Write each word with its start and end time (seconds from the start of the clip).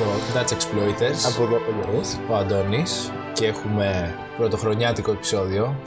στο 0.00 0.08
Dutch 0.34 0.52
Exploiters. 0.52 1.32
Από 1.34 1.42
εδώ 1.42 1.56
ο 1.56 1.82
Γιώργος. 1.82 2.18
Ο 2.30 2.34
Αντώνης. 2.34 3.10
Και 3.32 3.46
έχουμε 3.46 4.14
πρωτοχρονιάτικο 4.36 5.12
επεισόδιο. 5.12 5.82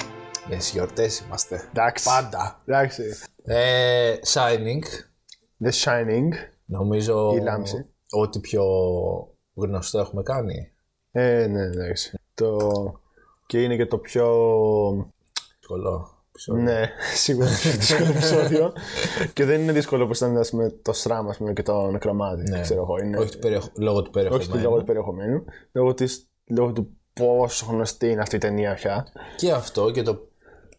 Για 0.47 0.57
τι 0.57 0.69
γιορτές 0.71 1.19
είμαστε. 1.19 1.69
Εντάξει. 1.69 2.05
Πάντα. 2.05 2.61
Εντάξει. 2.65 3.03
Ε, 3.43 4.15
Shining. 4.33 4.83
The 5.65 5.71
Shining. 5.83 6.29
Νομίζω 6.65 7.33
Η 7.35 7.39
λάμψη. 7.39 7.85
ότι 8.11 8.39
πιο 8.39 8.63
γνωστό 9.53 9.99
έχουμε 9.99 10.23
κάνει. 10.23 10.71
Ε, 11.11 11.47
ναι, 11.47 11.61
εντάξει. 11.61 12.19
Το... 12.33 12.57
Και 13.45 13.63
είναι 13.63 13.75
και 13.75 13.85
το 13.85 13.97
πιο... 13.97 14.27
Δύσκολο. 15.57 16.12
Επεισόδιο. 16.33 16.63
Ναι, 16.63 16.89
σίγουρα 17.23 17.47
είναι 17.47 17.57
το 17.57 17.61
πιο 17.61 17.71
δύσκολο 17.79 18.09
επεισόδιο. 18.09 18.73
και 19.33 19.45
δεν 19.45 19.61
είναι 19.61 19.71
δύσκολο 19.71 20.03
όπως 20.03 20.17
ήταν 20.17 20.37
ας 20.37 20.49
πούμε, 20.49 20.69
το 20.81 20.93
SRAM 21.03 21.25
ας 21.29 21.37
πούμε, 21.37 21.53
και 21.53 21.63
το 21.63 21.91
νεκρομάτι. 21.91 22.49
Ναι. 22.49 22.61
Ξέρω 22.61 22.81
εγώ. 22.81 22.97
Είναι... 22.97 23.17
Όχι 23.17 23.31
του 23.31 23.39
περιεχο... 23.39 23.69
λόγω 23.77 24.01
του 24.01 24.09
περιεχομένου. 24.11 24.49
Όχι 24.51 24.61
λόγω 24.63 24.77
του 24.77 24.83
περιεχομένου. 24.85 25.43
Λόγω, 25.71 25.93
της... 25.93 26.27
λόγω 26.47 26.71
του 26.71 26.97
πόσο 27.13 27.65
γνωστή 27.69 28.07
είναι 28.09 28.21
αυτή 28.21 28.35
η 28.35 28.39
ταινία 28.39 28.73
πια. 28.73 29.07
Και 29.35 29.51
αυτό 29.51 29.91
και 29.91 30.01
το 30.01 30.27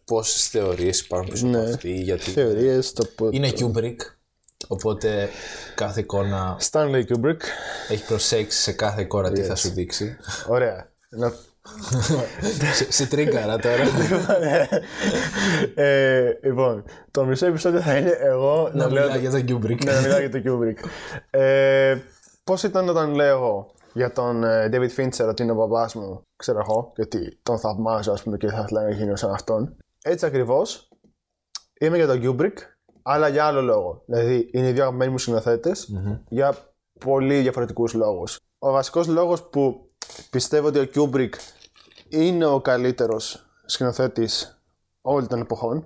πόσες 0.05 0.47
θεωρίες 0.47 0.99
υπάρχουν 0.99 1.29
πίσω 1.31 1.45
από 1.47 1.57
Ναι. 1.57 1.69
αυτή. 1.69 1.93
Γιατί 1.93 2.29
Θεωρίες, 2.31 2.93
το... 2.93 3.05
που- 3.15 3.29
είναι 3.31 3.51
Kubrick. 3.59 3.95
Οπότε 4.67 5.29
κάθε 5.75 5.99
εικόνα 5.99 6.57
Stanley 6.71 7.03
Kubrick. 7.07 7.39
έχει 7.89 8.05
προσέξει 8.07 8.61
σε 8.61 8.71
κάθε 8.71 9.01
εικόνα 9.01 9.31
τι 9.31 9.41
θα 9.41 9.55
σου 9.55 9.69
δείξει. 9.69 10.17
Ωραία. 10.47 10.89
Να... 11.09 11.33
σε, 12.73 12.91
σε 12.91 13.05
τρίγκαρα 13.05 13.57
τώρα. 13.57 13.83
ε, 15.85 16.39
λοιπόν, 16.43 16.83
το 17.11 17.25
μισό 17.25 17.45
επεισόδιο 17.45 17.81
θα 17.81 17.97
είναι 17.97 18.17
εγώ 18.21 18.69
να 18.73 18.89
λέω 18.89 19.03
μιλάει 19.03 19.19
για 19.19 19.31
τον 19.31 19.41
Kubrick. 19.41 19.85
Ναι, 19.85 19.91
να 19.93 20.01
μιλάω 20.01 20.19
για 20.19 20.29
τον 20.29 20.43
Kubrick. 20.45 20.77
Ε, 21.29 21.97
Πώς 22.45 22.63
ήταν 22.63 22.89
όταν 22.89 23.13
λέω 23.13 23.71
για 23.93 24.11
τον 24.11 24.43
ε, 24.43 24.69
David 24.71 24.95
Fincher 24.95 25.27
ότι 25.27 25.43
είναι 25.43 25.51
ο 25.51 25.55
μπαμπά 25.55 25.85
μου, 25.93 26.21
ξέρω 26.35 26.59
εγώ, 26.59 26.91
και 26.95 27.01
ότι 27.01 27.39
τον 27.43 27.59
θαυμάζω, 27.59 28.11
ας 28.11 28.23
πούμε, 28.23 28.37
και 28.37 28.47
θα 28.47 28.61
ήθελα 28.61 28.83
να 28.83 28.89
γίνω 28.89 29.15
σαν 29.15 29.31
αυτόν. 29.31 29.77
Έτσι 30.03 30.25
ακριβώς 30.25 30.89
είμαι 31.79 31.97
για 31.97 32.07
τον 32.07 32.21
Kubrick, 32.23 32.53
αλλά 33.01 33.27
για 33.27 33.45
άλλο 33.45 33.61
λόγο. 33.61 34.03
Δηλαδή, 34.05 34.49
είναι 34.53 34.67
οι 34.67 34.71
δύο 34.71 34.81
αγαπημένοι 34.81 35.11
μου 35.11 35.17
σκηνοθέτες 35.17 35.89
για 36.29 36.57
πολύ 36.99 37.41
διαφορετικούς 37.41 37.93
λόγους. 37.93 38.39
Ο 38.59 38.71
βασικός 38.71 39.07
λόγος 39.07 39.43
που 39.43 39.91
πιστεύω 40.29 40.67
ότι 40.67 40.79
ο 40.79 40.89
Kubrick 40.95 41.33
είναι 42.09 42.45
ο 42.45 42.61
καλύτερος 42.61 43.49
σκηνοθέτης 43.65 44.61
όλων 45.01 45.27
των 45.27 45.39
εποχών 45.39 45.85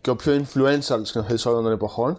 και 0.00 0.10
ο 0.10 0.16
πιο 0.16 0.44
influential 0.44 1.00
σκηνοθέτης 1.02 1.46
όλων 1.46 1.62
των 1.62 1.72
εποχών 1.72 2.18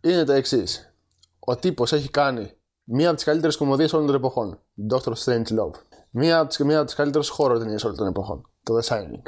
είναι 0.00 0.24
το 0.24 0.32
εξής. 0.32 0.94
Ο 1.38 1.56
τύπος 1.56 1.92
έχει 1.92 2.10
κάνει 2.10 2.52
μία 2.84 3.06
από 3.06 3.16
τις 3.16 3.24
καλύτερες 3.24 3.56
κομμωδίες 3.56 3.92
όλων 3.92 4.06
των 4.06 4.14
εποχών. 4.14 4.60
Doctor 4.90 5.12
Strange 5.24 5.46
Love. 5.46 5.74
Μία 6.10 6.38
από 6.38 6.54
τι 6.54 6.64
μία 6.64 6.76
από 6.76 6.86
τις 6.86 6.94
καλύτερες 6.94 7.34
horror 7.38 7.58
ταινίες 7.58 7.84
όλων 7.84 7.96
των 7.96 8.06
εποχών. 8.06 8.50
Το 8.62 8.78
The 8.78 8.82
Shining. 8.82 9.22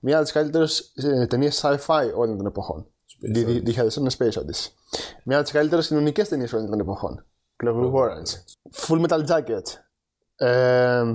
Μία 0.00 0.14
από 0.14 0.24
τις 0.24 0.32
καλύτερες 0.32 0.92
ταινίες 1.28 1.60
sci-fi 1.62 2.12
όλων 2.16 2.36
των 2.36 2.46
εποχών. 2.46 2.86
The, 3.34 3.46
the, 3.46 3.62
the 3.66 3.74
Heather 3.74 3.88
and 3.88 4.10
Space 4.16 4.40
Odyssey. 4.40 4.70
Μία 5.24 5.36
από 5.36 5.42
τις 5.44 5.52
καλύτερες 5.52 5.86
κοινωνικές 5.86 6.28
ταινίες 6.28 6.52
όλων 6.52 6.70
των 6.70 6.80
εποχών. 6.80 7.26
Clockwork 7.64 7.92
Orange. 7.92 8.30
Full 8.76 9.06
Metal 9.06 9.26
Jacket. 9.26 9.62
Ε, 10.36 11.14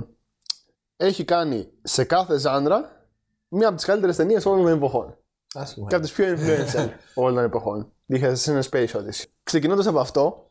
έχει 0.96 1.24
κάνει 1.24 1.68
σε 1.82 2.04
κάθε 2.04 2.38
ζάντρα 2.38 3.06
μία 3.48 3.66
από 3.66 3.76
τις 3.76 3.84
καλύτερες 3.84 4.16
ταινίες 4.16 4.46
όλων 4.46 4.64
των 4.64 4.72
εποχών 4.72 5.16
Άσχημα. 5.54 5.88
και 5.88 5.94
από 5.94 6.04
τις 6.04 6.12
πιο 6.12 6.24
influential 6.28 6.88
όλων 7.14 7.34
των 7.34 7.44
εποχών. 7.44 7.92
Είχα 8.06 8.36
είναι 8.48 8.62
Space 8.70 8.88
Odyssey. 8.88 9.24
Ξεκινώντας 9.42 9.86
από 9.86 9.98
αυτό, 9.98 10.50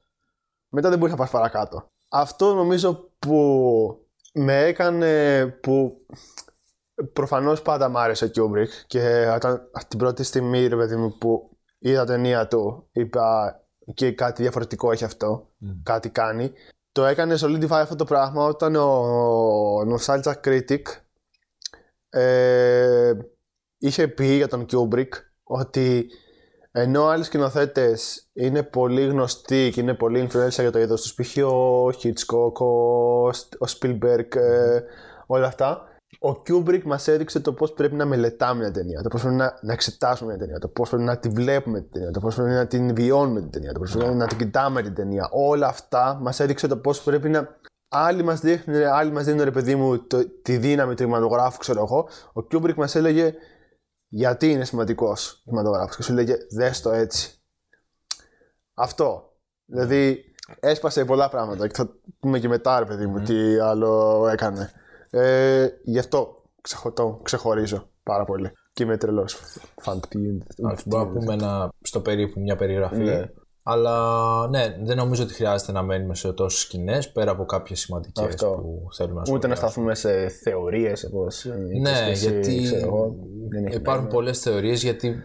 μετά 0.69 0.89
δεν 0.89 0.99
μπορεί 0.99 1.11
να 1.11 1.17
πας 1.17 1.29
παρακάτω. 1.29 1.89
Αυτό 2.09 2.53
νομίζω 2.53 3.09
που 3.19 4.07
με 4.33 4.63
έκανε 4.63 5.45
που 5.47 6.05
προφανώς 7.13 7.61
πάντα 7.61 7.89
μ' 7.89 7.97
άρεσε 7.97 8.25
ο 8.25 8.29
Kubrick 8.35 8.67
και 8.87 9.31
όταν 9.35 9.69
από 9.71 9.87
την 9.87 9.99
πρώτη 9.99 10.23
στιγμή 10.23 10.67
ρε 10.67 10.75
παιδί 10.75 10.95
μου 10.95 11.17
που 11.17 11.57
είδα 11.79 12.05
ταινία 12.05 12.47
του 12.47 12.87
είπα 12.91 13.59
και 13.93 14.11
κάτι 14.11 14.41
διαφορετικό 14.41 14.91
έχει 14.91 15.03
αυτό, 15.03 15.49
κάτι 15.83 16.09
κάνει. 16.09 16.51
Το 16.95 17.05
έκανε 17.05 17.35
solidify 17.41 17.69
αυτό 17.69 17.95
το 17.95 18.03
πράγμα 18.03 18.45
όταν 18.45 18.75
ο 18.75 19.95
Nostalgia 19.95 20.33
Critic 20.43 20.81
ε, 22.09 23.13
είχε 23.77 24.07
πει 24.07 24.25
για 24.25 24.47
τον 24.47 24.65
Kubrick 24.71 25.09
ότι 25.43 26.09
ενώ 26.71 27.05
άλλοι 27.05 27.23
σκηνοθέτες 27.23 28.29
είναι 28.33 28.63
πολύ 28.63 29.05
γνωστοί 29.05 29.69
και 29.73 29.81
είναι 29.81 29.93
πολύ 29.93 30.27
influential 30.29 30.49
για 30.49 30.71
το 30.71 30.79
είδος 30.79 31.01
τους, 31.01 31.13
π.χ. 31.13 31.37
ο 31.37 31.87
Hitchcock, 31.87 32.53
ο, 32.59 33.27
ο 33.27 33.65
Spielberg, 33.79 34.35
ε, 34.35 34.81
όλα 35.25 35.47
αυτά, 35.47 35.87
ο 36.19 36.29
Kubrick 36.29 36.83
μας 36.83 37.07
έδειξε 37.07 37.39
το 37.39 37.53
πώς 37.53 37.73
πρέπει 37.73 37.95
να 37.95 38.05
μελετάμε 38.05 38.59
μια 38.59 38.71
ταινία, 38.71 39.01
το 39.01 39.09
πώς 39.09 39.21
πρέπει 39.21 39.35
να, 39.35 39.59
να 39.61 39.73
εξετάσουμε 39.73 40.29
μια 40.29 40.39
ταινία, 40.39 40.59
το 40.59 40.67
πώς 40.67 40.89
πρέπει 40.89 41.03
να 41.03 41.17
τη 41.17 41.29
βλέπουμε 41.29 41.81
την 41.81 41.91
ταινία, 41.91 42.11
το 42.11 42.19
πώς 42.19 42.35
πρέπει 42.35 42.49
να 42.49 42.67
την 42.67 42.95
βιώνουμε 42.95 43.39
την 43.39 43.49
ταινία, 43.49 43.71
το 43.71 43.79
πώς 43.79 43.91
πρέπει 43.91 44.13
να 44.13 44.27
την 44.27 44.37
κοιτάμε 44.37 44.81
την 44.81 44.93
ταινία. 44.93 45.29
Όλα 45.31 45.67
αυτά 45.67 46.17
μας 46.21 46.39
έδειξε 46.39 46.67
το 46.67 46.77
πώς 46.77 47.01
πρέπει 47.01 47.29
να. 47.29 47.57
Άλλοι 47.87 48.23
μας 48.23 48.39
δείχνουν, 48.39 48.83
άλλοι 48.83 49.11
μας 49.11 49.25
δίνουν 49.25 49.43
ρε 49.43 49.51
παιδί 49.51 49.75
μου 49.75 49.99
το, 50.07 50.29
τη 50.41 50.57
δύναμη 50.57 50.89
του 50.89 51.03
κινηματογράφου, 51.03 51.57
ξέρω 51.57 51.81
εγώ. 51.81 52.07
Ο 52.33 52.47
Kubrick 52.51 52.75
μας 52.75 52.95
έλεγε 52.95 53.33
γιατί 54.07 54.51
είναι 54.51 54.65
σημαντικός 54.65 55.41
κινηματογράφος 55.43 55.95
και 55.95 56.03
σου 56.03 56.13
λέγε 56.13 56.35
δες 56.49 56.81
το 56.81 56.91
έτσι. 56.91 57.39
Αυτό. 58.73 59.33
Δηλαδή 59.65 60.33
έσπασε 60.59 61.05
πολλά 61.05 61.29
πράγματα 61.29 61.67
και 61.67 61.73
θα 61.75 61.89
πούμε 62.19 62.39
και 62.39 62.47
μετά, 62.47 62.79
ρε 62.79 62.85
παιδί 62.85 63.05
μου, 63.05 63.21
τι 63.21 63.59
άλλο 63.59 64.27
έκανε. 64.31 64.71
Ε, 65.09 65.67
γι' 65.83 65.99
αυτό 65.99 66.43
ξεχω, 66.61 66.91
το 66.91 67.19
ξεχωρίζω 67.23 67.89
πάρα 68.03 68.25
πολύ. 68.25 68.51
Και 68.73 68.83
είμαι 68.83 68.97
τρελός. 68.97 69.39
Φαν 69.81 69.99
τι 70.09 70.17
γίνεται. 70.19 70.45
Αυτό 70.67 70.89
μπορούμε 70.89 71.13
να 71.13 71.19
πούμε 71.19 71.33
ένα, 71.33 71.69
στο 71.81 72.01
περίπου 72.01 72.39
μια 72.39 72.55
περιγραφή. 72.55 73.03
Ναι. 73.03 73.29
Αλλά 73.67 74.47
ναι, 74.47 74.77
δεν 74.83 74.97
νομίζω 74.97 75.23
ότι 75.23 75.33
χρειάζεται 75.33 75.71
να 75.71 75.81
μένουμε 75.83 76.15
σε 76.15 76.33
τόσες 76.33 76.59
σκηνές 76.59 77.11
πέρα 77.11 77.31
από 77.31 77.45
κάποιες 77.45 77.79
σημαντικές 77.79 78.25
Αυτό. 78.25 78.47
που 78.61 78.87
θέλουμε 78.95 79.21
να 79.25 79.33
Ούτε 79.33 79.47
να 79.47 79.55
σχολιάσουμε. 79.55 79.95
σταθούμε 79.95 79.95
σε 80.29 80.29
θεωρίες 80.43 81.03
όπως. 81.03 81.45
Ναι, 81.81 82.11
γιατί 82.13 82.59
δεν 83.49 83.65
έχει 83.65 83.75
υπάρχουν 83.75 84.03
νόημα. 84.03 84.07
πολλές 84.07 84.39
θεωρίες 84.39 84.83
γιατί 84.83 85.15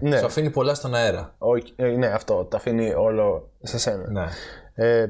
Ναι. 0.00 0.16
σου 0.18 0.26
αφήνει 0.26 0.50
πολλά 0.50 0.74
στον 0.74 0.94
αέρα. 0.94 1.34
Όχι, 1.38 1.72
ε, 1.76 1.86
ναι, 1.88 2.06
αυτό. 2.06 2.44
Τα 2.44 2.56
αφήνει 2.56 2.94
όλο 2.94 3.50
σε 3.62 3.78
σένα. 3.78 4.10
Ναι. 4.10 4.26
Ε, 4.74 5.06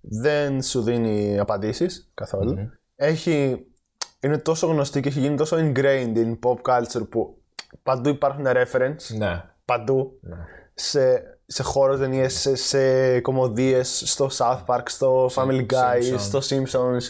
δεν 0.00 0.62
σου 0.62 0.82
δίνει 0.82 1.38
απαντήσεις 1.38 2.10
καθόλου. 2.14 2.54
Έχει, 2.96 3.66
είναι 4.20 4.38
τόσο 4.38 4.66
γνωστή 4.66 5.00
και 5.00 5.08
έχει 5.08 5.20
γίνει 5.20 5.36
τόσο 5.36 5.56
ingrained 5.60 6.16
in 6.16 6.38
pop 6.42 6.60
culture 6.62 7.08
που 7.08 7.42
παντού 7.82 8.08
υπάρχουν 8.08 8.44
reference. 8.46 9.16
ναι. 9.18 9.44
Παντού. 9.64 10.18
Ναι. 10.20 10.36
Σε, 10.74 11.22
σε 11.46 11.62
χώρες 11.62 11.98
ταινίες, 11.98 12.34
σε, 12.40 12.54
σε 12.54 13.20
κομμωδίες, 13.20 14.02
στο 14.06 14.28
South 14.38 14.64
Park, 14.66 14.82
στο 14.84 15.30
Family 15.34 15.66
Guy, 15.66 16.12
Simpsons. 16.12 16.18
στο 16.18 16.38
Simpsons. 16.42 17.00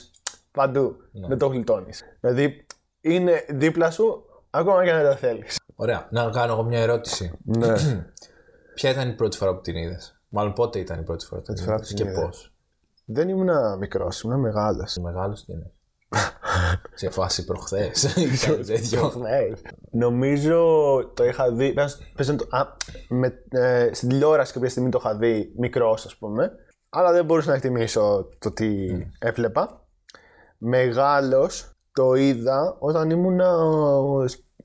Παντού. 0.51 0.97
Δεν 1.29 1.39
το 1.39 1.47
γλιτώνεις. 1.47 2.03
Δηλαδή 2.21 2.67
είναι 3.01 3.45
δίπλα 3.49 3.91
σου 3.91 4.25
ακόμα 4.51 4.85
και 4.85 4.91
αν 4.91 5.03
δεν 5.03 5.11
το 5.11 5.17
θέλεις. 5.17 5.59
Ωραία. 5.75 6.09
Να 6.11 6.31
κάνω 6.31 6.53
εγώ 6.53 6.63
μια 6.63 6.81
ερώτηση. 6.81 7.33
ναι. 7.45 7.73
Ποια 8.75 8.91
ήταν 8.91 9.09
η 9.09 9.13
πρώτη 9.13 9.37
φορά 9.37 9.55
που 9.55 9.61
την 9.61 9.77
είδες, 9.77 10.21
Μάλλον 10.29 10.53
πότε 10.53 10.79
ήταν 10.79 11.01
η 11.01 11.03
πρώτη 11.03 11.25
φορά 11.27 11.41
που 11.43 11.53
την 11.53 11.65
φορά 11.65 11.75
είδες 11.77 11.89
που 11.89 11.95
και 11.95 12.03
την 12.03 12.13
είδα. 12.13 12.21
πώς; 12.23 12.54
Δεν 13.05 13.29
ήμουν 13.29 13.79
μικρός, 13.79 14.21
ήμουν 14.23 14.41
μεγάλος. 14.41 14.97
Μεγάλος 14.97 15.45
τι 15.45 15.53
είναι. 15.53 15.71
σε 16.95 17.11
φάση 17.11 17.45
προχθές. 17.45 18.03
Ήταν 18.45 18.65
τέτοιο. 18.67 19.13
Ναι. 19.21 19.39
Νομίζω 19.91 20.65
το 21.15 21.25
είχα 21.25 21.53
δει. 21.53 21.73
πες- 21.73 21.99
πες 22.15 22.29
να 22.29 22.37
το- 22.37 22.47
α, 22.51 22.67
με, 23.09 23.43
ε, 23.51 23.91
στην 23.93 24.09
τηλεόραση 24.09 24.53
κάποια 24.53 24.69
στιγμή 24.69 24.91
το 24.91 24.99
είχα 25.01 25.17
δει 25.17 25.53
μικρός, 25.59 26.07
ας 26.07 26.17
πούμε. 26.17 26.53
Αλλά 26.89 27.13
δεν 27.13 27.25
μπορούσα 27.25 27.49
να 27.51 27.57
εκτιμήσω 27.57 28.29
το 28.39 28.53
τι 28.53 28.87
έβλεπα. 29.19 29.87
Μεγάλος 30.59 31.71
το 31.93 32.15
είδα 32.15 32.77
όταν 32.79 33.11
ήμουν 33.11 33.41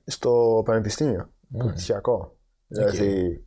στο 0.06 0.62
πανεπιστήμιο. 0.64 1.30
Πτυχιακό. 1.68 2.36
Δηλαδή. 2.66 3.44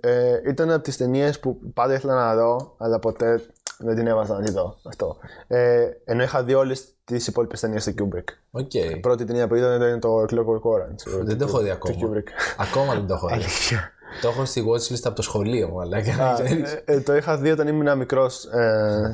Ε, 0.00 0.40
ήταν 0.48 0.70
από 0.70 0.82
τις 0.82 0.96
ταινίες 0.96 1.40
που 1.40 1.58
πάντα 1.74 1.94
ήθελα 1.94 2.14
να 2.14 2.34
δω, 2.34 2.74
αλλά 2.78 2.98
ποτέ 2.98 3.40
δεν 3.78 3.96
την 3.96 4.06
έβαζα 4.06 4.34
να 4.34 4.44
τη 4.44 4.52
δω. 4.52 4.78
Αυτό. 4.88 5.16
Ε, 5.46 5.88
ενώ 6.04 6.22
είχα 6.22 6.44
δει 6.44 6.54
όλες 6.54 6.84
τις 7.04 7.26
υπόλοιπες 7.26 7.60
ταινίες 7.60 7.84
του 7.84 7.94
Kubrick. 7.98 8.24
Οκ. 8.50 8.74
Η 8.74 8.96
πρώτη 9.00 9.24
ταινία 9.24 9.48
που 9.48 9.54
είδα 9.54 9.74
ήταν 9.74 10.00
το 10.00 10.20
Clockwork 10.20 10.70
Orange. 10.70 11.22
Δεν 11.22 11.38
το 11.38 11.44
έχω 11.44 11.58
δει 11.58 11.68
του 11.68 11.72
ακόμα. 11.72 11.96
Kubrick. 12.00 12.28
Ακόμα 12.58 12.94
δεν 12.94 13.06
το 13.06 13.14
έχω 13.14 13.26
δει. 13.26 13.32
Αλήθεια. 13.32 13.90
Το 14.20 14.28
έχω 14.28 14.44
στη 14.44 14.64
watchlist 14.68 15.02
από 15.04 15.14
το 15.14 15.22
σχολείο 15.22 15.68
μου, 15.68 15.80
αλλά 15.80 15.96
Α, 15.96 16.42
ε, 16.42 16.82
ε, 16.84 17.00
το 17.00 17.16
είχα 17.16 17.38
δει 17.38 17.50
όταν 17.50 17.68
ήμουν 17.68 17.96
μικρός 17.98 18.48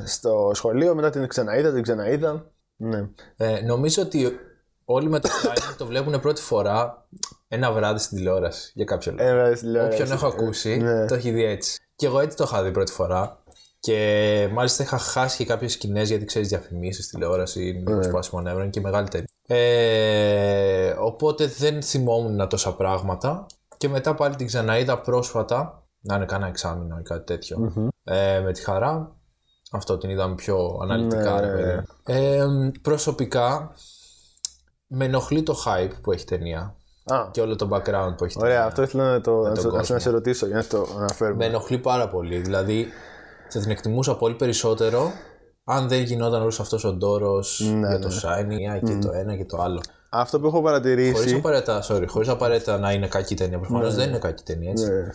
στο 0.05 0.51
σχολείο, 0.55 0.95
μετά 0.95 1.11
την 1.11 1.29
ξαναείδα, 1.29 1.73
την 1.73 1.83
ξαναείδα. 1.83 2.51
Ναι. 2.77 3.09
ε, 3.37 3.61
νομίζω 3.61 4.03
ότι 4.03 4.39
όλοι 4.85 5.09
με 5.09 5.21
το 5.21 5.29
Shining 5.29 5.75
το 5.79 5.87
βλέπουν 5.87 6.21
πρώτη 6.21 6.41
φορά 6.43 7.07
ένα 7.49 7.73
βράδυ 7.73 7.99
στην 7.99 8.17
τηλεόραση 8.17 8.73
για 8.75 8.85
κάποιο 8.85 9.13
λόγο. 9.13 9.29
Ένα 9.29 9.37
βράδυ 9.37 9.55
στην 9.57 9.69
τηλεόραση. 9.69 10.03
Όποιον 10.03 10.17
έχω 10.17 10.27
ακούσει 10.27 10.77
ναι. 10.77 11.07
το 11.07 11.15
έχει 11.15 11.31
δει 11.31 11.45
έτσι. 11.45 11.79
Και 11.97 12.07
εγώ 12.07 12.21
έτσι 12.21 12.37
το 12.37 12.45
είχα 12.47 12.63
δει 12.63 12.71
πρώτη 12.71 12.93
φορά. 12.93 13.43
Και 13.85 14.49
μάλιστα 14.53 14.83
είχα 14.83 14.99
χάσει 14.99 15.37
και 15.37 15.45
κάποιες 15.45 15.73
σκηνές 15.73 16.09
γιατί 16.09 16.25
ξέρεις 16.25 16.49
διαφημίσεις 16.49 17.09
τηλεόραση, 17.09 17.83
Ναι. 17.87 17.95
με 17.95 18.03
σπάσιμο 18.03 18.41
νεύρων 18.41 18.71
και 18.71 18.81
μεγάλη 18.81 19.09
ταινία. 19.09 19.27
Ε, 19.47 20.95
οπότε 20.99 21.47
δεν 21.47 21.83
θυμόμουν 21.83 22.49
τόσα 22.49 22.75
πράγματα. 22.75 23.47
Και 23.77 23.89
μετά 23.89 24.15
πάλι 24.15 24.35
την 24.37 24.47
ξαναείδα 24.47 25.01
πρόσφατα, 25.01 25.87
να 26.01 26.15
είναι 26.17 26.25
κάνα 26.25 26.47
εξάμεινο 26.47 26.99
ή 26.99 27.03
κάτι 27.03 27.25
τέτοιο, 27.25 27.73
ε, 28.05 28.41
με 28.41 28.53
τη 28.53 28.63
χαρά. 28.63 29.17
Αυτό 29.73 29.99
την 29.99 30.11
είδαμε 30.11 30.35
πιο 30.35 30.79
αναλυτικά. 30.83 31.41
Ναι, 31.41 31.41
ρε 31.41 31.53
παιδί. 31.53 31.83
Ε, 32.05 32.47
προσωπικά, 32.83 33.73
με 34.87 35.05
ενοχλεί 35.05 35.43
το 35.43 35.57
hype 35.67 35.93
που 36.03 36.13
έχει 36.13 36.23
η 36.23 36.27
ταινία 36.27 36.77
Α, 37.05 37.29
και 37.31 37.41
όλο 37.41 37.57
το 37.57 37.69
background 37.73 38.15
που 38.17 38.25
έχει 38.25 38.39
η 38.39 38.41
ωραία, 38.41 38.53
ταινία. 38.55 38.65
αυτό 38.65 38.83
ήθελα 38.83 39.11
να, 39.11 39.21
το, 39.21 39.41
να, 39.41 39.55
σε- 39.55 39.69
κόσμο. 39.69 39.95
να 39.95 40.01
σε 40.01 40.11
ρωτήσω 40.11 40.47
για 40.47 40.57
να 40.57 40.65
το 40.65 40.79
Με 40.95 40.99
αναφέρουμε. 40.99 41.45
ενοχλεί 41.45 41.79
πάρα 41.79 42.09
πολύ. 42.09 42.39
Δηλαδή, 42.39 42.87
θα 43.59 43.61
την 43.61 43.71
εκτιμούσα 43.71 44.17
πολύ 44.17 44.35
περισσότερο 44.35 45.13
αν 45.65 45.89
δεν 45.89 46.03
γινόταν 46.03 46.41
όλος 46.41 46.61
αυτός 46.61 46.85
ο 46.85 46.93
ντόρος 46.93 47.61
Ναι, 47.75 47.89
για 47.89 47.99
το 47.99 48.09
Shiny 48.23 48.85
και 48.85 48.99
το 49.07 49.13
ένα 49.13 49.37
και 49.37 49.45
το 49.45 49.63
άλλο. 49.63 49.81
Αυτό 50.09 50.41
που 50.41 50.47
έχω 50.47 50.57
Χωρίς 50.61 50.71
παρατηρήσει. 50.71 51.35
απαραίτητα, 51.35 51.83
sorry, 51.89 52.05
χωρίς 52.09 52.29
απαραίτητα 52.29 52.79
να 52.79 52.93
είναι 52.93 53.09
κακή 53.09 53.35
ταινία. 53.35 53.59
Προφανώς 53.59 53.95
δεν 53.95 54.09
είναι 54.09 54.19
κακή 54.19 54.43
ταινία, 54.43 54.71
έτσι. 54.71 54.91
Ναι. 54.91 55.11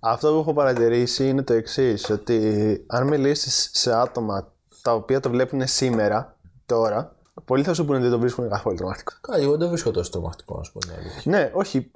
Αυτό 0.00 0.32
που 0.32 0.38
έχω 0.38 0.52
παρατηρήσει 0.52 1.28
είναι 1.28 1.42
το 1.42 1.52
εξής, 1.52 2.10
ότι 2.10 2.84
αν 2.86 3.06
μιλήσεις 3.06 3.70
σε 3.72 3.94
άτομα 3.94 4.52
τα 4.82 4.94
οποία 4.94 5.20
το 5.20 5.30
βλέπουν 5.30 5.66
σήμερα, 5.66 6.36
τώρα, 6.66 7.16
πολλοί 7.44 7.62
θα 7.62 7.74
σου 7.74 7.84
πούνε 7.84 7.96
ότι 7.96 8.06
δεν 8.06 8.14
το 8.14 8.20
βρίσκουν 8.20 8.48
καθόλου 8.48 8.76
τρομακτικό. 8.76 9.12
Κάτι, 9.20 9.40
εγώ 9.42 9.50
δεν 9.50 9.60
το 9.60 9.68
βρίσκω 9.68 9.90
τόσο 9.90 10.10
τρομακτικό, 10.10 10.56
να 10.56 10.62
σου 10.62 10.72
πω 10.72 10.78
την 10.78 10.90
αλήθεια. 10.98 11.22
Ναι, 11.24 11.50
όχι. 11.54 11.90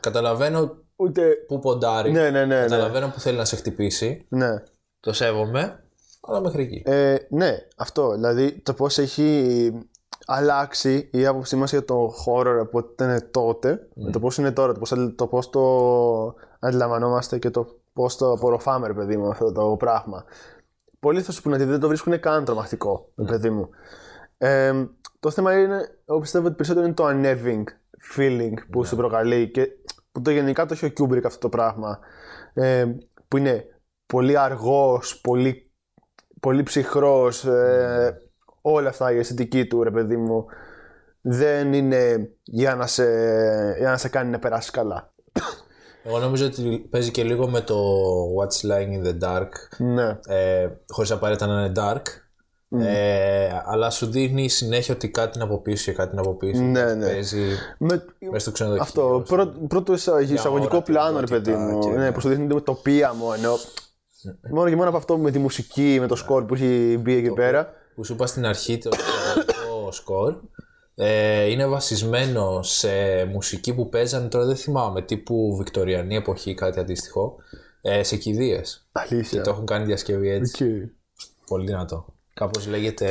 Καταλαβαίνω 0.00 0.76
Ούτε. 0.96 1.22
που 1.46 1.58
ποντάρει. 1.58 2.10
Ναι, 2.12 2.30
ναι, 2.30 2.44
ναι. 2.44 2.44
ναι. 2.44 2.60
Καταλαβαίνω 2.60 3.08
που 3.08 3.20
θέλει 3.20 3.36
να 3.36 3.44
σε 3.44 3.56
χτυπήσει. 3.56 4.26
ναι. 4.28 4.62
Το 5.02 5.12
σέβομαι, 5.12 5.82
αλλά 6.20 6.40
μέχρι 6.40 6.62
εκεί. 6.62 6.82
Ε, 6.84 7.16
ναι, 7.28 7.56
αυτό. 7.76 8.12
Δηλαδή 8.12 8.52
το 8.52 8.74
πώς 8.74 8.98
έχει 8.98 9.72
αλλάξει 10.26 11.08
η 11.12 11.26
άποψή 11.26 11.56
μας 11.56 11.70
για 11.70 11.84
το 11.84 12.14
horror 12.26 12.58
από 12.60 12.78
ό,τι 12.78 12.92
ήταν 12.92 13.28
τότε 13.30 13.88
με 13.94 14.10
το 14.10 14.20
πώς 14.20 14.36
είναι 14.36 14.52
τώρα, 14.52 14.72
το 14.72 14.78
πώς 14.78 14.92
το, 15.16 15.26
πώς 15.26 15.50
το 15.50 16.34
αντιλαμβανόμαστε 16.58 17.38
και 17.38 17.50
το 17.50 17.66
πώς 17.92 18.16
το 18.16 18.32
απορροφάμε, 18.32 18.86
ρε 18.86 18.92
παιδί 18.92 19.16
μου, 19.16 19.28
αυτό 19.28 19.52
το 19.52 19.76
πράγμα. 19.78 20.24
Πολλοί 21.00 21.22
θα 21.22 21.32
σου 21.32 21.42
πούνε 21.42 21.54
ότι 21.54 21.64
δεν 21.64 21.80
το 21.80 21.88
βρίσκουν 21.88 22.20
καν 22.20 22.44
τρομακτικό, 22.44 23.08
ρε 23.16 23.24
παιδί 23.24 23.50
μου. 23.50 23.68
Ε, 24.38 24.86
το 25.20 25.30
θέμα 25.30 25.58
είναι, 25.58 25.98
εγώ 26.06 26.20
πιστεύω 26.20 26.46
ότι 26.46 26.54
περισσότερο 26.54 26.86
είναι 26.86 26.94
το 26.94 27.08
unnerving 27.08 27.64
feeling 28.16 28.54
που 28.70 28.84
σου 28.84 28.96
προκαλεί 28.96 29.50
και 29.50 29.68
που 30.12 30.22
το 30.22 30.30
γενικά 30.30 30.66
το 30.66 30.74
έχει 30.74 30.86
ο 30.86 30.92
Kubrick 30.98 31.24
αυτό 31.24 31.38
το 31.38 31.48
πράγμα. 31.48 31.98
Ε, 32.54 32.86
που 33.28 33.36
είναι 33.36 33.66
πολύ 34.12 34.38
αργός, 34.38 35.20
πολύ 35.20 35.70
πολύ 36.40 36.62
ψυχρός, 36.62 37.44
ε, 37.44 38.18
όλα 38.62 38.88
αυτά 38.88 39.12
η 39.12 39.18
αισθητική 39.18 39.66
του 39.66 39.82
ρε 39.82 39.90
παιδί 39.90 40.16
μου 40.16 40.44
δεν 41.20 41.72
είναι 41.72 42.30
για 42.42 42.74
να 42.74 42.86
σε, 42.86 43.04
για 43.78 43.90
να 43.90 43.96
σε 43.96 44.08
κάνει 44.08 44.30
να 44.30 44.38
περάσεις 44.38 44.70
καλά. 44.70 45.12
Εγώ 46.04 46.18
νομίζω 46.18 46.46
ότι 46.46 46.86
παίζει 46.90 47.10
και 47.10 47.22
λίγο 47.24 47.48
με 47.48 47.60
το 47.60 47.76
What's 48.38 48.70
Lying 48.70 49.02
in 49.02 49.06
the 49.06 49.28
Dark. 49.28 49.48
Ναι, 49.78 50.18
ε, 50.26 50.68
χωρίς 50.88 51.10
απαραίτητα 51.10 51.46
να 51.46 51.60
είναι 51.64 51.72
dark. 51.76 52.02
Ε, 52.78 53.48
αλλά 53.64 53.90
σου 53.90 54.06
δείχνει 54.06 54.48
συνέχεια 54.48 54.94
ότι 54.94 55.10
κάτι 55.10 55.32
είναι 55.34 55.44
από 55.44 55.58
πίσω 55.60 55.90
και 55.90 55.96
κάτι 55.96 56.10
είναι 56.12 56.20
από 56.20 56.34
πίσω. 56.34 56.62
Ναι, 56.62 56.94
ναι. 56.94 57.06
Παίζει 57.06 57.44
με, 57.78 58.04
μέσα 58.20 58.38
στο 58.38 58.50
ξενοδοχείο. 58.52 58.82
αυτό, 58.82 59.22
πρω, 59.28 59.46
πρώτο 59.68 59.92
εισαγ- 59.92 60.30
εισαγωγικό 60.30 60.68
ορατή 60.76 60.92
πλάνο 60.92 61.20
ρε 61.20 61.26
παιδί 61.26 61.50
ενότητα 61.52 61.76
μου, 61.76 61.80
και- 61.94 61.98
ναι, 61.98 62.12
που 62.12 62.20
σου 62.20 62.28
δείχνει 62.28 62.46
την 62.46 62.62
τοπία 62.62 63.12
μόνο. 63.12 63.56
Μόνο 64.50 64.68
και 64.68 64.76
μόνο 64.76 64.88
από 64.88 64.98
αυτό 64.98 65.18
με 65.18 65.30
τη 65.30 65.38
μουσική, 65.38 65.96
με 66.00 66.06
το 66.06 66.16
σκορ 66.16 66.44
που 66.44 66.54
έχει 66.54 66.98
μπει 67.00 67.14
εκεί 67.14 67.30
πέρα. 67.30 67.72
που 67.94 68.04
σου 68.04 68.12
είπα 68.12 68.26
στην 68.26 68.46
αρχή 68.46 68.78
το, 68.78 68.90
το 69.46 69.92
σκορ 69.92 70.34
ε, 70.94 71.44
είναι 71.44 71.66
βασισμένο 71.66 72.62
σε 72.62 73.24
μουσική 73.24 73.74
που 73.74 73.88
παίζανε 73.88 74.28
τώρα 74.28 74.44
δεν 74.46 74.56
θυμάμαι 74.56 75.02
τύπου 75.02 75.56
Βικτοριανή 75.56 76.16
εποχή 76.16 76.54
κάτι 76.54 76.80
αντίστοιχο 76.80 77.36
ε, 77.80 78.02
σε 78.02 78.16
κηδείες 78.16 78.88
Αλήθεια. 78.92 79.38
και 79.38 79.44
το 79.44 79.50
έχουν 79.50 79.66
κάνει 79.66 79.84
διασκευή 79.84 80.28
έτσι 80.28 80.64
Οκ. 80.64 80.80
πολύ 81.46 81.66
δυνατό 81.66 82.14
κάπως 82.34 82.66
λέγεται 82.66 83.10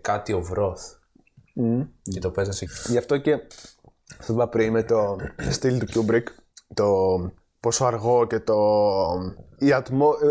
κάτι 0.00 0.32
ο 0.32 0.42
Βρώθ 0.42 0.82
Μμ. 1.54 1.80
και 2.02 2.20
το 2.20 2.30
παίζανε 2.30 2.56
σε 2.56 2.66
Γι' 2.88 2.98
αυτό 2.98 3.18
και 3.18 3.32
αυτό 4.18 4.32
που 4.32 4.38
είπα 4.38 4.48
πριν 4.48 4.72
με 4.72 4.82
το 4.82 5.16
στυλ 5.50 5.78
του 5.78 5.86
Kubrick, 5.94 6.24
το 6.74 6.86
πόσο 7.60 7.84
αργό 7.84 8.26
και 8.26 8.38
το. 8.40 8.56
Η 9.58 9.72
ατμο... 9.72 10.14
ε, 10.22 10.26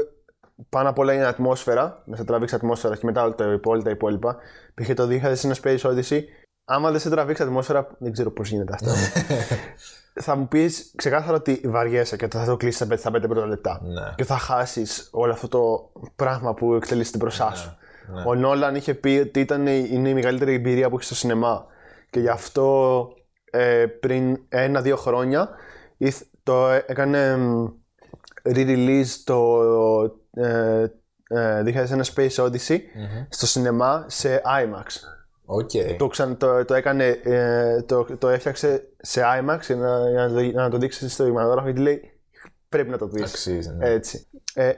Πάνω 0.70 0.90
απ' 0.90 1.00
όλα 1.00 1.14
είναι 1.14 1.24
η 1.24 1.26
ατμόσφαιρα, 1.26 2.02
να 2.06 2.16
σε 2.16 2.24
τραβήξει 2.24 2.56
ατμόσφαιρα 2.56 2.96
και 2.96 3.06
μετά 3.06 3.24
όλα 3.24 3.36
τα 3.36 3.52
υπόλοιπα. 3.52 3.84
Τα 3.84 3.90
υπόλοιπα. 3.90 4.38
Π.χ. 4.76 4.94
το 4.94 5.04
2000 5.04 5.10
ένα 5.22 5.56
Space 5.64 5.80
Odyssey, 5.80 6.20
άμα 6.66 6.92
δεν 6.92 7.00
σε 7.00 7.10
τραβήξει 7.10 7.44
ατμόσφαιρα, 7.44 7.88
δεν 7.98 8.12
ξέρω 8.12 8.32
πώς 8.32 8.50
γίνεται 8.50 8.74
αυτό. 8.74 8.90
θα 10.22 10.36
μου 10.36 10.48
πεις 10.48 10.92
ξεκάθαρα 10.96 11.38
ότι 11.38 11.62
βαριέσαι 11.66 12.16
και 12.16 12.28
θα 12.28 12.46
το 12.46 12.58
κλείσεις 12.58 12.88
στα 13.00 13.10
5 13.12 13.22
πρώτα 13.28 13.46
λεπτά. 13.48 13.82
Ναι. 13.84 14.14
Και 14.16 14.24
θα 14.24 14.38
χάσεις 14.38 15.10
όλο 15.12 15.32
αυτό 15.32 15.48
το 15.48 15.92
πράγμα 16.16 16.54
που 16.54 16.74
εκτελείσαι 16.74 17.18
μπροστά 17.18 17.56
σου. 17.56 17.78
ναι. 18.14 18.24
Ο 18.26 18.36
Νόλαν 18.36 18.76
είχε 18.76 18.94
πει 18.94 19.20
ότι 19.28 19.40
ήταν, 19.40 19.68
είναι 19.68 20.10
η 20.10 20.14
μεγαλύτερη 20.14 20.54
εμπειρία 20.54 20.90
που 20.90 20.96
έχεις 20.96 21.06
στο 21.06 21.16
σινεμά. 21.16 21.66
Και 22.10 22.20
γι' 22.20 22.30
αυτό 22.30 23.08
ε, 23.52 23.86
πριν 23.86 24.40
ένα-δύο 24.50 24.96
χρόνια 24.96 25.50
ήθ- 25.98 26.24
το 26.50 26.70
ε- 26.70 26.84
έκανε 26.88 27.38
μ, 27.38 27.68
re-release 28.44 29.22
το 29.24 29.64
ε, 30.34 30.84
ε, 31.30 31.64
2001 31.66 32.02
Space 32.16 32.46
Odyssey 32.46 32.78
στο 33.30 33.46
σινεμά 33.46 34.06
σε 34.08 34.42
IMAX. 34.46 34.86
Οκ. 35.46 35.70
Το, 35.98 36.08
ξαν, 36.08 36.38
το, 36.38 36.66
το 36.66 36.74
έκανε, 36.74 37.06
ε, 37.24 37.82
το, 37.82 38.08
το 38.18 38.28
έφτιαξε 38.30 38.88
σε 39.02 39.22
IMAX 39.22 39.60
για 39.66 39.76
να, 39.76 40.10
για 40.10 40.28
να, 40.28 40.34
το, 40.34 40.40
για 40.40 40.62
να 40.62 40.70
το 40.70 40.78
δείξει 40.78 41.10
στο 41.10 41.24
κινηματογράφο 41.24 41.66
γιατί 41.66 41.82
λέει 41.82 42.12
πρέπει 42.70 42.90
να 42.90 42.98
το 42.98 43.08
δεις. 43.08 43.24
Αξίζει, 43.24 43.70
ναι. 43.70 43.90
Έτσι. 43.90 44.28
Ε, 44.54 44.72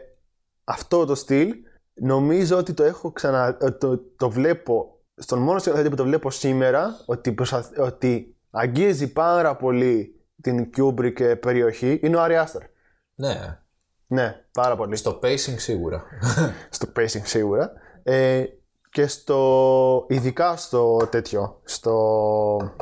αυτό 0.63 1.05
το 1.05 1.15
στυλ 1.15 1.53
νομίζω 1.93 2.57
ότι 2.57 2.73
το 2.73 2.83
έχω 2.83 3.11
ξανα. 3.11 3.57
ε, 3.61 3.71
Το, 3.71 3.97
το 4.17 4.29
βλέπω 4.29 4.99
στον 5.15 5.39
μόνο 5.39 5.59
σκηνοθέτη 5.59 5.89
που 5.89 5.95
το 5.95 6.03
βλέπω 6.03 6.29
σήμερα 6.31 7.03
ότι, 7.05 7.31
προσπαθ- 7.31 7.79
ότι 7.79 8.35
αγγίζει 8.51 9.11
πάρα 9.11 9.55
πολύ 9.55 10.20
την 10.41 10.69
Kubrick 10.77 11.19
ε, 11.19 11.35
περιοχή 11.35 11.99
είναι 12.03 12.15
ο 12.15 12.21
Ari 12.21 12.37
Aster. 12.37 12.61
ναι. 13.15 13.55
Ναι, 14.07 14.35
πάρα 14.51 14.75
πολύ. 14.75 14.95
Στο 14.95 15.19
pacing 15.23 15.55
σίγουρα. 15.57 16.03
Στο 16.69 16.87
pacing 16.95 17.21
σίγουρα. 17.23 17.71
Ε, 18.03 18.43
και 18.91 19.07
στο. 19.07 20.05
ειδικά 20.09 20.55
στο 20.55 21.07
τέτοιο. 21.11 21.61
Στο. 21.63 22.73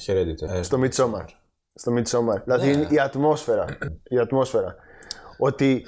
Χαιρετείτε. 0.00 0.58
Ε, 0.58 0.62
στο 0.62 0.78
Midsommar. 0.82 1.24
Στο 1.74 1.92
Midsommar. 1.96 2.42
Δηλαδή 2.44 2.72
είναι 2.72 2.86
η 2.90 2.98
ατμόσφαιρα. 2.98 3.64
η 4.04 4.18
ατμόσφαιρα. 4.18 4.74
Ότι 5.38 5.84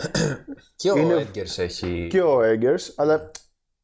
και 0.76 0.90
ο 0.90 0.96
είναι- 0.96 1.26
Edgers 1.34 1.58
έχει 1.58 2.06
και 2.10 2.22
ο 2.22 2.38
Eggers, 2.42 2.92
αλλά 2.96 3.30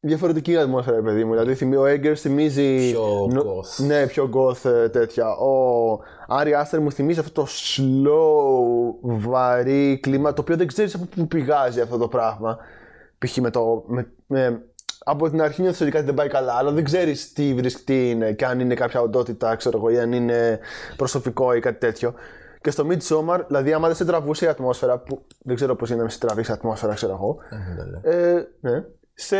διαφορετική 0.05 0.57
ατμόσφαιρα, 0.57 1.01
παιδί 1.01 1.23
μου. 1.23 1.31
Δηλαδή 1.31 1.55
θυμι- 1.55 1.77
ο 1.79 1.83
Eggers 1.85 2.13
θυμίζει. 2.15 2.89
πιο 2.91 3.27
νο- 3.31 3.41
goth. 3.41 3.85
Ναι, 3.85 4.07
πιο 4.07 4.29
goth 4.33 4.69
ε, 4.69 4.89
τέτοια. 4.89 5.27
Ο 5.35 5.99
Άρη 6.27 6.53
Άστερ 6.53 6.79
μου 6.81 6.91
θυμίζει 6.91 7.19
αυτό 7.19 7.41
το 7.41 7.47
slow, 7.49 8.95
βαρύ 9.01 9.99
κλίμα, 10.01 10.33
το 10.33 10.41
οποίο 10.41 10.57
δεν 10.57 10.67
ξέρεις 10.67 10.93
από 10.95 11.05
πού 11.15 11.27
πηγάζει 11.27 11.81
αυτό 11.81 11.97
το 11.97 12.07
πράγμα. 12.07 12.57
Π.χ. 13.17 13.37
με 13.37 13.49
το. 13.49 13.83
Με, 13.87 14.07
με- 14.27 14.61
από 15.05 15.29
την 15.29 15.41
αρχή 15.41 15.61
νιώθεις 15.61 15.81
ότι 15.81 15.91
κάτι 15.91 16.05
δεν 16.05 16.13
πάει 16.13 16.27
καλά, 16.27 16.53
αλλά 16.53 16.71
δεν 16.71 16.83
ξέρεις 16.83 17.33
τι 17.33 17.53
βρίσκει, 17.53 17.83
τι 17.83 18.09
είναι 18.09 18.31
και 18.31 18.45
αν 18.45 18.59
είναι 18.59 18.73
κάποια 18.73 19.01
οντότητα, 19.01 19.55
ξέρω 19.55 19.77
εγώ, 19.77 19.89
ή 19.89 19.99
αν 19.99 20.11
είναι 20.11 20.59
προσωπικό 20.95 21.53
ή 21.53 21.59
κάτι 21.59 21.79
τέτοιο. 21.79 22.13
Και 22.61 22.71
στο 22.71 22.87
Midsommar, 22.89 23.39
δηλαδή, 23.47 23.73
άμα 23.73 23.87
δεν 23.87 23.95
σε 23.95 24.05
τραβούσε 24.05 24.45
η 24.45 24.47
ατμόσφαιρα, 24.47 24.97
που 24.99 25.25
δεν 25.39 25.55
ξέρω 25.55 25.75
πώς 25.75 25.89
είναι 25.89 25.97
να 25.97 26.03
με 26.03 26.09
σε 26.09 26.19
τραβήξει 26.19 26.51
η 26.51 26.53
ατμόσφαιρα, 26.53 26.93
ξέρω 26.93 27.13
εγώ, 27.13 27.37
Δεν 27.49 27.77
το 27.77 28.09
λέω. 28.11 28.17
ε, 28.35 28.47
ναι. 28.61 28.83
Σε 29.13 29.37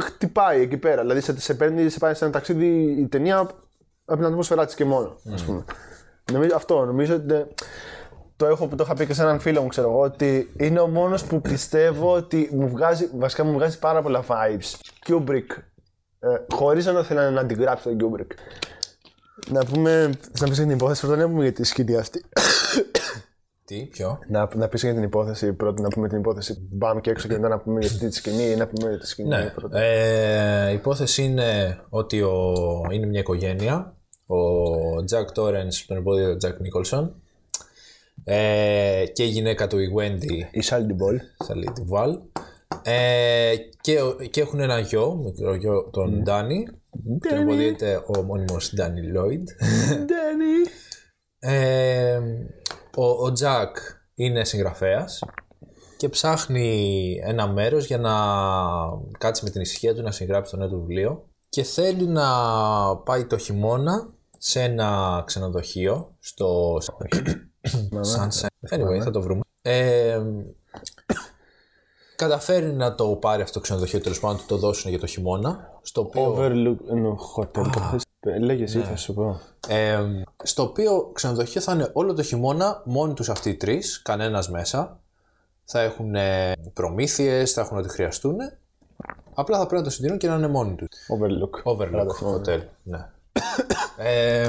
χτυπάει 0.00 0.60
εκεί 0.60 0.76
πέρα. 0.76 1.00
Δηλαδή 1.00 1.20
σε, 1.20 1.40
σε 1.40 1.54
παίρνει, 1.54 1.88
σε 1.88 1.98
πάει 1.98 2.14
σε 2.14 2.24
ένα 2.24 2.32
ταξίδι 2.32 2.66
η 2.98 3.06
ταινία 3.08 3.38
από 4.04 4.16
την 4.16 4.24
ατμόσφαιρά 4.24 4.64
της 4.66 4.74
και 4.74 4.84
μόνο. 4.84 5.16
Ας 5.32 5.42
πούμε. 5.44 5.64
Νομίζω, 6.32 6.56
αυτό 6.56 6.84
νομίζω 6.84 7.14
ότι. 7.14 7.34
ε, 7.34 7.46
Το, 8.36 8.46
έχω, 8.46 8.68
το 8.68 8.82
είχα 8.84 8.94
πει 8.94 9.06
και 9.06 9.14
σε 9.14 9.22
έναν 9.22 9.40
φίλο 9.40 9.62
μου, 9.62 9.68
ξέρω 9.68 9.88
εγώ, 9.90 10.00
ότι 10.00 10.52
είναι 10.58 10.80
ο 10.80 10.86
μόνος 10.86 11.24
που 11.24 11.40
πιστεύω 11.40 12.12
ότι 12.14 12.48
μου 12.52 12.68
βγάζει, 12.68 13.10
βασικά 13.14 13.44
μου 13.44 13.52
βγάζει 13.52 13.78
πάρα 13.78 14.02
πολλά 14.02 14.24
vibes. 14.28 14.80
Kubrick. 15.06 15.62
Ε, 16.20 16.28
Χωρίς 16.54 16.86
να 16.86 16.92
το 16.92 17.02
θέλω 17.02 17.30
να 17.30 17.40
αντιγράψει 17.40 17.96
τον 17.96 17.98
Kubrick. 18.00 18.30
Να 19.48 19.64
πούμε. 19.64 20.10
θες 20.30 20.40
Να 20.40 20.46
πεις 20.48 20.56
για 20.56 20.66
την 20.66 20.74
υπόθεση 20.74 21.00
πρώτα, 21.00 21.16
να 21.16 21.28
πούμε 21.28 21.42
για 21.42 21.52
τη 21.52 21.64
σκηνή 21.64 21.96
αυτή. 21.96 22.24
Τι, 23.64 23.86
ποιο; 23.86 24.18
να, 24.28 24.48
να 24.54 24.68
πεις 24.68 24.82
για 24.82 24.94
την 24.94 25.02
υπόθεση 25.02 25.52
πρώτα, 25.52 25.82
να 25.82 25.88
πούμε 25.88 26.08
την 26.08 26.18
υπόθεση. 26.18 26.68
Πάμε 26.78 27.00
και 27.00 27.10
έξω 27.10 27.28
και 27.28 27.34
μετά 27.34 27.48
να 27.48 27.58
πούμε 27.58 27.80
για 27.80 28.08
τη 28.08 28.14
σκηνή 28.14 28.50
ή 28.50 28.56
να 28.56 28.66
πούμε 28.66 28.88
για 28.88 28.98
τη 28.98 29.06
σκηνή. 29.06 29.28
Ναι. 29.28 29.50
πρώτα. 29.54 29.80
Ε, 29.80 30.70
η 30.70 30.74
υπόθεση 30.74 31.22
είναι 31.22 31.78
ότι 31.88 32.22
ο, 32.22 32.52
είναι 32.90 33.06
μια 33.06 33.20
οικογένεια. 33.20 33.96
Ο 34.26 34.36
Jack 35.10 35.38
Torrance, 35.38 35.84
τον 35.86 35.96
υποδύεται 35.96 36.32
ο 36.32 36.36
Jack 36.44 36.48
Nicholson, 36.48 37.08
Ε, 38.24 39.04
και 39.12 39.22
η 39.22 39.28
γυναίκα 39.28 39.66
του, 39.66 39.78
η 39.78 39.94
Wendy, 39.98 40.48
Η 40.50 40.60
Shelley 40.60 40.92
Duvall. 40.92 41.20
Shelley 41.38 41.68
Duvall. 41.72 42.18
Ε, 42.82 43.54
και, 43.80 43.98
και 44.30 44.40
έχουν 44.40 44.60
ένα 44.60 44.78
γιο, 44.78 45.14
μικρό 45.24 45.54
γιο, 45.54 45.90
τον 45.92 46.22
Danny. 46.22 46.66
Τον 47.28 47.38
υποδύεται 47.38 48.02
ο 48.06 48.22
ομώνυμος 48.22 48.74
Danny 48.74 49.02
Lloyd. 49.02 49.48
Danny. 50.06 50.62
Ε, 52.96 53.00
ο, 53.00 53.24
ο 53.24 53.32
Τζακ 53.32 53.76
είναι 54.14 54.44
συγγραφέας 54.44 55.22
και 55.96 56.08
ψάχνει 56.08 57.20
ένα 57.24 57.48
μέρος 57.48 57.86
για 57.86 57.98
να 57.98 58.14
κάτσει 59.18 59.44
με 59.44 59.50
την 59.50 59.60
ησυχία 59.60 59.94
του 59.94 60.02
να 60.02 60.10
συγγράψει 60.10 60.50
το 60.50 60.56
νέο 60.56 60.68
του 60.68 60.78
βιβλίο 60.78 61.28
και 61.48 61.62
θέλει 61.62 62.06
να 62.06 62.26
πάει 62.96 63.24
το 63.24 63.38
χειμώνα 63.38 64.14
σε 64.38 64.62
ένα 64.62 65.22
ξενοδοχείο 65.26 66.14
στο 66.18 66.78
Sunset. 68.16 68.76
Anyway, 68.76 69.00
θα 69.02 69.10
το 69.10 69.22
βρούμε. 69.22 69.40
Ε, 69.62 70.22
καταφέρει 72.16 72.72
να 72.72 72.94
το 72.94 73.16
πάρει 73.16 73.42
αυτό 73.42 73.54
το 73.54 73.60
ξενοδοχείο 73.60 74.00
τέλος 74.00 74.20
πάντων, 74.20 74.36
του 74.36 74.44
το 74.46 74.56
δώσουν 74.56 74.90
για 74.90 74.98
το 74.98 75.06
χειμώνα. 75.06 75.78
Στο 75.82 76.00
οποίο, 76.00 76.36
Overlook. 76.36 76.76
Ενώ 76.90 77.18
hotel. 77.36 77.96
Το 78.24 78.30
θες. 78.30 78.40
Λέγε 78.40 78.62
εσύ, 78.62 78.80
θα 78.80 78.96
σου 78.96 79.14
πω. 79.14 79.40
ε, 79.68 79.98
στο 80.42 80.62
οποίο 80.62 81.10
ξενοδοχείο 81.12 81.60
θα 81.60 81.72
είναι 81.72 81.90
όλο 81.92 82.14
το 82.14 82.22
χειμώνα 82.22 82.82
μόνοι 82.84 83.14
τους 83.14 83.28
αυτοί 83.28 83.50
οι 83.50 83.54
τρεις, 83.54 84.02
κανένας 84.02 84.50
μέσα. 84.50 84.98
Θα 85.64 85.80
έχουν 85.80 86.14
ε, 86.14 86.52
προμήθειες, 86.72 87.52
θα 87.52 87.60
έχουν 87.60 87.78
ό,τι 87.78 87.88
χρειαστούν. 87.88 88.36
Απλά 89.34 89.58
θα 89.58 89.66
πρέπει 89.66 89.82
να 89.82 89.88
το 89.88 89.94
συντηρούν 89.94 90.18
και 90.18 90.28
να 90.28 90.34
είναι 90.34 90.48
μόνοι 90.48 90.74
τους. 90.74 90.88
Overlook. 90.88 91.72
Overlook 91.72 92.36
Hotel, 92.36 92.60
ναι. 92.82 93.08
ε, 93.98 94.48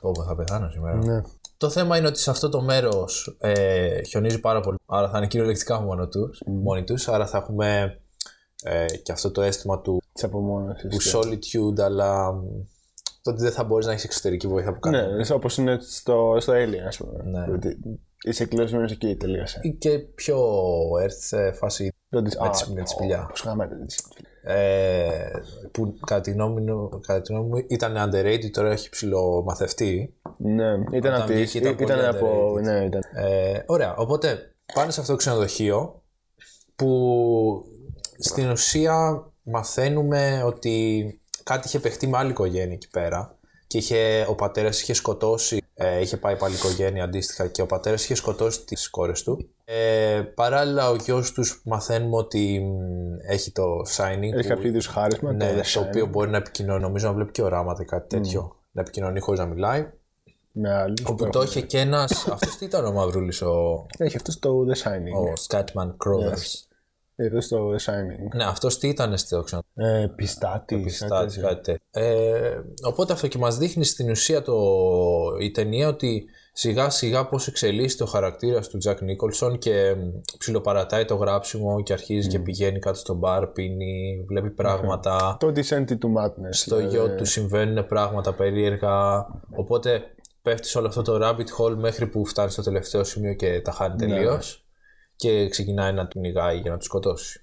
πω, 0.00 0.10
πω, 0.10 0.22
θα 0.22 0.36
πεθάνω 0.36 0.70
σήμερα. 0.70 0.96
Ναι. 0.96 1.22
Το 1.56 1.68
θέμα 1.70 1.96
είναι 1.96 2.06
ότι 2.06 2.18
σε 2.18 2.30
αυτό 2.30 2.48
το 2.48 2.60
μέρος 2.60 3.36
ε, 3.40 4.02
χιονίζει 4.02 4.40
πάρα 4.40 4.60
πολύ. 4.60 4.76
Άρα 4.86 5.08
θα 5.10 5.18
είναι 5.18 5.26
κυριολεκτικά 5.26 5.80
μόνο 5.80 6.08
τους, 6.08 6.42
μόνοι 6.46 6.84
τους. 6.84 7.08
Άρα 7.08 7.26
θα 7.26 7.38
έχουμε 7.38 7.98
ε, 8.62 8.86
και 9.02 9.12
αυτό 9.12 9.30
το 9.30 9.42
αίσθημα 9.42 9.80
του 9.80 10.02
Της 10.12 10.24
απομόνωσης. 10.24 10.88
του 10.96 11.18
solitude, 11.18 11.80
αλλά 11.80 12.32
μ, 12.32 12.42
το 13.22 13.30
ότι 13.30 13.42
δεν 13.42 13.52
θα 13.52 13.64
μπορείς 13.64 13.86
να 13.86 13.92
έχεις 13.92 14.04
εξωτερική 14.04 14.46
βοήθεια 14.46 14.72
που 14.72 14.80
κάνει. 14.80 14.96
Ναι, 14.96 15.34
όπως 15.34 15.56
είναι 15.58 15.78
στο, 15.80 16.36
στο 16.40 16.52
Alien, 16.52 16.86
ας 16.86 16.96
πούμε. 16.96 17.22
Ναι. 17.24 17.52
Ότι 17.54 17.78
είσαι 18.24 18.44
κλεισμένο 18.44 18.84
εκεί, 18.90 19.16
τελείωσε. 19.16 19.58
Ή 19.62 19.72
και 19.72 19.98
πιο 19.98 20.38
έρθει 21.02 21.52
φάση 21.58 21.92
Δεν 22.08 22.24
της- 22.24 22.36
με 22.38 22.46
Α, 22.46 22.50
τη- 22.50 22.72
με 22.72 22.82
τη 22.82 22.90
σπηλιά. 22.90 23.26
Πώς 23.30 23.40
χαμάτε 23.40 23.74
τη 23.86 23.94
ε, 24.42 25.30
που 25.72 25.94
κατά 26.06 26.20
τη, 26.20 26.30
γνώμη, 26.30 26.60
μου- 26.60 26.88
κατά 27.06 27.20
τη 27.20 27.32
γνώμη 27.32 27.48
μου 27.48 27.64
ήταν 27.68 27.94
underrated, 27.96 28.50
τώρα 28.52 28.70
έχει 28.70 28.88
ψηλομαθευτεί. 28.90 30.14
Ναι, 30.38 30.72
ήταν 30.72 30.94
Όταν 30.94 31.14
από 31.14 31.26
τις- 31.26 31.34
βγήκε 31.36 31.58
ήταν 31.58 31.72
ήταν 31.72 31.86
πολύ 31.86 32.06
από. 32.06 32.52
underrated. 32.54 32.62
Ναι, 32.62 32.84
ήταν. 32.84 33.02
Ε, 33.14 33.62
ωραία, 33.66 33.96
οπότε 33.96 34.54
πάνε 34.74 34.90
σε 34.90 35.00
αυτό 35.00 35.12
το 35.12 35.18
ξενοδοχείο 35.18 36.02
που 36.76 36.88
στην 38.18 38.50
ουσία 38.50 39.24
μαθαίνουμε 39.42 40.42
ότι 40.46 41.20
κάτι 41.42 41.66
είχε 41.66 41.78
παιχτεί 41.78 42.06
με 42.06 42.18
άλλη 42.18 42.30
οικογένεια 42.30 42.72
εκεί 42.74 42.88
πέρα 42.90 43.36
και 43.66 43.78
είχε, 43.78 44.26
ο 44.28 44.34
πατέρας 44.34 44.80
είχε 44.80 44.92
σκοτώσει, 44.92 45.62
ε, 45.74 46.00
είχε 46.00 46.16
πάει 46.16 46.36
πάλι 46.36 46.54
οικογένεια 46.54 47.04
αντίστοιχα 47.04 47.46
και 47.46 47.62
ο 47.62 47.66
πατέρας 47.66 48.04
είχε 48.04 48.14
σκοτώσει 48.14 48.64
τις 48.64 48.90
κόρες 48.90 49.22
του. 49.22 49.48
Ε, 49.64 50.20
παράλληλα 50.34 50.90
ο 50.90 50.94
γιος 50.94 51.32
τους 51.32 51.60
μαθαίνουμε 51.64 52.16
ότι 52.16 52.60
μ, 52.60 53.30
έχει 53.30 53.52
το 53.52 53.62
signing 53.96 54.22
Έχει 54.32 54.42
που- 54.42 54.48
κάποιο 54.48 54.68
είδους 54.68 54.86
χάρισμα. 54.86 55.32
ναι, 55.32 55.48
το 55.48 55.54
το 55.54 55.60
design, 55.80 55.86
οποίο 55.86 56.06
μπορεί 56.06 56.30
να 56.30 56.36
επικοινωνεί, 56.36 56.80
νομίζω 56.82 57.06
να 57.06 57.12
βλέπει 57.14 57.30
και 57.30 57.42
οράματα 57.42 57.82
ή 57.82 57.84
κάτι 57.84 58.08
τέτοιο. 58.16 58.56
Να 58.72 58.80
επικοινωνεί 58.80 59.20
χωρίς 59.20 59.40
να 59.40 59.46
μιλάει. 59.46 59.86
Με 60.52 60.72
άλλους. 60.74 61.04
Όπου 61.06 61.28
το 61.30 61.42
είχε 61.42 61.60
και 61.60 61.78
ένας, 61.78 62.28
αυτός 62.28 62.56
τι 62.56 62.64
ήταν 62.64 62.84
ο 62.86 62.92
Μαυρούλης, 62.92 63.42
ο, 63.42 63.86
Έχει 63.98 64.16
αυτός 64.16 64.38
το 64.38 64.50
The 64.68 64.76
Shining. 64.82 65.28
ο 65.28 65.32
Scatman 65.48 65.86
Crothers. 65.86 66.32
Έχει 66.32 66.58
αυτό 67.18 67.56
το 67.56 67.70
The 67.70 67.76
Shining. 67.76 68.34
Ναι, 68.34 68.44
αυτός 68.44 68.78
τι 68.78 68.88
ήταν 68.88 69.18
στο 69.18 69.42
ξανά; 69.42 69.62
Ε, 69.74 70.06
πιστάτη. 70.16 70.76
Πιστάτη, 70.76 71.40
κάτι 71.40 71.60
τέτοιο. 71.62 71.76
Ε, 71.90 72.60
οπότε 72.82 73.12
αυτό 73.12 73.26
και 73.26 73.38
μας 73.38 73.58
δείχνει 73.58 73.84
στην 73.84 74.10
ουσία 74.10 74.42
το, 74.42 74.54
η 75.40 75.50
ταινία 75.50 75.88
ότι 75.88 76.24
σιγά 76.52 76.90
σιγά 76.90 77.28
πώς 77.28 77.46
εξελίσσεται 77.46 78.02
ο 78.02 78.06
χαρακτήρας 78.06 78.68
του 78.68 78.78
Τζακ 78.78 79.00
Νίκολσον 79.02 79.58
και 79.58 79.94
μ, 79.98 80.20
ψιλοπαρατάει 80.38 81.04
το 81.04 81.14
γράψιμο 81.14 81.82
και 81.82 81.92
αρχίζει 81.92 82.28
και 82.28 82.38
πηγαίνει 82.38 82.78
κάτω 82.78 82.98
στο 82.98 83.14
μπαρ, 83.14 83.46
πίνει, 83.46 84.24
βλέπει 84.28 84.50
πράγματα. 84.50 85.36
Το 85.40 85.52
Descent 85.56 85.88
to 85.88 86.22
Madness. 86.22 86.50
Στο 86.50 86.80
γιο 86.80 87.14
του 87.14 87.24
συμβαίνουν 87.24 87.86
πράγματα 87.86 88.34
περίεργα. 88.34 89.26
Οπότε 89.56 90.02
πέφτει 90.42 90.68
σε 90.68 90.78
όλο 90.78 90.86
αυτό 90.86 91.02
το 91.02 91.18
rabbit 91.22 91.62
hole 91.62 91.76
μέχρι 91.76 92.06
που 92.06 92.26
φτάνει 92.26 92.50
στο 92.50 92.62
τελευταίο 92.62 93.04
σημείο 93.04 93.34
και 93.34 93.60
τα 93.60 93.72
χάνει 93.72 93.96
τελείως. 93.96 94.67
Και 95.18 95.48
ξεκινάει 95.48 95.92
να 95.92 96.06
του 96.06 96.18
νιγάει 96.18 96.58
για 96.58 96.70
να 96.70 96.76
του 96.76 96.84
σκοτώσει. 96.84 97.42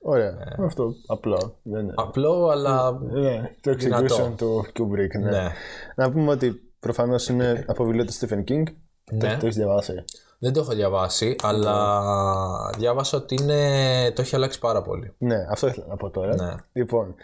Ωραία. 0.00 0.36
Αυτό 0.58 0.94
απλό. 1.06 1.58
Δεν 1.62 1.80
είναι. 1.80 1.94
Απλό, 1.96 2.48
αλλά. 2.48 2.98
Ναι, 3.02 3.50
το 3.60 3.70
execution 3.70 4.32
του 4.36 4.66
Kubrick. 4.78 5.20
Ναι. 5.20 5.30
Ναι. 5.30 5.52
Να 5.96 6.10
πούμε 6.10 6.30
ότι 6.30 6.72
προφανώς 6.80 7.28
είναι 7.28 7.64
από 7.68 7.84
βιβλίο 7.84 8.04
του 8.04 8.12
Stephen 8.12 8.44
King. 8.48 8.62
Ναι. 9.12 9.36
Το 9.36 9.46
έχεις 9.46 9.56
διαβάσει; 9.56 10.04
Δεν 10.38 10.52
το 10.52 10.60
έχω 10.60 10.74
διαβάσει, 10.74 11.36
αλλά 11.42 12.70
διάβασα 12.78 13.16
ότι 13.16 13.34
είναι... 13.34 14.12
το 14.14 14.22
έχει 14.22 14.34
αλλάξει 14.34 14.58
πάρα 14.58 14.82
πολύ. 14.82 15.12
Ναι, 15.18 15.46
αυτό 15.50 15.66
ήθελα 15.66 15.86
να 15.86 15.96
πω 15.96 16.10
τώρα. 16.10 16.34
Ναι. 16.34 16.54
Λοιπόν, 16.72 17.14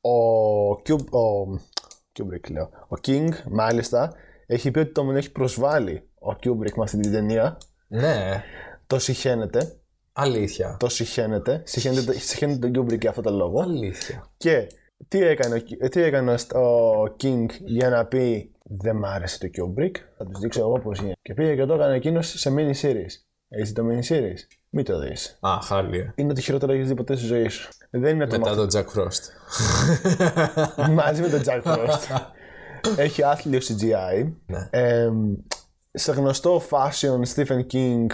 ο, 0.00 0.70
Cub, 0.70 1.04
ο 1.10 1.52
Kubrick 2.18 2.50
λέω. 2.50 2.70
Ο 2.88 2.96
King, 3.06 3.28
μάλιστα, 3.50 4.12
έχει 4.46 4.70
πει 4.70 4.78
ότι 4.78 4.92
τον 4.92 5.16
έχει 5.16 5.32
προσβάλει 5.32 6.08
ο 6.18 6.30
Kubrick 6.30 6.72
με 6.76 6.82
αυτή 6.82 7.00
την 7.00 7.12
ταινία. 7.12 7.58
Ναι, 7.88 8.42
Το 8.86 8.98
συχαίνεται. 8.98 9.76
αλήθεια. 10.12 10.76
Το 10.78 10.88
συχαίνεται. 10.88 11.62
Συχαίνεται, 11.64 12.18
συχαίνεται 12.18 12.68
τον 12.70 12.84
Kubrick 12.84 13.00
για 13.00 13.08
αυτόν 13.08 13.24
τον 13.24 13.34
λόγο. 13.36 13.60
Αλήθεια. 13.62 14.26
Και 14.36 14.66
τι 15.08 15.22
έκανε, 15.22 15.62
ο- 15.84 15.88
τι 15.88 16.02
έκανε 16.02 16.34
ο- 16.54 16.58
ο 17.02 17.14
King 17.22 17.46
για 17.64 17.88
να 17.88 18.04
πει 18.06 18.50
Δεν 18.68 18.96
μ' 18.96 19.04
άρεσε 19.04 19.38
το 19.38 19.46
Kubrick. 19.46 19.94
Θα 20.18 20.24
τους 20.26 20.38
δείξω 20.40 20.60
εγώ 20.60 20.78
πώς 20.80 20.98
γίνεται. 20.98 21.18
Και 21.22 21.34
πήγε 21.34 21.54
και 21.54 21.64
το 21.64 21.74
έκανε 21.74 21.94
εκείνος 21.94 22.28
σε 22.28 22.54
mini 22.56 22.80
series. 22.82 23.12
Έχεις 23.48 23.68
δει 23.68 23.72
το 23.72 23.82
mini 23.88 24.12
series. 24.12 24.38
Μην 24.70 24.84
το 24.84 24.98
δεις. 24.98 25.38
Α, 25.40 25.58
χάλια. 25.62 26.12
Είναι 26.16 26.34
το 26.34 26.40
χειρότερο 26.40 26.72
που 26.72 26.76
έχεις 26.78 26.88
δει 26.88 26.94
ποτέ 26.94 27.16
στη 27.16 27.26
ζωή 27.26 27.48
σου. 27.48 27.68
Δεν 27.90 28.14
είναι 28.14 28.26
το 28.26 28.38
Μετά 28.38 28.54
τον 28.54 28.68
Jack 28.72 28.86
Frost. 28.98 29.22
μαζί 30.94 31.20
με 31.22 31.28
τον 31.28 31.42
Jack 31.44 31.62
Frost. 31.62 32.20
Έχει 32.96 33.22
άθλιο 33.22 33.58
CGI. 33.58 34.32
Ναι. 34.46 34.68
Ε, 34.70 35.10
σε 35.92 36.12
γνωστό 36.12 36.62
fashion 36.70 37.34
Stephen 37.34 37.66
King, 37.72 38.06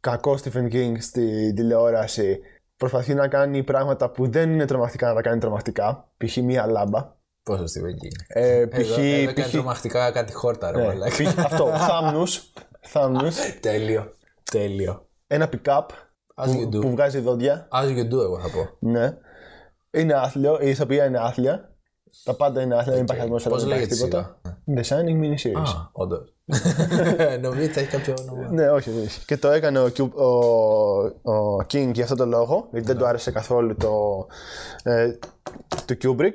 κακό 0.00 0.38
Stephen 0.44 0.72
King 0.72 0.92
στη 1.00 1.52
τηλεόραση, 1.52 2.38
προσπαθεί 2.76 3.14
να 3.14 3.28
κάνει 3.28 3.62
πράγματα 3.62 4.10
που 4.10 4.28
δεν 4.30 4.52
είναι 4.52 4.64
τρομακτικά 4.66 5.08
να 5.08 5.14
τα 5.14 5.20
κάνει 5.20 5.40
τρομακτικά. 5.40 6.08
Π.χ. 6.16 6.36
μία 6.36 6.66
λάμπα. 6.66 7.16
Πόσο 7.42 7.66
στη 7.66 7.80
Βεγγίνη. 7.80 8.14
Ε, 8.28 8.56
Εδώ, 8.58 8.68
π.χ. 8.68 8.98
εδώ 8.98 9.26
π.χ. 9.30 9.34
κάνει 9.34 9.50
τρομακτικά 9.50 10.10
κάτι 10.10 10.32
χόρτα, 10.32 10.70
ρε 10.70 10.76
ναι, 10.80 10.86
μαλάκα. 10.86 11.14
π.χ. 11.16 11.38
αυτό, 11.38 11.66
θάμνους, 11.66 12.52
θάμνους, 12.80 13.36
Τέλειο. 13.60 14.12
Τέλειο. 14.50 15.06
ένα 15.26 15.48
pick-up 15.52 15.84
As 16.34 16.48
you 16.48 16.52
που, 16.62 16.68
do. 16.76 16.80
που 16.80 16.90
βγάζει 16.90 17.18
δόντια. 17.18 17.68
As 17.72 17.84
you 17.88 18.04
do, 18.14 18.20
εγώ 18.22 18.40
θα 18.40 18.48
πω. 18.50 18.68
Ναι. 18.88 19.16
Είναι 19.90 20.14
άθλιο, 20.14 20.58
η 20.60 20.68
ηθοποιία 20.68 21.04
είναι 21.04 21.18
άθλια. 21.18 21.72
Τα 22.24 22.34
πάντα 22.34 22.62
είναι 22.62 22.74
άθλια, 22.76 22.94
δεν 22.94 23.02
υπάρχει 23.02 23.22
ατμόσφαιρα, 23.22 23.54
Πώς 23.54 23.64
δεν 23.64 23.72
υπάρχει 23.72 23.90
λέγεται 23.94 24.06
η 24.06 24.08
τίποτα. 24.08 24.40
σειρά; 24.64 24.82
The 24.82 25.04
Shining 25.04 25.20
mini 25.22 25.34
series. 25.46 25.66
Α, 25.66 25.88
όντως. 25.92 26.32
Νομίζω 27.42 27.62
ότι 27.64 27.72
θα 27.72 27.80
έχει 27.80 27.88
κάποιο 27.90 28.14
όνομα. 28.20 28.48
Ναι, 28.52 28.70
όχι, 28.70 28.90
δεν 28.90 29.02
έχει. 29.02 29.24
Και 29.24 29.36
το 29.36 29.48
έκανε 29.50 29.80
ο, 29.80 29.88
Κιου- 29.88 30.16
ο, 30.18 30.24
ο 31.32 31.56
King 31.56 31.90
για 31.92 32.02
αυτόν 32.02 32.16
τον 32.16 32.28
λόγο, 32.28 32.68
γιατί 32.72 32.86
δεν 32.86 32.96
του 32.96 33.06
άρεσε 33.06 33.30
καθόλου 33.30 33.74
το, 33.76 34.26
ε, 34.82 35.18
το 35.84 35.94
Kubrick. 36.02 36.32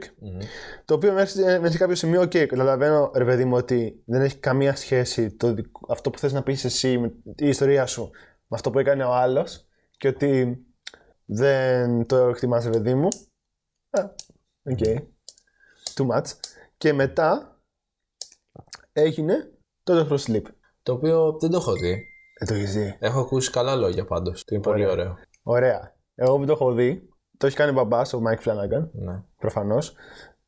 Το 0.86 0.94
οποίο 0.94 1.14
μέχρι, 1.14 1.44
μέχρι 1.44 1.72
σε 1.72 1.78
κάποιο 1.78 1.96
σημείο, 1.96 2.22
OK, 2.22 2.46
καταλαβαίνω, 2.46 3.12
ρε 3.16 3.26
παιδί 3.26 3.46
μου, 3.46 3.56
ότι 3.56 4.02
δεν 4.06 4.22
έχει 4.22 4.38
καμία 4.38 4.76
σχέση 4.76 5.32
το, 5.32 5.54
δικ- 5.54 5.76
αυτό 5.92 6.10
που 6.10 6.20
θες 6.20 6.34
να 6.34 6.44
πεις 6.44 6.66
εσύ, 6.66 6.98
με 6.98 7.14
η 7.36 7.48
ιστορία 7.48 7.86
σου, 7.86 8.10
με 8.48 8.56
αυτό 8.58 8.70
που 8.72 8.80
έκανε 8.80 9.04
ο 9.04 9.14
άλλος 9.14 9.66
και 9.98 10.08
ότι 10.08 10.58
δεν 11.26 12.06
το 12.06 12.16
εκτιμάς, 12.18 12.64
ρε 12.64 12.70
παιδί 12.70 12.94
μου. 12.94 13.08
Α, 13.90 14.02
οκ. 14.64 14.80
Too 15.96 16.08
much. 16.08 16.26
Και 16.78 16.94
μετά 16.94 17.58
έγινε 18.94 19.52
το 19.84 20.08
Doctor 20.10 20.18
Sleep. 20.18 20.44
Το 20.84 20.94
οποίο 20.94 21.38
δεν 21.40 21.50
το 21.50 21.58
έχω 21.58 21.74
δει. 21.74 22.06
Δεν 22.40 22.48
το 22.48 22.54
έχεις 22.54 22.74
δει. 22.74 22.98
Έχω 23.00 23.20
ακούσει 23.20 23.52
καλά 23.52 23.76
λόγια 23.76 24.06
πάντως. 24.06 24.44
Είναι 24.52 24.62
πολύ 24.62 24.86
ωραίο. 24.86 25.18
Ωραία. 25.44 25.96
Εγώ 26.16 26.38
που 26.38 26.46
το 26.46 26.52
έχω 26.52 26.72
δει, 26.74 27.10
το 27.38 27.48
έχει 27.48 27.56
κάνει 27.56 27.72
μπαμπάς, 27.72 28.14
ο 28.14 28.22
Mike 28.28 28.50
Flanagan, 28.50 28.90
Ναι. 28.92 29.24
προφανώς. 29.38 29.94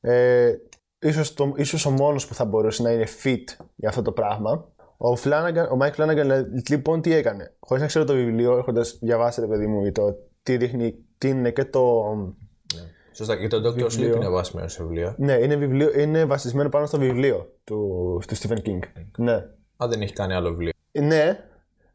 Ε, 0.01 0.55
ίσως, 0.99 1.33
το, 1.33 1.53
ίσως 1.55 1.85
ο 1.85 1.91
μόνος 1.91 2.27
που 2.27 2.33
θα 2.33 2.45
μπορούσε 2.45 2.83
να 2.83 2.91
είναι 2.91 3.07
fit 3.23 3.65
για 3.75 3.89
αυτό 3.89 4.01
το 4.01 4.11
πράγμα. 4.11 4.69
Ο, 4.97 5.13
Flanagan, 5.13 5.67
ο 5.71 5.77
Mike 5.81 5.95
Flanagan 5.95 6.43
λοιπόν 6.69 7.01
τι 7.01 7.13
έκανε; 7.13 7.55
Χωρίς 7.59 7.81
να 7.81 7.87
ξέρω 7.87 8.05
το 8.05 8.13
βιβλίο, 8.13 8.57
έχοντας 8.57 8.97
διαβάσει 9.01 9.41
ρε 9.41 9.47
παιδί 9.47 9.67
μου 9.67 9.91
το 9.91 10.15
τι 10.43 10.57
δείχνει, 10.57 11.05
τι 11.17 11.29
είναι 11.29 11.51
και 11.51 11.65
το... 11.65 12.03
Σωστά. 13.15 13.35
Και 13.35 13.47
το 13.47 13.57
Dr. 13.57 13.83
Sleep 13.83 13.87
Βιβλίο. 13.87 14.15
είναι 14.15 14.29
βάσιμο 14.29 14.67
σε 14.67 14.83
βιβλίο. 14.83 15.15
Ναι, 15.17 15.33
είναι, 15.33 15.55
βιβλίο, 15.55 15.99
είναι 15.99 16.25
βασισμένο 16.25 16.69
πάνω 16.69 16.85
στο 16.85 16.99
βιβλίο 16.99 17.51
του, 17.63 18.21
του 18.27 18.35
Stephen 18.35 18.57
King. 18.57 18.79
Ναι. 19.17 19.45
Αν 19.77 19.89
δεν 19.89 20.01
έχει 20.01 20.13
κάνει 20.13 20.33
άλλο 20.33 20.49
βιβλίο. 20.49 20.71
Ναι, 20.91 21.39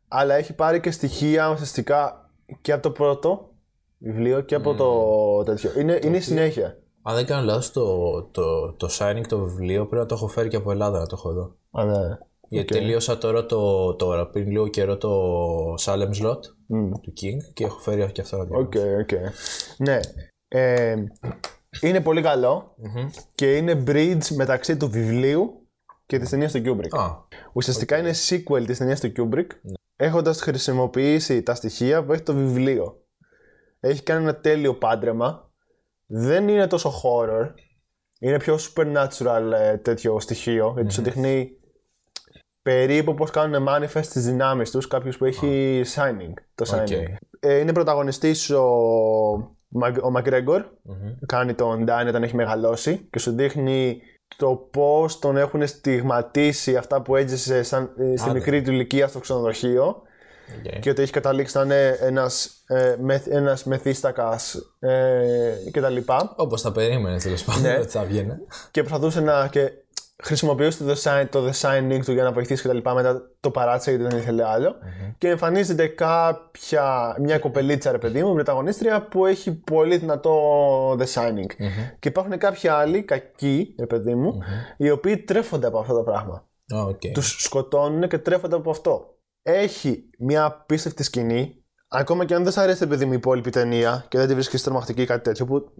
αλλά 0.09 0.35
έχει 0.35 0.53
πάρει 0.53 0.81
και 0.81 0.91
στοιχεία 0.91 1.51
ουσιαστικά 1.51 2.31
και 2.61 2.73
από 2.73 2.83
το 2.83 2.91
πρώτο 2.91 3.51
βιβλίο 3.99 4.41
και 4.41 4.55
από 4.55 4.75
το 4.75 5.43
τέτοιο. 5.45 5.71
Είναι, 5.81 5.99
είναι 6.03 6.17
η 6.17 6.21
συνέχεια. 6.21 6.79
Αν 7.03 7.15
δεν 7.15 7.27
κάνω 7.27 7.45
λάθος, 7.45 7.71
το, 7.71 8.23
το, 8.23 8.73
το 8.73 8.89
Shining 8.99 9.23
το 9.29 9.39
βιβλίο 9.39 9.87
πρέπει 9.87 10.03
να 10.03 10.07
το 10.07 10.15
έχω 10.15 10.29
φέρει 10.29 10.49
και 10.49 10.57
από 10.57 10.71
Ελλάδα 10.71 10.99
να 10.99 11.07
το 11.07 11.17
έχω 11.19 11.31
εδώ. 11.31 11.57
Α, 11.71 11.85
ναι. 11.85 12.19
Γιατί 12.49 12.73
τελείωσα 12.73 13.19
τώρα, 13.19 13.47
το, 13.47 13.95
τώρα 13.95 14.27
πριν 14.27 14.51
λίγο 14.51 14.69
καιρό 14.69 14.97
το 14.97 15.75
Salem's 15.81 16.27
Lot 16.27 16.41
του 17.03 17.13
King 17.21 17.53
και 17.55 17.65
έχω 17.65 17.79
φέρει 17.79 18.13
και 18.13 18.21
αυτό 18.21 18.37
να 18.37 18.59
Οκ, 18.59 18.73
οκ. 19.01 19.11
Ναι. 19.77 20.01
Ε, 20.53 20.97
είναι 21.81 22.01
πολύ 22.01 22.23
καλό 22.23 22.77
και 23.35 23.57
είναι 23.57 23.83
bridge 23.87 24.27
μεταξύ 24.35 24.77
του 24.77 24.91
βιβλίου 24.91 25.69
και 26.07 26.19
της 26.19 26.29
ταινίας 26.29 26.53
του 26.53 26.63
Kubrick. 26.65 26.99
Α, 26.99 27.09
Ουσιαστικά 27.53 27.99
είναι 27.99 28.11
sequel 28.29 28.63
της 28.67 28.79
ταινίας 28.79 29.01
του 29.01 29.13
Kubrick, 29.17 29.47
έχοντας 29.97 30.41
χρησιμοποιήσει 30.41 31.43
τα 31.43 31.55
στοιχεία 31.55 32.05
που 32.05 32.13
έχει 32.13 32.23
το 32.23 32.35
βιβλίο. 32.35 33.05
Έχει 33.81 34.03
κάνει 34.03 34.23
ένα 34.23 34.37
τέλειο 34.37 34.75
πάντρεμα. 34.75 35.51
Δεν 36.07 36.49
είναι 36.49 36.67
τόσο 36.67 36.93
horror. 37.03 37.49
Είναι 38.21 38.37
πιο 38.37 38.59
supernatural 38.59 39.53
ε, 39.55 39.77
τέτοιο 39.77 40.21
στοιχείο, 40.21 40.73
γιατί 40.77 40.93
σου 40.93 41.03
δείχνει 41.03 41.61
περίπου 42.63 43.15
πώς 43.15 43.31
κάνουν 43.31 43.67
manifest 43.69 44.07
τις 44.07 44.25
δυνάμεις 44.25 44.71
τους 44.71 44.87
κάποιος 44.87 45.19
που 45.19 45.25
έχει 45.25 45.83
signing, 45.95 46.33
το 46.55 46.71
signing. 46.75 47.15
Ε, 47.41 47.59
είναι 47.59 47.73
πρωταγωνιστής 47.73 48.51
ο, 48.51 48.63
Μαγ- 49.73 50.05
ο 50.05 50.13
McGregor, 50.17 50.65
κάνει 51.27 51.55
τον 51.55 51.85
Danny 51.89 52.07
όταν 52.09 52.23
έχει 52.23 52.35
μεγαλώσει 52.35 53.07
και 53.11 53.19
σου 53.19 53.33
δείχνει 53.35 54.03
το 54.37 54.69
πώς 54.71 55.19
τον 55.19 55.37
έχουν 55.37 55.67
στιγματίσει 55.67 56.77
αυτά 56.77 57.03
που 57.03 57.17
έζησε 57.17 57.63
σαν, 57.63 57.91
ε, 57.99 58.17
στη 58.17 58.29
Άντε. 58.29 58.39
μικρή 58.39 58.63
του 58.63 58.71
ηλικία 58.73 59.09
στο 59.09 59.19
ξενοδοχείο 59.19 60.03
οκ. 60.67 60.79
και 60.81 60.91
ότι 60.91 61.03
έχει 61.03 61.13
καταλήξει 61.13 61.57
να 61.57 61.63
είναι 61.63 61.97
ένας, 62.01 62.63
ε, 62.67 62.97
μεθ, 63.01 63.27
ένας 63.31 63.65
μεθύστακας 63.65 64.55
ε, 64.79 65.53
και 65.73 65.81
τα 65.81 65.89
λοιπά 65.89 66.33
Όπως 66.37 66.63
τα 66.63 66.73
περίμενε 66.73 67.19
τέλος 67.19 67.45
πάντων 67.45 67.63
Ναι. 67.63 67.77
ότι 67.79 67.89
θα 67.89 68.05
βγαίνει. 68.05 68.33
και 68.71 68.81
προσπαθούσε 68.83 69.21
να 69.21 69.49
και 69.49 69.71
χρησιμοποιούσε 70.23 70.85
το 70.85 70.93
shining, 70.93 71.27
το 71.31 71.49
shining 71.49 72.01
του 72.05 72.13
για 72.13 72.23
να 72.23 72.33
βοηθήσει 72.33 72.63
και 72.63 72.69
τα 72.69 72.75
λοιπά 72.75 72.95
μετά 72.95 73.31
το 73.41 73.51
παράτησε 73.51 73.91
γιατί 73.91 74.07
δεν 74.09 74.19
ήθελε 74.19 74.45
άλλο. 74.45 74.75
Και 75.19 75.29
εμφανίζεται 75.29 75.87
κάποια, 75.87 77.17
μια 77.21 77.39
κοπελίτσα 77.39 77.93
ρε 77.93 77.99
παιδί 77.99 78.23
μου, 78.23 78.35
πρωταγωνίστρια 78.35 79.03
που 79.03 79.27
έχει 79.27 79.53
πολύ 79.53 79.97
δυνατό 79.97 80.93
shining. 80.93 81.47
Και 81.99 82.09
υπάρχουν 82.09 82.39
κάποιοι 82.39 82.69
άλλοι 82.69 83.03
κακοί 83.03 83.75
ρε 83.79 83.87
παιδί 83.87 84.15
μου 84.15 84.39
οι 84.77 84.91
οποίοι 84.91 85.19
τρέφονται 85.19 85.67
από 85.67 85.79
αυτό 85.79 85.95
το 85.95 86.03
πράγμα. 86.03 86.49
Α, 86.75 86.83
οκ. 86.83 87.01
τους 87.13 87.43
σκοτώνουν 87.43 88.09
και 88.09 88.19
τρέφονται 88.19 88.57
από 88.57 88.71
αυτό. 88.71 89.15
Έχει 89.43 90.11
μια 90.19 90.45
απίστευτη 90.45 91.03
σκηνή, 91.03 91.65
ακόμα 91.89 92.25
και 92.25 92.35
αν 92.35 92.43
δεν 92.43 92.53
σ' 92.53 92.59
αρέσει 92.59 92.87
παιδί 92.87 93.05
μου 93.05 93.13
η 93.13 93.17
υπόλοιπη 93.17 93.51
ταινία 93.51 94.05
και 94.09 94.19
δεν 94.19 94.27
τη 94.27 94.35
βρίσκεις 94.35 94.63
τρομακτική 94.63 95.03
ή 95.03 95.07
κάτι 95.07 95.23
τέτοιο, 95.23 95.47
που 95.47 95.73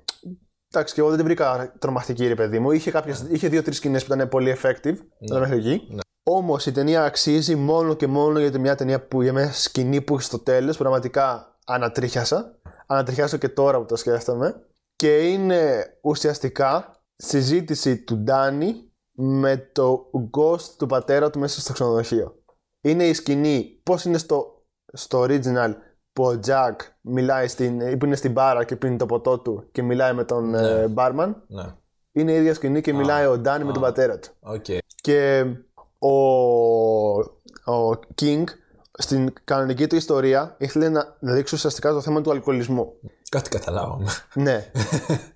εντάξει 0.71 0.95
και 0.95 1.01
εγώ 1.01 1.09
δεν 1.09 1.19
την 1.19 1.27
βρήκα 1.27 1.73
τρομακτική 1.79 2.27
ρε 2.27 2.35
παιδί 2.35 2.59
μου, 2.59 2.71
είχε, 2.71 2.91
κάποιες, 2.91 3.27
είχε 3.29 3.49
δύο-τρεις 3.49 3.77
σκηνές 3.77 4.05
που 4.05 4.15
ήταν 4.15 4.29
πολύ 4.29 4.57
effective, 4.61 4.97
ναι. 5.19 5.39
μέχρι 5.39 5.57
εκεί. 5.57 5.99
Όμως 6.23 6.67
η 6.67 6.73
ταινία 6.73 7.05
αξίζει 7.05 7.55
μόνο 7.55 7.95
και 7.95 8.07
μόνο 8.07 8.39
γιατί 8.39 8.59
μια 8.59 8.75
ταινία 8.75 9.07
που 9.07 9.23
για 9.23 9.33
μια 9.33 9.53
σκηνή 9.53 10.01
που 10.01 10.15
έχει 10.15 10.23
στο 10.23 10.39
τέλος, 10.39 10.77
πραγματικά 10.77 11.59
ανατρίχιασα. 11.67 12.59
Ανατριχιάζω 12.87 13.37
και 13.37 13.49
τώρα 13.49 13.79
που 13.79 13.85
το 13.85 13.97
σκέφτομαι. 13.97 14.67
Και 14.97 15.29
είναι 15.29 15.87
ουσιαστικά 16.03 17.03
συζήτηση 17.17 17.99
του 17.99 18.17
Danny 18.17 18.93
με 19.13 19.71
το 19.73 20.11
ghost 20.37 20.63
του 20.79 20.87
πατέρα 20.87 21.31
του 21.31 21.39
μέσα 21.39 21.61
στο 21.61 21.73
ξενοδοχείο. 21.73 22.43
Είναι 22.81 23.05
η 23.05 23.13
σκηνή 23.13 23.81
πώς 23.83 24.05
είναι 24.05 24.19
στο, 24.19 24.65
στο 24.93 25.23
original 25.23 25.75
που 26.21 26.27
ο 26.27 26.41
Jack 26.47 26.77
μιλάει 27.01 27.49
στην, 27.49 27.99
που 27.99 28.07
είναι 28.07 28.17
στην 28.17 28.33
μπάρα 28.33 28.65
και 28.65 28.77
πίνει 28.77 28.97
το 28.97 29.07
ποτό 29.07 29.39
του 29.39 29.65
και 29.73 29.83
μιλάει 29.83 30.13
με 30.13 30.25
τον 30.25 30.55
ε, 30.55 30.93
barman. 30.95 31.35
Ναι. 31.47 31.65
Είναι 32.13 32.33
η 32.33 32.37
ίδια 32.37 32.55
σκηνή 32.55 32.81
και 32.81 32.93
μιλάει 32.93 33.27
ο 33.27 33.39
Danny 33.39 33.65
με 33.65 33.73
τον 33.73 33.83
πατέρα 33.83 34.19
του. 34.19 34.29
Οκ. 34.41 34.65
Και 34.95 35.45
ο, 35.99 36.17
ο 37.73 37.99
King 38.23 38.45
στην 38.93 39.33
κανονική 39.45 39.87
του 39.87 39.97
ιστορία 39.97 40.55
ήθελε 40.59 40.89
να, 40.89 41.17
να 41.21 41.33
δείξει 41.33 41.55
ουσιαστικά 41.55 41.93
το 41.93 42.01
θέμα 42.01 42.21
του 42.21 42.31
αλκοολισμού. 42.31 42.93
Κάτι 43.29 43.49
καταλάβαμε. 43.49 44.11
ναι. 44.35 44.71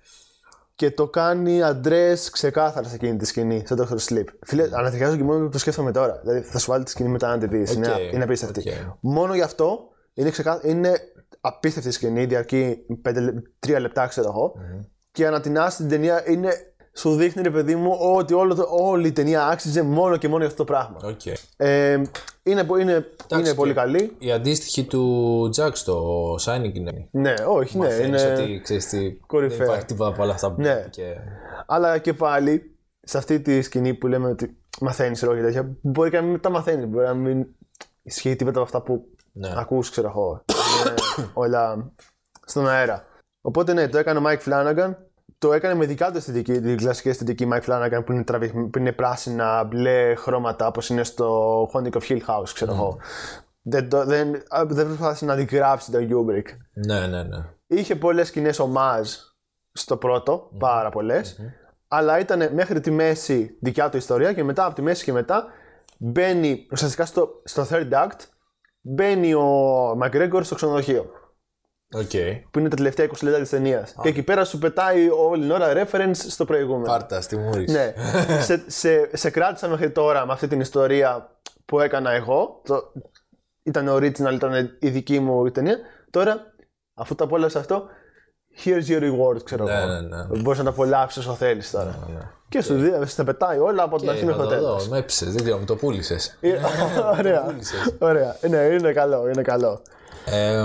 και 0.75 0.91
το 0.91 1.07
κάνει 1.07 1.63
address 1.63 2.29
ξεκάθαρα 2.29 2.87
σε 2.87 2.95
εκείνη 2.95 3.17
τη 3.17 3.25
σκηνή, 3.25 3.63
σε 3.65 3.75
Dr. 3.77 4.13
Sleep. 4.13 4.25
Φίλε, 4.45 4.69
ανατριχιάζω 4.71 5.15
και 5.15 5.23
μόνο 5.23 5.45
που 5.45 5.51
το 5.51 5.57
σκέφτομαι 5.57 5.91
τώρα. 5.91 6.19
Δηλαδή 6.23 6.41
θα 6.41 6.59
σου 6.59 6.71
βάλω 6.71 6.83
τη 6.83 6.89
σκηνή 6.89 7.09
μετά 7.09 7.27
να 7.27 7.37
τη 7.37 7.47
δεις. 7.47 7.73
είναι, 7.73 7.91
είναι 8.13 8.23
απίστευτη. 8.23 8.69
οκ. 8.69 8.75
Μόνο 8.99 9.35
γι' 9.35 9.41
αυτό 9.41 9.89
είναι, 10.15 10.29
ξεκά... 10.29 10.61
είναι 10.63 10.93
απίστευτη 11.41 11.91
σκηνή, 11.91 12.25
διαρκεί 12.25 12.77
3 13.67 13.77
λεπτά, 13.79 14.07
ξέρω 14.07 14.27
εγώ. 14.27 14.53
Και 15.11 15.27
ανατινάσει 15.27 15.77
την 15.77 15.87
ταινία 15.89 16.29
είναι. 16.29 16.51
Σου 16.97 17.15
δείχνει 17.15 17.41
ρε 17.41 17.51
παιδί 17.51 17.75
μου 17.75 17.97
ότι 18.15 18.33
όλο 18.33 18.55
το, 18.55 18.67
όλη 18.69 19.07
η 19.07 19.11
ταινία 19.11 19.47
άξιζε 19.47 19.81
μόνο 19.81 20.17
και 20.17 20.27
μόνο 20.27 20.37
για 20.39 20.47
αυτό 20.47 20.63
το 20.65 20.71
πράγμα. 20.73 20.97
Οκ. 21.03 21.19
Ε, 21.57 22.01
είναι, 22.43 22.63
πο- 22.63 22.75
είναι, 22.77 23.05
είναι 23.31 23.41
και- 23.41 23.53
πολύ 23.53 23.73
καλή. 23.73 24.15
Η 24.17 24.31
αντίστοιχη 24.31 24.83
του 24.83 25.49
Jack 25.57 25.69
στο 25.73 26.33
Shining 26.45 26.73
είναι. 26.73 27.07
Ναι, 27.11 27.33
όχι, 27.47 27.77
ναι. 27.77 27.85
Μαθαίνεις 27.85 28.23
Είναι... 28.23 28.31
ότι 28.33 28.59
ξέρεις 28.63 28.87
τι, 28.87 29.11
κορυφαία. 29.13 29.57
δεν 29.57 29.65
υπάρχει 29.67 29.85
τίποτα 29.85 30.09
από 30.09 30.23
όλα 30.23 30.33
αυτά 30.33 30.51
που 30.53 30.61
Ναι. 30.61 30.73
ναι. 30.73 30.87
και... 30.89 31.03
Αλλά 31.65 31.97
και 31.97 32.13
πάλι, 32.13 32.75
σε 33.01 33.17
αυτή 33.17 33.39
τη 33.41 33.61
σκηνή 33.61 33.93
που 33.93 34.07
λέμε 34.07 34.29
ότι 34.29 34.57
μαθαίνεις 34.81 35.21
λόγια 35.23 35.43
τέτοια, 35.43 35.75
μπορεί 35.81 36.09
και 36.09 36.15
να 36.19 36.23
μην 36.23 36.39
τα 36.39 36.49
μαθαίνεις. 36.49 36.85
Μπορεί 36.87 37.05
να 37.05 37.13
μην 37.13 37.45
ισχύει 38.03 38.35
τίποτα 38.35 38.57
από 38.59 38.65
αυτά 38.65 38.81
που 38.81 39.05
Ναι. 39.37 39.53
ακούς, 39.57 39.89
ξέρω 39.89 40.07
εγώ. 40.07 40.43
Είναι 40.85 40.93
όλα 41.33 41.91
στον 42.45 42.69
αέρα. 42.69 43.05
Οπότε 43.41 43.73
ναι, 43.73 43.87
το 43.87 43.97
έκανε 43.97 44.19
ο 44.19 44.23
Mike 44.25 44.49
Flanagan. 44.49 44.95
Το 45.37 45.53
έκανε 45.53 45.73
με 45.75 45.85
δικά 45.85 46.11
του 46.11 46.17
αισθητική, 46.17 46.61
την 46.61 46.77
κλασική 46.77 47.09
αισθητική 47.09 47.47
Mike 47.53 47.61
Flanagan 47.69 48.01
που 48.05 48.11
είναι, 48.11 48.23
τραβη- 48.23 48.69
που 48.69 48.77
είναι 48.77 48.91
πράσινα, 48.91 49.63
μπλε 49.63 50.15
χρώματα 50.15 50.67
όπως 50.67 50.89
είναι 50.89 51.03
στο 51.03 51.63
Haunting 51.73 51.91
of 51.91 52.01
Hill 52.09 52.19
House, 52.27 52.49
ξέρω 52.53 52.73
εγώ. 52.73 52.97
Δεν, 53.61 53.89
το- 53.89 54.05
δεν, 54.05 54.35
α, 54.35 54.63
δεν 54.67 54.85
προσπάθησε 54.85 55.25
να 55.25 55.33
αντιγράψει 55.33 55.91
τον 55.91 56.07
Kubrick. 56.11 56.45
ναι, 56.73 57.07
ναι, 57.07 57.23
ναι. 57.23 57.37
Είχε 57.67 57.95
πολλές 57.95 58.27
σκηνές 58.27 58.59
homage 58.59 59.09
στο 59.71 59.97
πρώτο, 59.97 60.49
πάρα 60.59 60.89
πολλές, 60.89 61.39
Αλλά 61.87 62.19
ήταν 62.19 62.53
μέχρι 62.53 62.79
τη 62.79 62.91
μέση 62.91 63.57
δικιά 63.61 63.89
του 63.89 63.97
ιστορία 63.97 64.33
και 64.33 64.43
μετά 64.43 64.65
από 64.65 64.75
τη 64.75 64.81
μέση 64.81 65.03
και 65.03 65.11
μετά 65.13 65.45
μπαίνει 65.97 66.67
ουσιαστικά 66.71 67.05
στο, 67.05 67.41
στο 67.43 67.67
third 67.69 67.89
act. 67.91 68.19
Μπαίνει 68.87 69.33
ο 69.33 69.91
McGregor 69.91 70.39
στο 70.43 70.55
ξενοδοχείο. 70.55 71.11
Οκ. 71.93 72.09
Που 72.51 72.59
είναι 72.59 72.69
τα 72.69 72.75
τελευταία 72.75 73.05
20 73.05 73.11
λεπτά 73.21 73.39
της 73.39 73.49
ταινίας. 73.49 73.95
Και 74.01 74.09
εκεί 74.09 74.23
πέρα 74.23 74.45
σου 74.45 74.57
πετάει 74.57 75.09
όλη 75.09 75.41
την 75.41 75.51
ώρα 75.51 75.73
reference 75.75 76.15
στο 76.15 76.45
προηγούμενο. 76.45 76.85
Πάρ' 76.85 77.09
τα 77.09 77.21
στη 77.21 77.37
μούρη. 77.37 77.71
Ναι. 77.71 77.93
σε, 78.47 78.63
σε, 78.67 79.17
σε 79.17 79.29
κράτησα 79.29 79.67
μέχρι 79.67 79.91
τώρα 79.91 80.25
με 80.25 80.33
αυτή 80.33 80.47
την 80.47 80.59
ιστορία 80.59 81.39
που 81.65 81.79
έκανα 81.79 82.11
εγώ. 82.11 82.61
Το, 82.63 82.91
ήταν 83.63 83.89
original, 83.89 84.33
ήταν 84.33 84.77
η 84.79 84.89
δική 84.89 85.19
μου 85.19 85.51
ταινία. 85.51 85.77
Τώρα, 86.09 86.53
αφού 86.93 87.15
το 87.15 87.23
απόλαυσα 87.23 87.59
αυτό, 87.59 87.87
here's 88.63 88.87
your 88.89 89.01
reward, 89.01 89.43
ξέρω 89.43 89.63
Ναι, 89.63 89.73
εγώ. 89.73 89.85
ναι, 89.85 89.99
ναι. 90.01 90.25
Μπορείς 90.41 90.57
να 90.57 90.63
τα 90.63 90.69
απολαύσεις 90.69 91.25
όσο 91.25 91.33
θέλεις 91.35 91.71
τώρα. 91.71 92.07
Ναι. 92.13 92.19
Και 92.49 92.61
σου 92.61 92.73
δει, 92.75 92.91
στα 93.05 93.23
πετάει 93.23 93.57
όλα 93.57 93.83
από 93.83 93.95
την 93.97 94.05
Και 94.05 94.11
αρχή 94.11 94.25
θα 94.25 94.27
μέχρι 94.27 94.41
το 94.43 94.49
το 94.49 94.55
τέλος. 94.55 94.83
δω, 94.85 94.89
με 94.91 94.97
έψες, 94.97 95.33
δεν 95.33 95.43
ξέρω, 95.43 95.57
μου 95.57 95.65
το 95.65 95.75
πούλησες. 95.75 96.37
Ωραία. 97.17 97.55
Ωραία. 97.99 98.35
Ναι, 98.49 98.57
είναι 98.57 98.91
καλό, 98.91 99.29
είναι 99.29 99.41
καλό. 99.41 99.81
Ε, 100.25 100.63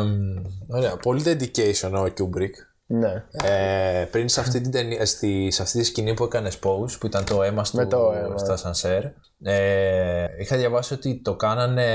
ωραία, 0.68 0.96
πολύ 0.96 1.22
dedication 1.26 1.90
ο 1.92 2.02
Kubrick. 2.04 2.54
Ναι. 2.86 3.24
Ε, 3.32 4.04
πριν 4.10 4.28
σε 4.28 4.40
αυτή, 4.40 4.60
την 4.60 4.70
ταινία, 4.70 5.06
στη, 5.06 5.50
σε 5.50 5.62
αυτή 5.62 5.78
τη 5.78 5.84
σκηνή 5.84 6.14
που 6.14 6.24
έκανες 6.24 6.58
pose, 6.62 6.98
που 7.00 7.06
ήταν 7.06 7.24
το 7.24 7.42
αίμα 7.42 7.62
του 7.62 7.86
το 7.86 8.12
αίμα. 8.16 8.38
στα 8.38 8.56
σανσέρ, 8.56 9.02
ε, 9.42 10.24
είχα 10.38 10.56
διαβάσει 10.56 10.94
ότι 10.94 11.20
το 11.24 11.36
κάνανε. 11.36 11.88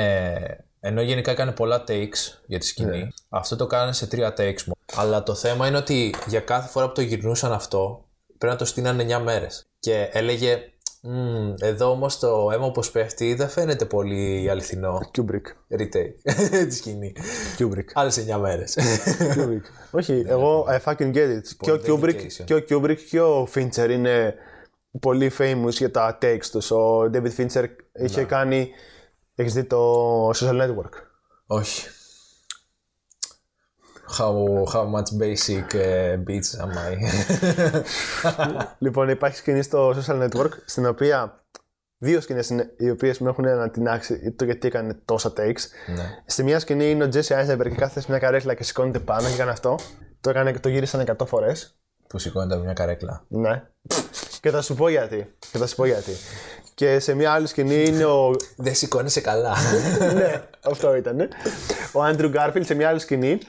Ενώ 0.87 1.01
γενικά 1.01 1.31
έκανε 1.31 1.51
πολλά 1.51 1.83
takes 1.87 2.39
για 2.45 2.59
τη 2.59 2.65
σκηνή, 2.65 2.97
Ναι. 2.97 3.07
αυτό 3.29 3.55
το 3.55 3.67
κάνανε 3.67 3.93
σε 3.93 4.07
τρία 4.07 4.29
takes 4.29 4.63
μόνο. 4.63 4.77
Αλλά 4.95 5.23
το 5.23 5.35
θέμα 5.35 5.67
είναι 5.67 5.77
ότι 5.77 6.15
για 6.27 6.39
κάθε 6.39 6.69
φορά 6.69 6.87
που 6.87 6.93
το 6.93 7.01
γυρνούσαν 7.01 7.51
αυτό, 7.51 8.05
πρέπει 8.37 8.53
να 8.53 8.59
το 8.59 8.65
στείνανε 8.65 9.03
9 9.03 9.19
μέρες. 9.19 9.67
Και 9.79 10.09
έλεγε, 10.11 10.59
«Μμμ, 11.01 11.53
εδώ 11.59 11.89
όμως 11.89 12.19
το 12.19 12.49
αίμα 12.53 12.65
όπως 12.65 12.91
πέφτει 12.91 13.33
δεν 13.33 13.49
φαίνεται 13.49 13.85
πολύ 13.85 14.49
αληθινό. 14.49 14.99
Kubrick. 15.17 15.75
Retake 15.79 16.13
τη 16.67 16.75
σκηνή. 16.75 17.13
Kubrick. 17.57 17.85
Άλλες 17.93 18.25
9 18.33 18.37
μέρες. 18.39 18.77
Kubrick. 19.35 19.61
Όχι, 19.91 20.23
εγώ 20.27 20.67
I 20.69 20.91
fucking 20.91 21.13
get 21.13 21.27
it. 21.37 21.41
Και 21.59 21.71
ο, 21.71 21.79
Πολύ 21.79 21.99
Kubrick, 21.99 22.21
dedication. 22.21 22.43
και 22.45 22.53
ο 22.53 22.63
Kubrick 22.69 22.97
και 23.09 23.19
ο 23.21 23.47
Fincher 23.55 23.89
είναι 23.89 24.35
πολύ 24.99 25.31
famous 25.37 25.69
για 25.71 25.91
τα 25.91 26.17
takes 26.21 26.45
τους. 26.51 26.71
Ο 26.71 27.09
David 27.13 27.31
Fincher 27.37 27.65
είχε 27.93 28.23
κάνει. 28.23 28.69
Έχεις 29.35 29.53
δει 29.53 29.63
το 29.63 30.29
Social 30.29 30.61
Network; 30.61 30.91
Όχι. 31.45 31.87
How, 34.17 34.63
how 34.73 34.85
much 34.95 35.09
basic 35.19 35.73
uh, 35.73 36.23
beats 36.27 36.51
am 36.63 36.71
I? 36.71 36.95
λοιπόν, 38.85 39.09
υπάρχει 39.09 39.37
σκηνή 39.37 39.61
στο 39.61 39.89
Social 39.89 40.23
Network 40.23 40.51
στην 40.65 40.85
οποία 40.85 41.45
δύο 41.97 42.21
σκηνές 42.21 42.49
οι 42.77 42.89
οποίες 42.89 43.19
με 43.19 43.29
έχουν 43.29 43.45
ανατινάξει 43.45 44.31
το 44.31 44.45
γιατί 44.45 44.67
έκανε 44.67 44.93
τόσα 45.05 45.33
takes. 45.37 45.61
Ναι. 45.95 46.23
Στη 46.25 46.43
μία 46.43 46.59
σκηνή 46.59 46.89
είναι 46.89 47.03
ο 47.03 47.07
Τζέσι 47.07 47.33
Άιζεμπερ 47.33 47.69
και 47.69 47.75
κάθεται 47.75 47.99
σε 47.99 48.05
μια 48.09 48.19
καρέκλα 48.19 48.53
και 48.53 48.63
σηκώνεται 48.63 48.99
πάνω 48.99 49.27
και 49.27 49.33
έκανε 49.33 49.51
αυτό. 49.51 49.79
Το, 50.21 50.29
έκανε, 50.29 50.51
το 50.51 50.69
γύρισαν 50.69 51.05
100 51.17 51.25
φορές. 51.27 51.79
Που 52.07 52.19
σηκώνεται 52.19 52.53
από 52.53 52.63
μια 52.63 52.73
καρέκλα. 52.73 53.25
Ναι. 53.27 53.63
Και 54.45 54.51
θα 54.51 54.61
σου 54.61 54.75
πω 54.75 54.89
γιατί. 54.89 55.33
Και 55.51 55.57
θα 55.57 55.67
σου 55.67 55.75
πω 55.75 55.85
γιατί. 55.85 56.11
Και 56.73 56.99
σε 56.99 57.13
μια 57.13 57.31
άλλη 57.31 57.47
σκηνή 57.47 57.83
είναι 57.83 58.05
ο. 58.05 58.35
Δεν 58.55 58.75
σηκώνεσαι 58.75 59.21
καλά. 59.21 59.55
ναι, 60.15 60.43
αυτό 60.63 60.95
ήταν. 60.95 61.29
Ο 61.91 62.03
Άντρου 62.03 62.27
Γκάρφιλ 62.27 62.65
σε 62.65 62.73
μια 62.73 62.89
άλλη 62.89 62.99
σκηνή. 62.99 63.39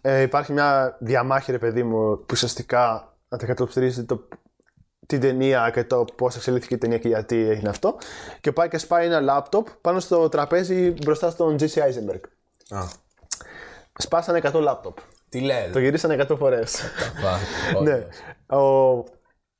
Ε, 0.00 0.20
υπάρχει 0.20 0.52
μια 0.52 0.96
διαμάχη, 1.00 1.50
ρε 1.50 1.58
παιδί 1.58 1.82
μου, 1.82 2.16
που 2.16 2.26
ουσιαστικά 2.30 3.12
αντικατοπτρίζει 3.28 4.04
το, 4.04 4.28
την 5.06 5.20
ταινία 5.20 5.70
και 5.74 5.84
το 5.84 6.04
πώς 6.16 6.36
εξελίχθηκε 6.36 6.74
η 6.74 6.78
ταινία 6.78 6.98
και 6.98 7.08
γιατί 7.08 7.36
έγινε 7.48 7.68
αυτό. 7.68 7.96
Και 8.40 8.52
πάει 8.52 8.68
και 8.68 8.78
σπάει 8.78 9.06
ένα 9.06 9.20
λάπτοπ 9.20 9.68
πάνω 9.80 10.00
στο 10.00 10.28
τραπέζι 10.28 10.90
μπροστά 10.90 11.30
στον 11.30 11.56
Jesse 11.60 11.78
Eisenberg. 11.82 12.20
Α, 12.68 12.82
Σπάσανε 13.98 14.40
100 14.44 14.52
λάπτοπ. 14.52 14.98
τι 15.28 15.40
λέει. 15.40 15.70
Το 15.72 15.78
γυρίσανε 15.78 16.26
100 16.30 16.36
φορές. 16.38 16.80
ναι. 17.82 18.06
Ο, 18.58 19.04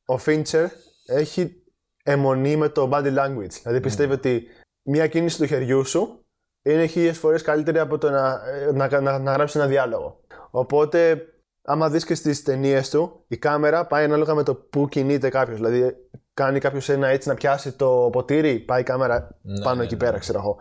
ο 0.07 0.15
Fincher 0.27 0.67
έχει 1.07 1.63
αιμονή 2.05 2.57
με 2.57 2.69
το 2.69 2.91
body 2.93 3.19
language. 3.19 3.53
Δηλαδή 3.63 3.81
πιστεύει 3.81 4.13
ότι 4.13 4.47
μια 4.83 5.07
κίνηση 5.07 5.39
του 5.39 5.47
χεριού 5.47 5.85
σου 5.85 6.25
είναι 6.63 6.87
χίλιες 6.87 7.19
φορές 7.19 7.43
καλύτερη 7.43 7.79
από 7.79 7.99
το 7.99 8.11
να, 8.11 8.41
να, 8.73 9.01
να, 9.01 9.19
να 9.19 9.33
γράψει 9.33 9.59
ένα 9.59 9.67
διάλογο. 9.67 10.21
Οπότε, 10.51 11.29
άμα 11.63 11.91
δεις 11.91 12.05
και 12.05 12.15
στις 12.15 12.43
ταινίες 12.43 12.91
του, 12.91 13.25
η 13.29 13.37
κάμερα 13.37 13.87
πάει 13.87 14.05
ανάλογα 14.05 14.35
με 14.35 14.43
το 14.43 14.55
που 14.55 14.89
κινείται 14.89 15.29
κάποιος. 15.29 15.57
Δηλαδή, 15.57 15.97
κάνει 16.35 16.59
κάποιος 16.59 16.89
ένα 16.89 17.09
έτσι 17.09 17.29
να 17.29 17.35
πιάσει 17.35 17.73
το 17.73 18.09
ποτήρι, 18.13 18.59
πάει 18.59 18.81
η 18.81 18.85
κάμερα 18.85 19.39
πάνω 19.63 19.77
ναι, 19.77 19.85
εκεί 19.85 19.95
ναι. 19.95 20.05
πέρα, 20.05 20.19
ξέρω 20.19 20.39
εγώ. 20.39 20.57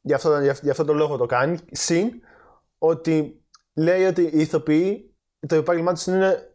Γι' 0.00 0.14
αυτό, 0.14 0.40
γι' 0.40 0.48
αυτό- 0.48 0.64
γι' 0.64 0.70
αυτό 0.70 0.84
το 0.84 0.92
λόγο 0.92 1.16
το 1.16 1.26
κάνει. 1.26 1.58
Συν 1.70 2.10
ότι 2.78 3.44
λέει 3.74 4.04
ότι 4.04 4.22
οι 4.22 4.40
ηθοποιοί, 4.40 5.14
το 5.46 5.54
επάγγελμά 5.54 5.92
τους 5.92 6.06
είναι 6.06 6.49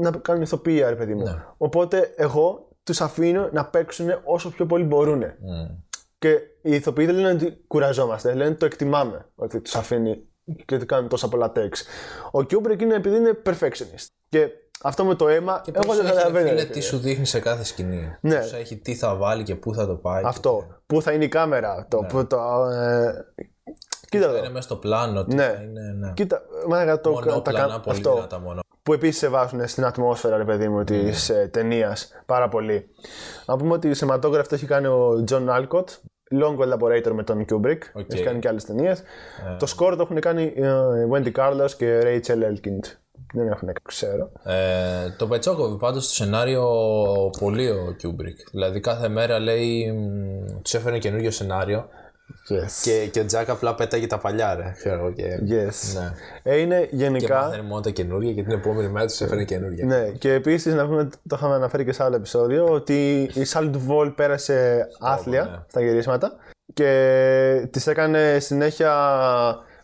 να 0.00 0.10
κάνουν 0.10 0.42
ηθοποιία, 0.42 0.88
ρε 0.88 0.96
παιδί 0.96 1.14
μου. 1.14 1.22
Ναι. 1.22 1.44
Οπότε 1.56 2.12
εγώ 2.16 2.68
τους 2.82 3.00
αφήνω 3.00 3.48
να 3.52 3.64
παίξουν 3.64 4.08
όσο 4.24 4.50
πιο 4.50 4.66
πολύ 4.66 4.84
μπορούν. 4.84 5.18
Μμ. 5.18 5.66
Και 6.18 6.30
οι 6.62 6.74
ηθοποιοί 6.74 7.06
δεν 7.06 7.14
λένε 7.14 7.30
ότι 7.32 7.64
κουραζόμαστε, 7.66 8.34
λένε 8.34 8.50
ότι 8.50 8.58
το 8.58 8.66
εκτιμάμε 8.66 9.26
ότι 9.34 9.60
τους 9.60 9.74
αφήνει 9.74 10.22
και 10.64 10.74
ότι 10.74 10.86
κάνουν 10.86 11.08
τόσα 11.08 11.28
πολλά 11.28 11.52
takes. 11.56 11.78
Ο 12.32 12.38
Kubrick 12.38 12.80
είναι 12.82 12.94
επειδή 12.94 13.16
είναι 13.16 13.42
perfectionist. 13.46 14.06
Και 14.28 14.48
αυτό 14.82 15.04
με 15.04 15.14
το 15.14 15.28
αίμα, 15.28 15.60
Και 15.64 15.70
εγώ 15.74 15.86
πώς 15.86 15.96
δεν 15.96 16.04
έχει, 16.04 16.14
ρε 16.14 16.20
καταλαβαίνω. 16.20 16.48
φίλε, 16.48 16.60
ρε 16.60 16.66
τι 16.66 16.72
φίλε. 16.72 16.84
σου 16.84 16.98
δείχνει 16.98 17.24
σε 17.26 17.40
κάθε 17.40 17.64
σκηνή. 17.64 18.16
Ναι. 18.20 18.36
Πώς 18.38 18.52
έχει, 18.52 18.76
τι 18.76 18.94
θα 18.94 19.14
βάλει 19.14 19.42
και 19.42 19.54
πού 19.54 19.74
θα 19.74 19.86
το 19.86 19.94
πάει. 19.94 20.22
Αυτό. 20.26 20.66
Πού 20.86 21.02
θα 21.02 21.12
είναι 21.12 21.24
η 21.24 21.28
κάμερα, 21.28 21.86
το, 21.90 21.98
που 22.08 22.26
το, 22.26 22.64
ε, 22.72 23.24
Κοίτα 24.10 24.24
Και 24.26 24.30
εδώ. 24.30 24.38
είναι 24.38 24.48
μέσα 24.48 24.62
στο 24.62 24.76
πλάνο. 24.76 25.24
Τι 25.24 25.34
Ναι. 25.34 25.42
θα 25.42 25.62
είναι, 25.62 25.80
ναι. 25.98 26.12
Κοίτα, 26.12 26.42
μάγκα 26.68 27.00
το, 27.00 27.12
τα 27.12 27.24
Μονόπλανα, 27.24 27.66
κα- 27.72 27.80
πολύ 27.80 27.96
αυτό. 27.96 28.14
δυνατά 28.14 28.38
μόνο. 28.38 28.60
Που 28.88 28.94
επίσης 28.94 29.18
σε 29.18 29.28
βάζουν 29.28 29.68
στην 29.68 29.84
ατμόσφαιρα, 29.84 30.36
ρε 30.36 30.44
παιδί 30.44 30.68
μου, 30.68 30.84
της 30.84 31.28
Ναι. 31.28 31.46
ταινίας 31.48 32.10
πάρα 32.26 32.48
πολύ. 32.48 32.88
Να 33.46 33.56
πούμε 33.56 33.72
ότι 33.72 33.94
cinematography 33.94 34.48
το 34.48 34.54
έχει 34.54 34.66
κάνει 34.66 34.86
ο 34.86 35.24
John 35.30 35.48
Alcott, 35.48 35.84
long 36.40 36.56
collaborator 36.58 37.10
με 37.12 37.22
τον 37.22 37.44
Kubrick. 37.48 37.78
OK. 37.92 38.12
Έχει 38.12 38.22
κάνει 38.22 38.38
και 38.38 38.48
άλλες 38.48 38.64
ταινίες. 38.64 38.98
Ε. 39.00 39.04
Το 39.58 39.66
score 39.76 39.94
το 39.96 40.02
έχουν 40.02 40.20
κάνει 40.20 40.52
ε, 40.56 40.72
Wendy 41.12 41.32
Carlos 41.32 41.70
και 41.76 42.00
Rachel 42.02 42.42
Elkind. 42.42 42.84
Δεν 43.34 43.46
έχουν 43.46 43.58
κάνει, 43.66 43.78
ξέρω. 43.84 44.30
Ε, 44.44 45.10
το 45.18 45.26
πετσόκοβε 45.26 45.76
πάντως 45.78 46.04
στο 46.04 46.14
σενάριο 46.14 46.64
πολύ 47.40 47.70
ο 47.70 47.96
Kubrick. 48.02 48.48
Δηλαδή 48.50 48.80
κάθε 48.80 49.08
μέρα 49.08 49.38
λέει 49.38 49.92
μ, 49.92 50.60
τους 50.62 50.74
έφερε 50.74 50.98
καινούριο 50.98 51.30
σενάριο 51.30 51.88
Yes. 52.50 52.70
και, 52.82 53.08
και 53.10 53.20
ο 53.20 53.24
Τζακ 53.24 53.48
απλά 53.48 53.74
πέταγε 53.74 54.06
τα 54.06 54.18
παλιά 54.18 54.54
ρε. 54.54 54.72
Ξέρω, 54.76 54.94
εγώ, 54.94 55.12
και, 55.12 55.38
Yes. 55.48 56.00
ναι. 56.00 56.12
Ε, 56.42 56.60
είναι 56.60 56.80
και 56.80 56.96
γενικά. 56.96 57.40
μάθαινε 57.40 57.62
μόνο 57.62 57.80
τα 57.80 57.90
καινούργια 57.90 58.32
και 58.32 58.42
την 58.42 58.52
επόμενη 58.52 58.88
μέρα 58.88 59.06
τους 59.06 59.20
έφερε 59.20 59.44
καινούργια. 59.44 59.84
Ναι, 59.84 60.10
και 60.10 60.32
επίσης 60.32 60.74
να 60.74 60.86
πούμε, 60.86 61.04
το 61.28 61.36
είχαμε 61.38 61.54
αναφέρει 61.54 61.84
και 61.84 61.92
σε 61.92 62.02
άλλο 62.02 62.16
επεισόδιο, 62.16 62.64
ότι 62.64 63.30
η 63.34 63.42
Salt 63.52 63.72
Vol 63.88 64.12
πέρασε 64.16 64.86
άθλια 65.00 65.44
ναι. 65.44 65.58
στα 65.68 65.80
γυρίσματα 65.80 66.32
και 66.74 67.68
της 67.70 67.86
έκανε 67.86 68.38
συνέχεια 68.38 68.92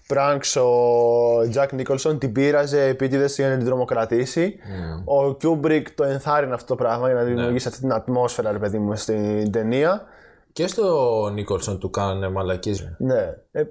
pranks 0.09 0.61
ο 0.63 1.41
Jack 1.55 1.69
Nicholson, 1.81 2.21
την 2.21 2.33
πείραζε 2.33 2.83
επίτηδες 2.87 3.35
για 3.37 3.49
να 3.49 3.57
την 3.57 3.67
τρομοκρατήσει. 3.67 4.57
Ο 5.05 5.37
Kubrick 5.43 5.85
το 5.95 6.05
ενθάρρυνε 6.05 6.55
αυτό 6.55 6.67
το 6.67 6.83
πράγμα 6.83 7.07
για 7.07 7.17
να 7.17 7.23
δημιουργήσει 7.23 7.69
αυτή 7.69 7.81
την 7.81 7.93
ατμόσφαιρα, 7.93 8.53
ρε 8.53 8.59
παιδί 8.59 8.79
μου, 8.79 8.97
στην 8.97 9.53
ταινία. 9.53 10.03
Και 10.55 10.67
στο 10.67 11.29
Νίκολσον 11.33 11.79
του 11.79 11.91
κάνανε 11.91 12.29
μαλακίες. 12.29 12.95
Ναι. 12.99 13.35
Ε, 13.53 13.63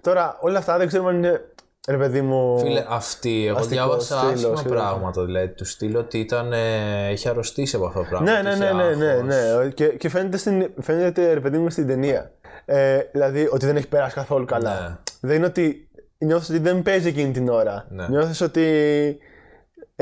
τώρα, 0.00 0.38
όλα 0.40 0.58
αυτά 0.58 0.78
δεν 0.78 0.86
ξέρουμε 0.86 1.10
αν 1.10 1.16
είναι, 1.16 1.44
ρε 1.88 1.96
παιδί 1.96 2.20
μου. 2.20 2.58
Φίλε, 2.58 2.84
αυτή, 2.88 3.46
εγώ 3.46 3.58
Αστικό 3.58 3.74
διάβασα 3.74 4.16
στήλο, 4.16 4.30
άσχημα 4.32 4.56
σχεδόν. 4.56 4.76
πράγματα. 4.78 5.24
Δηλαδή, 5.24 5.48
του 5.48 5.64
στείλω 5.64 5.98
ότι 5.98 6.18
ήταν, 6.18 6.52
ε, 6.52 7.08
έχει 7.08 7.28
αρρωστήσει 7.28 7.76
από 7.76 7.86
αυτό 7.86 7.98
το 8.00 8.06
πράγμα. 8.08 8.30
Ναι, 8.30 8.42
ναι, 8.42 8.48
είχε 8.50 8.72
ναι, 8.72 8.82
ναι, 8.82 8.94
ναι, 8.94 9.10
άγχος. 9.10 9.24
ναι. 9.64 9.68
Και, 9.68 9.86
και 9.86 10.08
φαίνεται, 10.08 10.36
στην, 10.36 10.70
φαίνεται, 10.80 11.32
ρε 11.32 11.40
παιδί 11.40 11.58
μου, 11.58 11.70
στην 11.70 11.86
ταινία. 11.86 12.30
Ε, 12.64 12.98
δηλαδή, 13.12 13.48
ότι 13.52 13.66
δεν 13.66 13.76
έχει 13.76 13.88
περάσει 13.88 14.14
καθόλου 14.14 14.44
καλά. 14.44 14.80
Ναι. 14.80 14.96
Δεν 15.20 15.36
είναι 15.36 15.46
ότι 15.46 15.88
νιώθεις 16.18 16.48
ότι 16.48 16.58
δεν 16.58 16.82
παίζει 16.82 17.08
εκείνη 17.08 17.30
την 17.32 17.48
ώρα. 17.48 17.86
Ναι. 17.90 18.08
Νιώθεις 18.08 18.40
ότι 18.40 19.18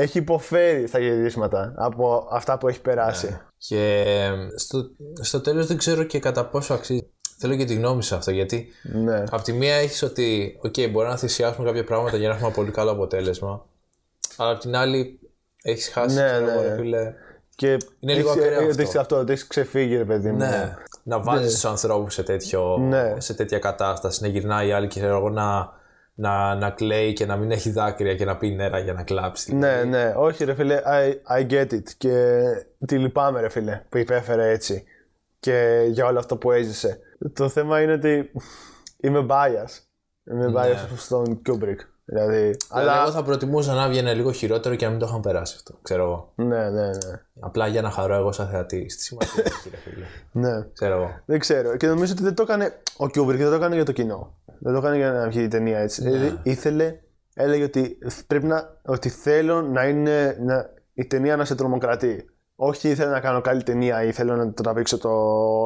έχει 0.01 0.17
υποφέρει 0.17 0.87
στα 0.87 0.99
γυρίσματα 0.99 1.73
από 1.77 2.27
αυτά 2.31 2.57
που 2.57 2.67
έχει 2.67 2.81
περάσει. 2.81 3.27
Ναι. 3.27 3.39
Και 3.57 4.03
ε, 4.05 4.31
στο, 4.59 4.89
στο 5.21 5.41
τέλος 5.41 5.67
δεν 5.67 5.77
ξέρω 5.77 6.03
και 6.03 6.19
κατά 6.19 6.45
πόσο 6.45 6.73
αξίζει. 6.73 7.09
Θέλω 7.41 7.55
και 7.55 7.65
τη 7.65 7.73
γνώμη 7.75 8.03
σου 8.03 8.15
αυτό 8.15 8.31
γιατί 8.31 8.67
Ναι. 8.93 9.23
από 9.31 9.41
τη 9.41 9.53
μία 9.53 9.75
έχεις 9.75 10.01
ότι 10.03 10.57
οκ, 10.61 10.73
μπορεί 10.91 11.07
να 11.07 11.17
θυσιάσουμε 11.17 11.67
κάποια 11.67 11.83
πράγματα 11.83 12.17
για 12.17 12.27
να 12.27 12.33
έχουμε 12.33 12.47
ένα 12.47 12.55
πολύ 12.57 12.71
καλό 12.71 12.91
αποτέλεσμα 12.91 13.65
αλλά 14.37 14.51
από 14.51 14.59
την 14.59 14.75
άλλη 14.75 15.19
έχεις 15.63 15.89
χάσει 15.89 16.15
Ναι, 16.15 16.25
ξέρω 16.25 16.45
ναι. 16.45 16.51
εγώ, 16.51 16.61
ρε 16.61 16.75
φίλε, 16.75 17.13
Και 17.55 17.77
Είναι 17.99 18.13
λίγο 18.13 18.29
έχεις- 18.29 18.41
ακραίο 18.43 18.61
ε, 18.61 18.69
αυτό. 18.69 18.81
έχεις 18.81 18.95
αυτό, 18.95 19.15
ότι 19.17 19.31
έχεις 19.31 19.47
ξεφύγει, 19.47 19.97
ρε 19.97 20.05
παιδί 20.05 20.31
μου. 20.31 20.37
ναι, 20.37 20.75
να 21.03 21.19
βάζεις 21.19 21.53
τους 21.53 21.65
ανθρώπους 21.65 22.13
σε, 22.13 22.23
τέτοιο, 22.23 22.77
Ναι. 22.77 23.13
σε 23.17 23.33
τέτοια 23.33 23.59
κατάσταση 23.59 24.21
να 24.21 24.27
γυρνάει 24.27 24.67
η 24.67 24.71
άλλη 24.71 24.87
και 24.87 24.99
ξέρω 24.99 25.17
εγώ 25.17 25.29
να, 25.29 25.69
να, 26.19 26.55
να 26.55 26.69
κλαίει 26.69 27.13
και 27.13 27.25
να 27.25 27.35
μην 27.35 27.51
έχει 27.51 27.71
δάκρυα 27.71 28.15
και 28.15 28.25
να 28.25 28.37
πει 28.37 28.55
νερά 28.55 28.79
για 28.79 28.93
να 28.93 29.03
κλάψει 29.03 29.55
Ναι, 29.55 29.83
ναι, 29.83 30.13
όχι 30.15 30.43
ρε 30.43 30.53
φίλε, 30.53 30.81
I, 30.85 31.37
I 31.39 31.51
get 31.51 31.73
it 31.73 31.83
και 31.97 32.41
τη 32.85 32.97
λυπάμαι 32.97 33.41
ρε 33.41 33.49
φίλε 33.49 33.81
που 33.89 33.97
υπέφερε 33.97 34.49
έτσι 34.49 34.83
και 35.39 35.85
για 35.89 36.05
όλο 36.05 36.19
αυτό 36.19 36.37
που 36.37 36.51
έζησε. 36.51 36.99
Το 37.33 37.49
θέμα 37.49 37.81
είναι 37.81 37.91
ότι 37.91 38.31
είμαι 38.97 39.25
bias. 39.29 39.79
Είμαι 40.31 40.53
bias 40.55 40.87
στον 40.95 41.41
Kubrick. 41.45 41.79
Δηλαδή, 42.05 42.35
Δηλαδή, 42.35 42.57
αλλά... 42.69 43.01
εγώ 43.01 43.11
θα 43.11 43.23
προτιμούσα 43.23 43.73
να 43.73 43.87
βγαίνει 43.87 44.15
λίγο 44.15 44.31
χειρότερο 44.31 44.75
και 44.75 44.85
να 44.85 44.91
μην 44.91 44.99
το 44.99 45.05
είχαν 45.09 45.21
περάσει 45.21 45.53
αυτό. 45.57 45.73
Ξέρω 45.81 46.03
εγώ. 46.03 46.31
Ναι, 46.35 46.69
ναι, 46.69 46.87
ναι. 46.87 47.21
Απλά 47.39 47.67
για 47.67 47.81
να 47.81 47.89
χαρώ 47.89 48.15
εγώ 48.15 48.31
σαν 48.31 48.47
θεατή. 48.49 48.89
Στη 48.89 49.01
σημασία 49.01 49.43
έχει, 49.45 49.69
ρε 49.73 49.77
φίλε. 49.77 50.05
ναι. 50.31 50.67
Ξέρω 50.73 50.95
εγώ. 50.95 51.19
Δεν 51.25 51.39
ξέρω. 51.39 51.77
Και 51.77 51.87
νομίζω 51.87 52.11
ότι 52.13 52.23
δεν 52.23 52.33
το 52.33 52.41
έκανε 52.41 52.65
ο 52.97 53.05
Kubrick, 53.05 53.37
δεν 53.37 53.49
το 53.49 53.53
έκανε 53.53 53.75
για 53.75 53.85
το 53.85 53.91
κοινό. 53.91 54.37
Δεν 54.59 54.73
το 54.73 54.79
έκανε 54.79 54.95
για 54.95 55.11
να 55.11 55.27
βγει 55.27 55.43
η 55.43 55.47
ταινία 55.47 55.79
έτσι. 55.79 56.03
Δηλαδή 56.03 56.39
ήθελε, 56.43 56.95
έλεγε 57.33 57.63
ότι 57.63 57.97
πρέπει 58.27 58.45
να, 58.45 58.77
ότι 58.85 59.09
θέλω 59.09 59.61
να 59.61 59.87
είναι, 59.87 60.37
να, 60.41 60.69
η 60.93 61.05
ταινία 61.05 61.35
να 61.35 61.45
σε 61.45 61.55
τρομοκρατεί. 61.55 62.29
Όχι 62.61 62.89
ήθελα 62.89 63.11
να 63.11 63.19
κάνω 63.19 63.41
καλή 63.41 63.63
ταινία 63.63 64.03
ή 64.03 64.11
θέλω 64.11 64.35
να 64.35 64.53
τραβήξω 64.53 64.97
το 64.97 65.11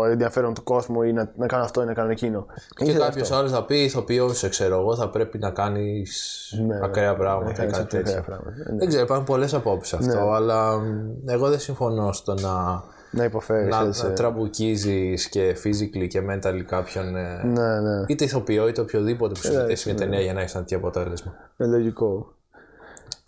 ενδιαφέρον 0.10 0.54
του 0.54 0.64
κόσμου 0.64 1.02
ή 1.02 1.14
να, 1.14 1.34
να 1.38 1.48
κάνω 1.48 1.64
αυτό 1.64 1.82
ή 1.82 1.86
να 1.86 1.94
κάνω 1.94 2.12
εκείνο. 2.12 2.46
Και 2.76 2.84
Ήθελε 2.84 3.06
κάποιο 3.06 3.36
άλλο 3.36 3.48
θα 3.48 3.66
πει 3.66 3.84
ηθοποιός, 3.84 4.38
σε 4.38 4.50
ξέρω 4.50 4.80
εγώ, 4.80 4.96
θα 4.96 5.10
πρέπει 5.10 5.38
να 5.38 5.50
κάνεις 5.50 6.54
ακραία 6.84 7.16
πράγματα 7.16 7.52
ή 7.52 7.54
κάνεις 7.54 7.78
κάτι 7.78 7.98
ακραία 7.98 8.04
τέτοιο. 8.04 8.24
πράγματα. 8.24 8.72
Ναι. 8.72 8.78
Δεν 8.78 8.88
ξέρω, 8.88 9.04
υπάρχουν 9.04 9.26
πολλές 9.26 9.54
απόψεις 9.54 9.94
αυτό, 9.94 10.32
αλλά 10.32 10.78
μ, 10.78 11.30
εγώ 11.30 11.50
δεν 11.50 11.60
συμφωνώ 11.60 12.12
στο 12.12 12.34
να, 12.34 12.84
Να 13.16 13.24
υποφέρεις. 13.24 13.70
να, 13.70 13.84
να 13.86 14.14
τραμπουκίζεις 14.14 15.30
και 15.30 15.58
physically 15.64 16.08
και 16.08 16.22
mentally 16.30 16.62
κάποιον. 16.68 17.16
ε, 17.16 17.42
Ναι, 17.44 17.80
ναι. 17.80 18.04
Είτε 18.08 18.24
ηθοποιό 18.24 18.68
είτε 18.68 18.82
οποιοδήποτε 18.82 19.34
που 19.34 19.40
συμμετέχει 19.48 19.76
σε 19.78 19.90
μια 19.90 19.98
ταινία 19.98 20.20
για 20.22 20.34
να 20.34 20.40
έχεις 20.40 20.54
ένα 20.54 20.64
τέτοιο 20.64 20.78
αποτέλεσμα. 20.78 21.34
Ε, 21.58 21.66
λογικό. 21.66 22.36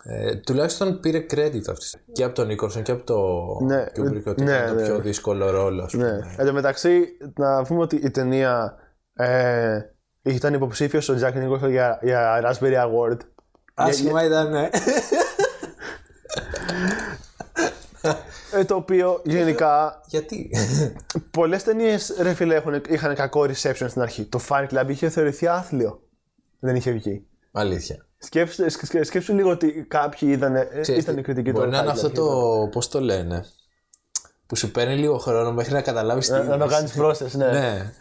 Ε, 0.08 0.34
τουλάχιστον 0.36 1.00
πήρε 1.00 1.18
credit 1.30 1.62
αυτής. 1.70 1.96
Και 2.12 2.24
από 2.24 2.34
τον 2.34 2.46
Νίκολσον 2.46 2.82
και 2.82 2.92
από 2.92 3.04
το 3.04 3.18
Ναι, 3.64 3.84
Kubrick 3.96 4.22
ότι 4.24 4.42
ναι, 4.44 4.52
ήταν 4.52 4.68
το 4.68 4.74
ναι. 4.74 4.82
πιο 4.82 4.98
δύσκολο 4.98 5.50
ρόλο. 5.50 5.82
ας 5.82 5.92
πούμε. 5.92 6.04
Ναι. 6.12 6.34
Εν 6.36 6.46
τω 6.46 6.52
μεταξύ, 6.52 7.04
να 7.36 7.62
πούμε 7.62 7.80
ότι 7.80 7.96
η 7.96 8.10
ταινία 8.10 8.74
ε, 9.14 9.78
ήταν 10.22 10.54
υποψήφιος 10.54 11.08
ο 11.08 11.14
Jack 11.20 11.32
Nicholson 11.32 11.70
για, 11.70 11.98
για 12.02 12.40
Raspberry 12.44 12.74
Award. 12.74 13.16
Άσχημα 13.74 14.24
ήταν, 14.24 14.50
ναι. 14.50 14.68
Ε, 18.56 18.64
το 18.64 18.74
οποίο 18.74 19.20
γενικά 19.24 20.00
Γιατί; 20.06 20.50
πολλές 21.30 21.62
ταινίες 21.62 22.14
ρε 22.20 22.34
φίλε 22.34 22.54
έχουν, 22.54 22.82
είχαν 22.88 23.14
κακό 23.14 23.40
reception 23.42 23.86
στην 23.88 24.00
αρχή. 24.02 24.24
Το 24.24 24.40
Fight 24.48 24.66
Club 24.70 24.88
είχε 24.88 25.08
θεωρηθεί 25.08 25.46
άθλιο. 25.46 26.02
Δεν 26.58 26.76
είχε 26.76 26.90
βγει. 26.90 27.26
Αλήθεια. 27.52 28.06
Σκέψου, 28.18 28.70
σκε- 28.70 29.04
σκέψου 29.04 29.34
λίγο 29.34 29.50
ότι 29.50 29.84
κάποιοι 29.88 30.28
είδαν, 30.32 30.56
ε, 30.56 30.68
Ξέρεις 30.80 31.02
ήταν 31.02 31.14
τι, 31.14 31.20
η 31.20 31.24
κριτική 31.24 31.50
του 31.52 31.58
Μπορεί 31.58 31.70
να 31.70 31.78
είναι 31.78 31.86
Fight 31.86 31.90
αυτό 31.92 32.08
Club. 32.08 32.12
το. 32.14 32.68
Πώς 32.72 32.88
το 32.88 33.00
λένε. 33.00 33.44
που 34.46 34.56
σου 34.56 34.70
παίρνει 34.70 34.96
λίγο 34.96 35.18
χρόνο 35.18 35.52
μέχρι 35.52 35.72
να 35.72 35.80
καταλάβεις 35.82 36.26
τι. 36.26 36.32
Να, 36.32 36.42
να 36.42 36.58
το 36.58 36.66
κάνεις 36.66 36.92
πρόσθεση, 36.92 37.36
ναι. 37.36 37.50
Ναι, 37.50 37.92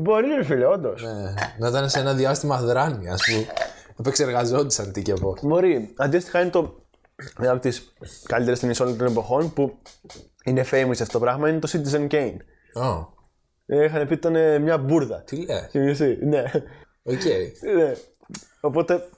Μπορεί, 0.00 0.26
ρε 0.34 0.44
φίλε, 0.44 0.66
όντως. 0.66 1.02
ναι. 1.02 1.34
Να 1.58 1.68
ήταν 1.68 1.90
σε 1.90 1.98
ένα 1.98 2.14
διάστημα 2.14 2.56
δράνεια 2.62 3.14
που 3.26 3.46
επεξεργαζόντουσαν 3.98 4.92
τι 4.92 5.02
και 5.02 5.14
πώ. 5.14 5.36
Μπορεί. 5.42 5.94
Αντίστοιχα 5.96 6.40
είναι 6.40 6.50
το. 6.50 6.81
Μια 7.38 7.50
από 7.50 7.60
τις 7.60 7.92
καλύτερες 8.26 8.58
ταινίες 8.60 8.80
όλων 8.80 8.96
των 8.98 9.06
εποχών 9.06 9.52
που 9.52 9.78
είναι 10.44 10.64
famous 10.70 10.90
αυτό 10.90 11.06
το 11.12 11.18
πράγμα 11.18 11.48
είναι 11.48 11.58
το 11.58 11.68
Citizen 11.72 12.08
Kane. 12.10 12.36
Ω, 12.74 13.12
Ε, 13.66 13.84
Είχαν 13.84 14.06
πει 14.08 14.12
ότι 14.12 14.28
ήταν 14.28 14.62
μια 14.62 14.78
μπουρδα. 14.78 15.22
τι 15.22 15.36
λες; 15.46 15.68
Και 15.70 15.78
εσύ, 15.78 16.18
ναι. 16.22 16.42
Οκ. 17.02 17.24
ναι. 17.76 17.92
Οπότε 18.60 19.08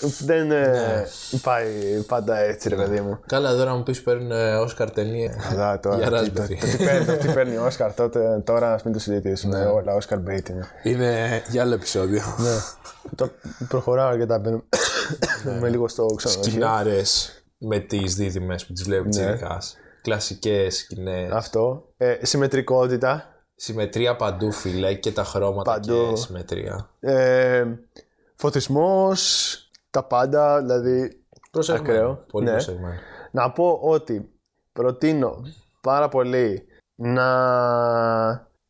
δεν 0.00 0.50
ε, 0.50 0.66
Ναι. 0.68 1.04
πάει 1.42 1.68
πάντα 2.06 2.38
έτσι, 2.38 2.68
ρε 2.68 2.76
παιδί 2.76 3.00
μου. 3.00 3.18
Καλά, 3.26 3.54
τώρα 3.56 3.74
μου 3.74 3.82
πεις 3.82 4.02
παίρνουν 4.02 4.30
Όσκαρ 4.60 4.90
ταινία. 4.90 5.36
Καλά, 5.48 5.80
τώρα. 5.80 5.96
Για 5.96 6.10
το, 6.10 6.16
Raspberry. 6.16 6.32
το, 6.34 6.42
το, 6.60 6.66
τι 6.66 6.76
παίρνει, 6.84 7.04
το 7.04 7.16
τι 7.16 7.28
παίρνει 7.28 7.56
ο 7.56 7.64
Όσκαρ 7.66 7.94
τότε, 7.94 8.42
τώρα 8.44 8.74
ας 8.74 8.82
μην 8.82 8.92
το 8.92 8.98
συζητήσουμε. 8.98 9.64
Όλα 9.64 9.94
Όσκαρ 9.94 10.18
bait 10.18 10.48
είναι. 10.50 10.66
Είναι 10.82 11.42
για 11.50 11.62
άλλο 11.62 11.74
επεισόδιο. 11.74 12.22
ναι. 12.38 12.56
το, 13.14 13.30
προχωράω 13.68 14.08
αρκετά. 14.08 14.38
Μπαίνουμε 14.38 14.62
με 15.60 15.68
λίγο 15.68 15.88
στο 15.88 16.06
ξενοδοχείο. 16.06 16.50
Σκηνάρες 16.52 17.42
με 17.58 17.78
τις 17.78 18.14
δίδυμες 18.14 18.66
που 18.66 18.72
τις 18.72 18.82
βλέπει 18.82 19.08
τσιριχτά. 19.08 19.58
Κλασικές 20.02 20.76
σκηνές. 20.76 21.30
Αυτό. 21.32 21.84
Ε, 21.96 22.14
συμμετρικότητα. 22.22 23.32
Συμμετρία 23.54 24.16
παντού, 24.16 24.52
φίλε, 24.52 24.94
και 24.94 25.12
τα 25.12 25.24
χρώματα 25.24 25.70
Παντού. 25.72 26.08
και 26.10 26.16
συμμετρία. 26.16 26.88
Ε, 27.00 27.64
φωτισμός, 28.34 29.52
τα 29.98 30.04
πάντα, 30.06 30.60
δηλαδή 30.60 31.22
Προσεγμένο. 31.50 31.88
Ακραίο. 31.88 32.24
Πολύ 32.30 32.44
Ναι. 32.44 32.50
προσεγμένο. 32.50 32.98
να 33.30 33.52
πω 33.52 33.78
ότι 33.82 34.30
προτείνω 34.72 35.42
πάρα 35.80 36.08
πολύ 36.08 36.66
να 36.94 37.26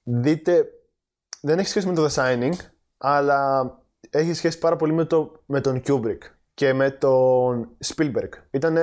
δείτε, 0.03 0.67
δεν 1.41 1.59
έχει 1.59 1.69
σχέση 1.69 1.87
με 1.87 1.95
το 1.95 2.07
The 2.07 2.11
Signing, 2.15 2.53
αλλά 2.99 3.71
έχει 4.11 4.33
σχέση 4.35 4.59
πάρα 4.59 4.77
πολύ 4.77 4.93
με, 4.93 5.05
το, 5.05 5.33
με 5.47 5.61
τον 5.61 5.83
Kubrick 5.87 6.19
και 6.55 6.73
με 6.73 6.91
τον 6.91 7.69
Spielberg. 7.87 8.29
Ήταν 8.51 8.79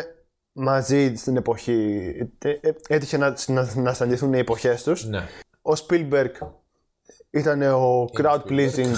μαζί 0.53 1.15
στην 1.15 1.37
εποχή, 1.37 2.11
ε, 2.43 2.49
ε, 2.49 2.71
έτυχε 2.87 3.17
να, 3.17 3.35
να, 3.47 3.73
να 3.75 3.93
συναντηθούν 3.93 4.33
οι 4.33 4.39
εποχές 4.39 4.83
τους. 4.83 5.05
Ναι. 5.05 5.23
Ο 5.61 5.71
Spielberg 5.87 6.31
ήταν 7.29 7.61
ο 7.61 8.09
crowd 8.17 8.41
pleasing, 8.47 8.93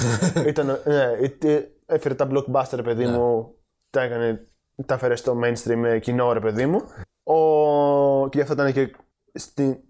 ήταν, 0.47 0.79
ναι, 0.85 1.03
ε, 1.39 1.69
έφερε 1.87 2.15
τα 2.15 2.27
blockbuster, 2.31 2.73
ρε 2.75 2.81
παιδί 2.81 3.05
μου, 3.05 3.53
τα 3.89 4.01
έκανε, 4.01 4.47
τα 4.85 4.93
έφερε 4.93 5.15
στο 5.15 5.39
mainstream 5.43 5.83
ε, 5.85 5.99
κοινό, 5.99 6.33
ρε 6.33 6.39
παιδί 6.39 6.65
μου. 6.65 6.81
Ο, 7.23 8.29
και 8.29 8.37
γι' 8.37 8.41
αυτό 8.41 8.53
ήταν 8.53 8.73
και 8.73 8.95
στη, 9.33 9.83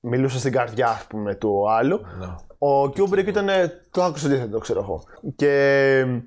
μιλούσε 0.00 0.38
στην 0.38 0.52
καρδιά, 0.52 0.88
ας 0.88 1.06
πούμε, 1.06 1.34
του 1.34 1.70
άλλου. 1.70 2.00
ναι. 2.18 2.26
Ο 2.58 2.82
Kubrick 2.82 3.26
ήταν 3.26 3.46
το 3.90 4.02
άκουσε 4.02 4.26
αντίθετο, 4.26 4.58
ξέρω 4.58 4.80
εγώ. 4.80 5.02
Και 5.36 5.48
ε, 5.98 6.22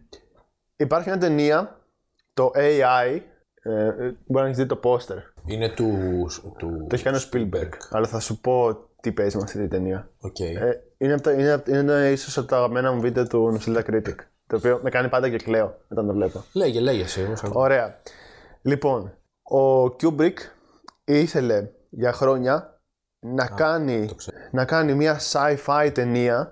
υπάρχει 0.76 1.10
μια 1.10 1.18
ταινία, 1.18 1.82
το 2.34 2.52
AI, 2.56 3.20
ε, 3.62 3.86
ε, 3.86 3.94
μπορεί 4.26 4.42
να 4.42 4.46
έχεις 4.46 4.58
δει 4.58 4.66
το 4.66 4.76
πόστερ. 4.76 5.18
Είναι 5.46 5.70
του. 5.70 5.98
του... 6.58 6.70
Το 6.90 6.96
έχει 6.96 7.04
κάνει 7.04 7.18
ο 7.18 7.20
Spielberg. 7.32 7.70
Αλλά 7.90 8.08
θα 8.08 8.20
σου 8.20 8.40
πω 8.42 8.78
τι 9.02 9.12
παίζει 9.12 9.38
με 9.38 9.44
αυτή 9.44 9.58
τη 9.60 9.68
ταινία. 9.68 10.10
Οκ. 10.20 10.40
Ε, 10.40 10.82
είναι, 10.98 11.14
από 11.14 11.22
τα, 11.22 11.32
είναι, 11.32 11.52
απ- 11.52 11.68
είναι 11.68 12.10
ίσως 12.12 12.38
από 12.38 12.48
τα 12.48 12.56
αγαπημένα 12.58 12.92
μου 12.92 13.02
βίντεο 13.02 13.28
του 13.28 13.58
Nostalgia 13.60 13.84
Critic. 13.92 14.16
Το 14.48 14.56
οποίο 14.56 14.80
με 14.84 14.90
κάνει 14.90 15.10
πάντα 15.10 15.30
και 15.30 15.38
κλαίω 15.38 15.78
όταν 15.92 16.08
το 16.08 16.14
βλέπω. 16.14 16.44
Λέγε, 16.54 16.80
λέγε 16.80 17.04
εσύ. 17.04 17.22
εγώ 17.22 17.36
σ' 17.36 17.44
ακούω. 17.44 17.62
Ωραία. 17.62 18.00
Λοιπόν, 18.62 19.14
ο 19.44 19.84
Kubrick 19.84 20.38
ήθελε 21.06 21.70
για 21.90 22.12
χρόνια 22.12 22.82
να, 23.20 23.46
κάνει, 23.48 24.10
ξέρω. 24.16 24.38
να 24.52 24.66
κάνει 24.66 24.94
μια 24.94 25.20
sci-fi 25.32 25.90
ταινία. 25.94 26.52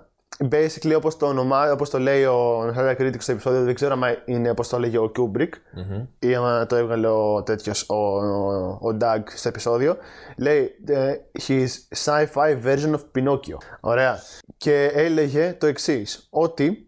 Basically, 0.50 0.94
όπως 0.96 1.16
το, 1.16 1.26
ονομα, 1.26 1.72
όπως 1.72 1.90
το 1.90 1.98
λέει 1.98 2.24
ο 2.24 2.62
Nostalgia 2.68 2.96
Critic 3.00 3.14
στο 3.18 3.32
επεισόδιο, 3.32 3.64
δεν 3.64 3.74
ξέρω 3.74 3.92
αν 3.92 4.22
είναι 4.24 4.50
όπως 4.50 4.68
το 4.68 4.78
λέγει 4.78 4.96
ο 4.96 5.12
Kubrick 5.16 5.48
Μμμ. 5.74 6.04
ή 6.18 6.34
άμα 6.34 6.66
το 6.66 6.76
έβγαλε 6.76 7.06
ο 7.08 7.42
τέτοιος, 7.42 7.88
ο, 7.88 7.94
ο, 7.94 8.78
ο 8.82 8.96
Doug 9.00 9.22
στο 9.34 9.48
επεισόδιο, 9.48 9.96
λέει 10.36 10.70
ε, 10.86 11.14
his 11.46 11.66
sci-fi 12.04 12.62
version 12.64 12.94
of 12.94 13.00
Pinocchio. 13.14 13.56
Ωραία. 13.80 14.18
Και 14.56 14.90
έλεγε 14.94 15.56
το 15.60 15.66
εξής 15.66 16.26
ότι 16.30 16.85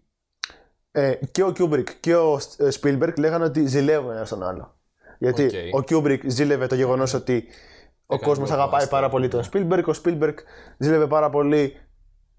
ε, 0.93 1.15
και 1.31 1.43
ο 1.43 1.53
Kubrick 1.59 1.91
και 2.01 2.15
ο 2.17 2.41
ε, 2.57 2.69
Spielberg 2.81 3.19
λέγανε 3.19 3.45
ότι 3.45 3.67
ζηλεύουν 3.67 4.11
ένα 4.11 4.27
τον 4.27 4.43
άλλο. 4.43 4.77
Γιατί 5.19 5.51
Οκ. 5.73 5.81
ο 5.81 5.85
Kubrick 5.89 6.19
ζήλευε 6.27 6.67
το 6.67 6.75
γεγονός 6.75 7.15
ότι 7.15 7.45
ο 8.07 8.15
Έκανε 8.15 8.31
κόσμος 8.31 8.51
αγαπάει 8.51 8.85
blockbuster, 8.85 8.91
πάρα 8.91 9.09
πολύ 9.09 9.29
τον 9.29 9.43
Spielberg, 9.53 9.83
ο 9.85 10.01
Spielberg 10.05 10.35
ζήλευε 10.79 11.07
πάρα 11.07 11.31
πολύ 11.31 11.77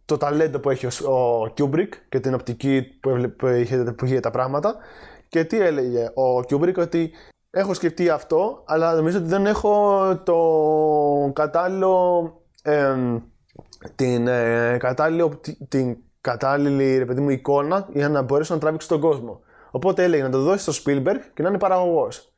το 0.06 0.18
ταλέντο 0.18 0.60
που 0.60 0.70
έχει 0.70 0.86
ο, 0.86 1.12
ο 1.12 1.54
Kubrick 1.58 1.90
και 2.10 2.20
την 2.20 2.34
οπτική 2.34 2.82
που, 3.02 3.10
έβλε- 3.10 3.28
που, 3.30 3.48
είχε, 3.48 3.78
που 3.78 4.06
είχε 4.06 4.20
τα 4.20 4.32
πράγματα. 4.32 4.76
Και 5.28 5.44
τι 5.44 5.62
έλεγε 5.62 6.04
ο 6.06 6.38
Kubrick 6.50 6.76
ότι 6.78 7.12
έχω 7.50 7.74
σκεφτεί 7.74 8.10
αυτό, 8.10 8.64
αλλά 8.68 8.94
νομίζω 8.96 9.18
ότι 9.18 9.28
δεν 9.28 9.46
έχω 9.46 10.00
το 10.24 10.38
κατάλληλο 11.34 12.24
εμ, 12.64 13.20
την, 13.96 14.28
ε, 14.28 14.78
κατάλληλο, 14.80 15.30
τη- 15.30 15.66
την 15.68 15.98
κατάλληλη 16.32 16.98
ρε 16.98 17.06
παιδί 17.06 17.22
μου, 17.22 17.30
εικόνα 17.30 17.88
για 17.94 18.10
να 18.10 18.22
μπορέσω 18.22 18.54
να 18.54 18.60
τραβήξω 18.60 18.88
τον 18.88 19.00
κόσμο. 19.00 19.42
Οπότε 19.72 20.04
έλεγε 20.04 20.24
να 20.24 20.30
το 20.30 20.42
δώσει 20.42 20.72
στο 20.72 20.84
Spielberg 20.86 21.20
και 21.34 21.44
να 21.44 21.50
είναι 21.50 21.58
παραγωγός. 21.58 22.34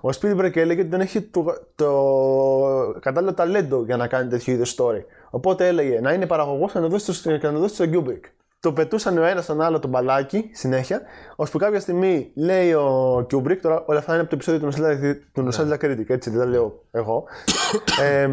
Ο 0.00 0.08
Spielberg 0.20 0.56
έλεγε 0.56 0.80
ότι 0.80 0.90
δεν 0.90 1.00
έχει 1.00 1.22
το, 1.22 1.44
το 1.74 2.98
κατάλληλο 3.00 3.34
ταλέντο 3.34 3.84
για 3.84 3.96
να 3.96 4.06
κάνει 4.06 4.28
τέτοιο 4.28 4.52
είδου 4.52 4.66
story. 4.66 5.02
Οπότε 5.30 5.66
έλεγε 5.66 6.00
να 6.00 6.12
είναι 6.12 6.26
παραγωγός 6.26 6.72
και 6.72 6.78
να 6.78 6.84
το 6.84 6.90
δώσει 6.90 7.12
στο, 7.12 7.36
και 7.36 7.46
να 7.46 7.52
το 7.52 7.58
δώσει 7.58 7.74
στο 7.74 7.84
Kubrick. 7.92 8.20
Το 8.60 8.72
πετούσαν 8.72 9.18
ο 9.18 9.24
ένας 9.24 9.44
στον 9.44 9.60
άλλο 9.60 9.78
το 9.78 9.88
μπαλάκι 9.88 10.50
συνέχεια, 10.52 11.02
ώσπου 11.36 11.58
κάποια 11.58 11.80
στιγμή 11.80 12.30
λέει 12.34 12.72
ο 12.72 13.16
Kubrick, 13.30 13.58
τώρα 13.62 13.84
όλα 13.86 13.98
αυτά 13.98 14.12
είναι 14.12 14.20
από 14.20 14.30
το 14.30 14.36
επεισόδιο 14.36 14.68
του 14.68 14.76
Nostalgia, 14.76 15.14
του 15.32 15.48
Nostalgia 15.48 15.84
Critic, 15.84 16.08
έτσι 16.08 16.30
δεν 16.30 16.38
τα 16.38 16.46
λέω 16.46 16.82
εγώ. 16.90 17.24
ε, 18.02 18.28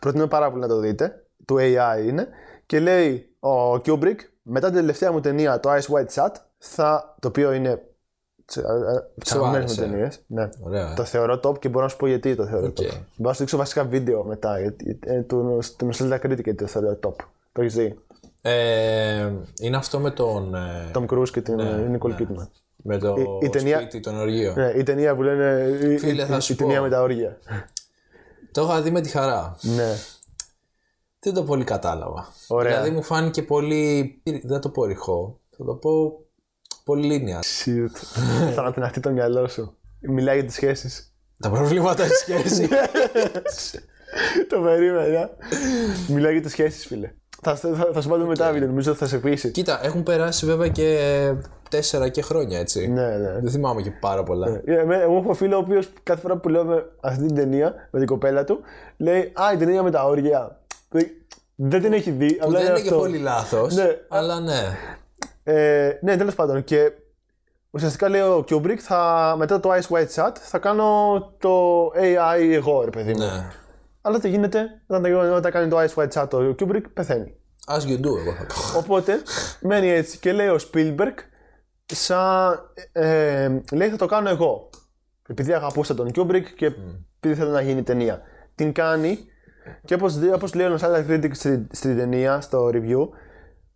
προτείνω 0.00 0.26
πάρα 0.26 0.50
πολύ 0.50 0.62
να 0.62 0.68
το 0.68 0.78
δείτε, 0.78 1.24
του 1.44 1.56
AI 1.58 2.06
είναι, 2.06 2.28
και 2.66 2.80
λέει 2.80 3.28
ο 3.40 3.72
Kubrick, 3.72 4.16
μετά 4.48 4.66
την 4.66 4.76
τελευταία 4.76 5.12
μου 5.12 5.20
ταινία, 5.20 5.60
το 5.60 5.70
Eyes 5.72 5.94
Wide 5.94 6.14
Shut, 6.14 6.30
θα, 6.58 7.16
το 7.20 7.28
οποίο 7.28 7.52
είναι 7.52 7.82
απ' 8.44 8.52
τις 8.52 8.60
αγαπημένες 8.60 9.48
μου 9.50 9.54
άρεσε. 9.56 9.80
ταινίες. 9.80 10.20
Ναι. 10.26 10.48
Ωραία. 10.60 10.94
Το 10.94 11.04
θεωρώ 11.04 11.40
top 11.44 11.58
και 11.58 11.68
μπορώ 11.68 11.84
να 11.84 11.90
σου 11.90 11.96
πω 11.96 12.06
γιατί 12.06 12.34
το 12.34 12.46
θεωρώ 12.46 12.66
OK. 12.66 12.76
top. 12.76 12.82
Μπορώ 12.84 13.00
να 13.16 13.32
σου 13.32 13.38
δείξω 13.38 13.56
βασικά 13.56 13.84
βίντεο 13.84 14.24
μετά. 14.24 14.60
Γιατί, 14.60 14.98
ε, 15.04 15.20
του, 15.20 15.58
του 15.76 15.88
Nostalgia 15.92 16.14
Critic 16.20 16.42
γιατί 16.44 16.54
το 16.54 16.66
θεωρώ 16.66 16.98
top. 17.06 17.14
Το 17.52 17.60
έχεις 17.60 17.74
δει; 17.74 17.98
Ε, 18.42 19.30
είναι 19.60 19.76
αυτό 19.76 19.98
με 19.98 20.10
τον. 20.10 20.54
ε, 20.54 20.90
Tom 20.94 21.06
Cruise 21.06 21.28
και 21.30 21.40
την 21.40 21.58
ε, 21.60 21.90
Nicole 21.98 22.08
ναι. 22.08 22.16
Kidman. 22.18 22.46
με 22.76 22.98
το 22.98 23.14
η- 23.18 23.46
η 23.46 23.48
ταινία- 23.48 23.78
σπίτι 23.80 24.00
των 24.00 24.18
οργείων. 24.20 24.54
Ναι, 24.56 24.72
η 24.76 24.82
ταινία 24.82 25.14
που 25.14 25.22
λένε. 25.22 25.68
η- 25.86 25.98
Φίλε, 25.98 26.22
η, 26.22 26.26
θα 26.26 26.36
η, 26.36 26.40
σου 26.40 26.52
η 26.52 26.56
πω. 26.56 26.62
ταινία 26.62 26.80
με 26.82 26.88
τα 26.88 27.02
όργια. 27.02 27.38
Το 28.52 28.62
είχα 28.62 28.82
δει 28.82 28.90
με 28.90 29.00
τη 29.00 29.08
Χαρά. 29.08 29.56
ναι. 29.60 29.92
Δεν 31.26 31.34
το 31.34 31.42
πολύ 31.42 31.64
κατάλαβα. 31.64 32.28
Ωραία. 32.48 32.72
Δηλαδή 32.72 32.90
μου 32.90 33.02
φάνηκε 33.02 33.42
πολύ. 33.42 34.20
Δεν 34.24 34.40
θα 34.48 34.58
το 34.58 34.68
πω 34.68 34.84
ρηχό. 34.84 35.40
Θα 35.56 35.64
το 35.64 35.74
πω 35.74 35.90
πολύ 36.84 37.24
linear. 37.24 37.40
Shit. 37.68 37.90
Θα 38.54 38.60
ανατιναχτεί 38.60 39.00
το 39.00 39.10
μυαλό 39.10 39.48
σου. 39.48 39.76
Μιλάει 40.00 40.34
για 40.36 40.44
τις 40.44 40.54
σχέσεις. 40.54 41.14
Τα 41.40 41.50
προβλήματα 41.50 42.04
στη 42.04 42.14
σχέσης. 42.16 42.68
το 44.50 44.60
περίμενα. 44.60 45.30
Μιλάει 46.08 46.32
για 46.32 46.42
τις 46.42 46.50
σχέσεις, 46.50 46.86
φίλε. 46.86 47.12
Θα, 47.42 47.54
θα, 47.56 47.90
θα 47.92 48.00
σου 48.00 48.08
πάρω 48.08 48.26
μετά 48.26 48.52
βίντεο, 48.52 48.68
νομίζω 48.68 48.90
ότι 48.90 48.98
θα 48.98 49.06
σε 49.06 49.18
πείσει. 49.18 49.50
Κοίτα, 49.50 49.80
έχουν 49.84 50.02
περάσει 50.02 50.46
βέβαια 50.46 50.68
και 50.68 50.98
τέσσερα 51.70 52.08
και 52.08 52.22
χρόνια 52.22 52.58
έτσι. 52.58 52.88
Ναι, 52.88 53.06
ναι. 53.16 53.32
Δεν 53.40 53.50
θυμάμαι 53.50 53.82
και 53.82 53.90
πάρα 54.00 54.22
πολλά. 54.22 54.60
Ε, 54.64 54.78
εμέ- 54.80 55.00
Εγώ 55.02 55.16
έχω 55.16 55.34
φίλο 55.34 55.56
ο 55.56 55.58
οποίος 55.58 55.88
κάθε 56.02 56.20
φορά 56.20 56.36
που 56.36 56.48
λέω 56.48 56.64
με 56.64 56.84
αυτή 57.00 57.26
την 57.26 57.34
ταινία 57.34 57.74
με 57.90 57.98
την 57.98 58.08
κοπέλα 58.08 58.44
του 58.44 58.60
λέει 58.96 59.32
Α, 59.34 59.52
η 59.54 59.56
ταινία 59.56 59.82
με 59.82 59.90
τα 59.90 60.04
όργια. 60.04 60.60
Δεν- 60.96 61.10
Δεν 61.58 61.82
την 61.82 61.92
έχει 61.92 62.10
δει. 62.10 62.34
Που 62.34 62.44
απλά 62.46 62.58
δεν 62.58 62.68
είναι 62.68 62.78
αυτό. 62.78 62.90
και 62.90 62.96
πολύ 62.96 63.18
λάθος. 63.18 63.74
Ναι. 63.74 63.86
Αλλά 64.08 64.40
ναι. 64.40 64.76
Ε, 65.44 65.98
ναι, 66.02 66.16
τέλος 66.16 66.34
πάντων. 66.34 66.64
Και 66.64 66.92
ουσιαστικά 67.70 68.08
λέει 68.08 68.20
ο 68.20 68.44
Kubrick 68.50 68.76
θα, 68.78 69.34
μετά 69.38 69.60
το 69.60 69.70
Ice 69.72 69.96
White 69.96 70.08
Shut 70.14 70.32
θα 70.40 70.58
κάνω 70.58 71.18
το 71.38 71.86
AI 71.94 72.38
εγώ, 72.52 72.84
ρε 72.84 72.90
παιδί 72.90 73.12
μου. 73.12 73.18
ναι. 73.18 73.50
Αλλά 74.00 74.18
τι 74.20 74.28
γίνεται, 74.28 74.66
όταν, 74.86 75.02
τα- 75.02 75.34
όταν 75.34 75.50
κάνει 75.52 75.68
το 75.68 75.76
Ice 75.80 75.94
White 76.02 76.08
Shut 76.22 76.28
ο 76.32 76.54
Kubrick 76.58 76.82
πεθαίνει. 76.94 77.34
As 77.66 77.80
you 77.80 77.98
do, 78.00 78.18
εγώ 78.18 78.32
θα 78.38 78.46
πω. 78.46 78.78
Οπότε 78.78 79.22
μένει 79.60 79.88
έτσι 79.88 80.18
και 80.18 80.32
λέει 80.32 80.48
ο 80.48 80.58
Spielberg, 80.72 81.14
σαν, 81.86 82.60
ε, 82.92 83.48
λέει 83.72 83.88
θα 83.88 83.96
το 83.96 84.06
κάνω 84.06 84.28
εγώ. 84.28 84.70
Επειδή 85.28 85.52
αγαπούσα 85.52 85.94
τον 85.94 86.10
Kubrick 86.16 86.44
και 86.56 86.72
επειδή 87.20 87.40
θέλω 87.40 87.50
να 87.50 87.60
γίνει 87.60 87.82
ταινία. 87.82 88.20
Την 88.54 88.72
κάνει 88.72 89.18
και 89.84 89.94
όπως, 89.94 90.18
δι- 90.18 90.32
όπως 90.34 90.54
λέει 90.54 90.66
ο 90.66 90.78
Nostalgia 90.80 91.10
Critic 91.10 91.30
στη, 91.32 91.66
στην 91.70 91.96
ταινία, 91.96 92.40
στο 92.40 92.66
review, 92.72 93.08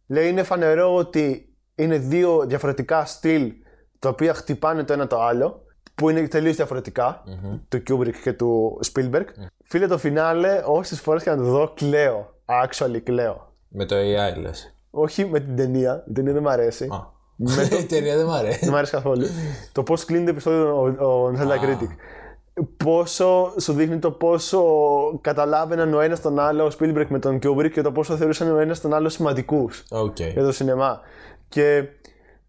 λέει 0.06 0.28
είναι 0.28 0.42
φανερό 0.42 0.94
ότι 0.94 1.54
είναι 1.74 1.98
δύο 1.98 2.44
διαφορετικά 2.46 3.04
στυλ 3.04 3.52
τα 3.98 4.08
οποία 4.08 4.34
χτυπάνε 4.34 4.84
το 4.84 4.92
ένα 4.92 5.06
το 5.06 5.22
άλλο. 5.22 5.64
που 5.94 6.08
είναι 6.10 6.28
τελείως 6.28 6.56
διαφορετικά, 6.56 7.22
του 7.68 7.82
Kubrick 7.88 8.14
και 8.22 8.32
του 8.32 8.80
Spielberg. 8.92 9.24
Φίλε, 9.64 9.86
το 9.86 9.98
φινάλε, 9.98 10.62
όσες 10.66 11.00
φορές 11.00 11.22
και 11.22 11.30
να 11.30 11.36
το 11.36 11.42
δω, 11.42 11.72
κλαίω. 11.74 12.34
Actually, 12.64 13.00
κλαίω. 13.04 13.52
Με 13.68 13.84
το 13.84 13.96
AI 13.96 14.40
λες. 14.40 14.74
Όχι 14.90 15.24
με 15.26 15.40
την 15.40 15.56
ταινία, 15.56 16.04
η 16.08 16.12
ταινία 16.12 16.32
δεν 16.32 16.42
μ' 16.42 16.48
αρέσει. 16.48 16.88
Με 17.36 17.62
Η 17.80 17.84
ταινία 17.84 18.16
δεν 18.16 18.26
μ' 18.26 18.30
αρέσει. 18.30 18.58
Δεν 18.60 18.70
μ' 18.72 18.76
αρέσει 18.76 18.92
καθόλου. 18.92 19.26
το 19.72 19.82
πώς 19.82 20.04
κλείνει 20.04 20.24
το 20.24 20.30
επεισόδιο 20.30 20.80
ο, 20.80 21.04
ο 21.06 21.32
Nostalgia 21.38 21.64
Critic. 21.64 21.88
Πόσο 22.76 23.54
σου 23.60 23.72
δείχνει 23.72 23.98
το 23.98 24.10
πόσο 24.10 24.62
καταλάβαιναν 25.20 25.94
ο 25.94 26.00
ένας 26.00 26.20
τον 26.20 26.38
άλλο, 26.38 26.64
ο 26.64 26.68
Spielberg 26.78 27.06
με 27.08 27.18
τον 27.18 27.38
Kubrick 27.42 27.70
και 27.72 27.82
το 27.82 27.92
πόσο 27.92 28.16
θεωρούσαν 28.16 28.54
ο 28.54 28.58
ένας 28.58 28.80
τον 28.80 28.94
άλλο 28.94 29.08
σημαντικούς 29.08 29.84
Οκ. 29.90 30.20
για 30.20 30.44
το 30.44 30.52
σινεμά. 30.52 31.00
Και 31.48 31.84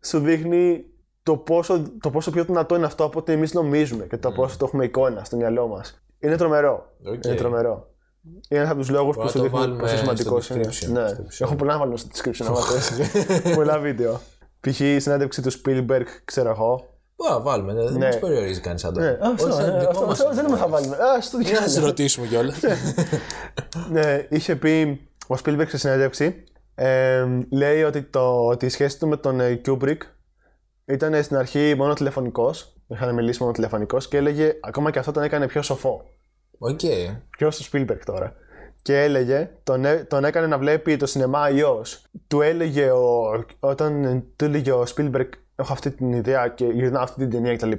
σου 0.03 0.19
δείχνει 0.19 0.85
το 1.23 1.37
πόσο, 1.37 1.81
το 2.01 2.09
πόσο 2.09 2.31
πιο 2.31 2.43
δυνατό 2.43 2.75
είναι 2.75 2.85
αυτό 2.85 3.03
από 3.03 3.19
ό,τι 3.19 3.31
εμείς 3.31 3.53
νομίζουμε 3.53 4.05
και 4.05 4.17
το 4.17 4.31
πόσο 4.31 4.57
το 4.57 4.65
έχουμε 4.65 4.85
εικόνα 4.85 5.23
στο 5.23 5.35
μυαλό 5.37 5.67
μας. 5.67 6.01
Είναι 6.19 6.37
τρομερό. 6.37 6.85
Οκ. 7.05 7.25
Είναι 7.25 7.35
τρομερό. 7.35 7.89
Είναι 8.49 8.59
ένας 8.59 8.69
από 8.71 8.79
τους 8.79 8.89
λόγους 8.89 9.15
που 9.15 9.21
να 9.23 9.27
σου 9.29 9.37
το 9.37 9.43
δείχνει 9.43 9.59
βάλουμε 9.59 9.81
πόσο 9.81 9.97
σημαντικός 9.97 10.45
στο 10.45 10.53
είναι. 10.55 10.63
description, 10.65 10.87
Ναι. 10.91 11.07
στο 11.07 11.21
επεισόδιο. 11.21 11.37
Έχω 11.39 11.55
πολλά 11.55 11.73
να 11.73 11.79
βάλω 11.79 11.97
στο 11.97 12.09
description 12.13 12.45
άμα 12.47 12.61
θες. 12.61 12.91
Πολλά 13.55 13.79
βίντεο. 13.79 14.19
Π.χ. 14.59 14.79
η 14.79 14.99
συνέντευξη 14.99 15.41
του 15.41 15.51
Spielberg, 15.51 16.03
ξέρω 16.25 16.49
εγώ. 16.49 16.85
Πού 17.21 17.27
να 17.29 17.39
βάλουμε, 17.39 17.73
δεν 17.73 17.93
Ναι. 17.93 18.09
μας 18.11 18.17
περιορίζει 18.19 18.59
κανείς 18.59 18.81
σαν 18.81 18.93
το. 18.93 18.99
Ναι, 18.99 19.17
αυτό, 19.21 19.45
Όχι, 19.47 19.53
σαν 19.53 19.71
ναι, 19.73 19.79
δικό 19.79 19.89
αυτό, 19.91 20.05
μας 20.05 20.19
αυτό 20.19 20.33
δεν 20.33 20.43
είναι. 20.45 20.53
με 20.53 20.59
θα 20.59 20.67
βάλουμε. 20.67 20.95
Α, 20.95 21.21
στο 21.21 21.39
Για 21.39 21.51
να 21.51 21.57
σε 21.59 21.65
διάλογο. 21.65 21.85
ρωτήσουμε 21.85 22.27
κιόλας. 22.27 22.59
Ναι, 23.91 24.25
είχε 24.29 24.55
πει 24.55 25.01
ο 25.27 25.35
Spielberg 25.45 25.67
σε 25.67 25.77
συνέντευξη. 25.77 26.43
ε, 26.75 27.25
λέει 27.51 27.83
ότι, 27.83 28.01
το, 28.01 28.45
ότι 28.47 28.65
η 28.65 28.69
σχέση 28.69 28.99
του 28.99 29.07
με 29.07 29.17
τον 29.17 29.39
ε, 29.39 29.61
Kubrick 29.65 29.97
ήταν 30.85 31.23
στην 31.23 31.37
αρχή 31.37 31.73
μόνο 31.77 31.93
τηλεφωνικώς. 31.93 32.75
Είχαν 32.87 33.13
μιλήσει 33.13 33.41
μόνο 33.41 33.53
τηλεφωνικώς 33.53 34.07
και 34.07 34.17
έλεγε 34.17 34.53
ακόμα 34.61 34.91
και 34.91 34.99
αυτό 34.99 35.11
τον 35.11 35.23
έκανε 35.23 35.47
πιο 35.47 35.61
σοφό. 35.61 36.03
Οκ. 36.57 36.79
Ποιο 37.37 37.47
ο 37.47 37.65
Spielberg 37.71 37.99
τώρα. 38.05 38.33
Και 38.81 39.01
έλεγε, 39.03 39.49
τον, 39.63 39.85
έ- 39.85 40.07
τον 40.07 40.23
έκανε 40.25 40.47
να 40.47 40.57
βλέπει 40.57 40.97
το 40.97 41.05
σινεμά 41.05 41.39
αλλιώς. 41.39 42.03
Του 42.27 42.41
έλεγε, 42.41 42.89
ο, 42.91 43.21
όταν 43.59 44.23
του 44.35 44.45
έλεγε 44.45 44.71
ο 44.71 44.83
Spielberg, 44.95 45.29
έχω 45.61 45.73
αυτή 45.73 45.91
την 45.91 46.11
ιδέα 46.13 46.47
και 46.47 46.65
γυρνάω 46.65 47.03
αυτή 47.03 47.19
την 47.19 47.29
ταινία 47.29 47.55
κτλ. 47.55 47.71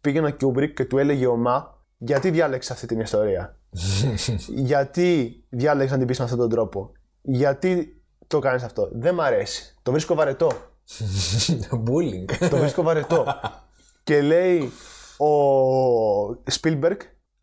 Πήγαινε 0.00 0.28
ο 0.28 0.36
Kubrick 0.40 0.72
και 0.74 0.84
του 0.84 0.98
έλεγε 0.98 1.26
ο 1.26 1.36
Μα, 1.36 1.78
γιατί 1.96 2.30
διάλεξες 2.30 2.70
αυτή 2.70 2.86
την 2.86 3.00
ιστορία; 3.00 3.56
γιατί 4.70 5.42
διάλεξες 5.48 5.90
να 5.90 5.98
την 5.98 6.06
πεις 6.06 6.18
με 6.18 6.24
αυτόν 6.24 6.38
τον 6.38 6.48
τρόπο; 6.48 6.92
Γιατί 7.22 8.02
το 8.26 8.38
κάνεις 8.38 8.62
αυτό; 8.62 8.88
Δεν 8.92 9.14
μ' 9.14 9.20
αρέσει. 9.20 9.74
Το 9.82 9.90
βρίσκω 9.90 10.14
βαρετό. 10.14 10.50
Bullying. 11.86 12.48
Το 12.50 12.56
βρίσκω 12.56 12.82
βαρετό. 12.82 13.26
και 14.02 14.20
λέει 14.20 14.72
ο 15.18 15.32
Spielberg, 16.60 16.96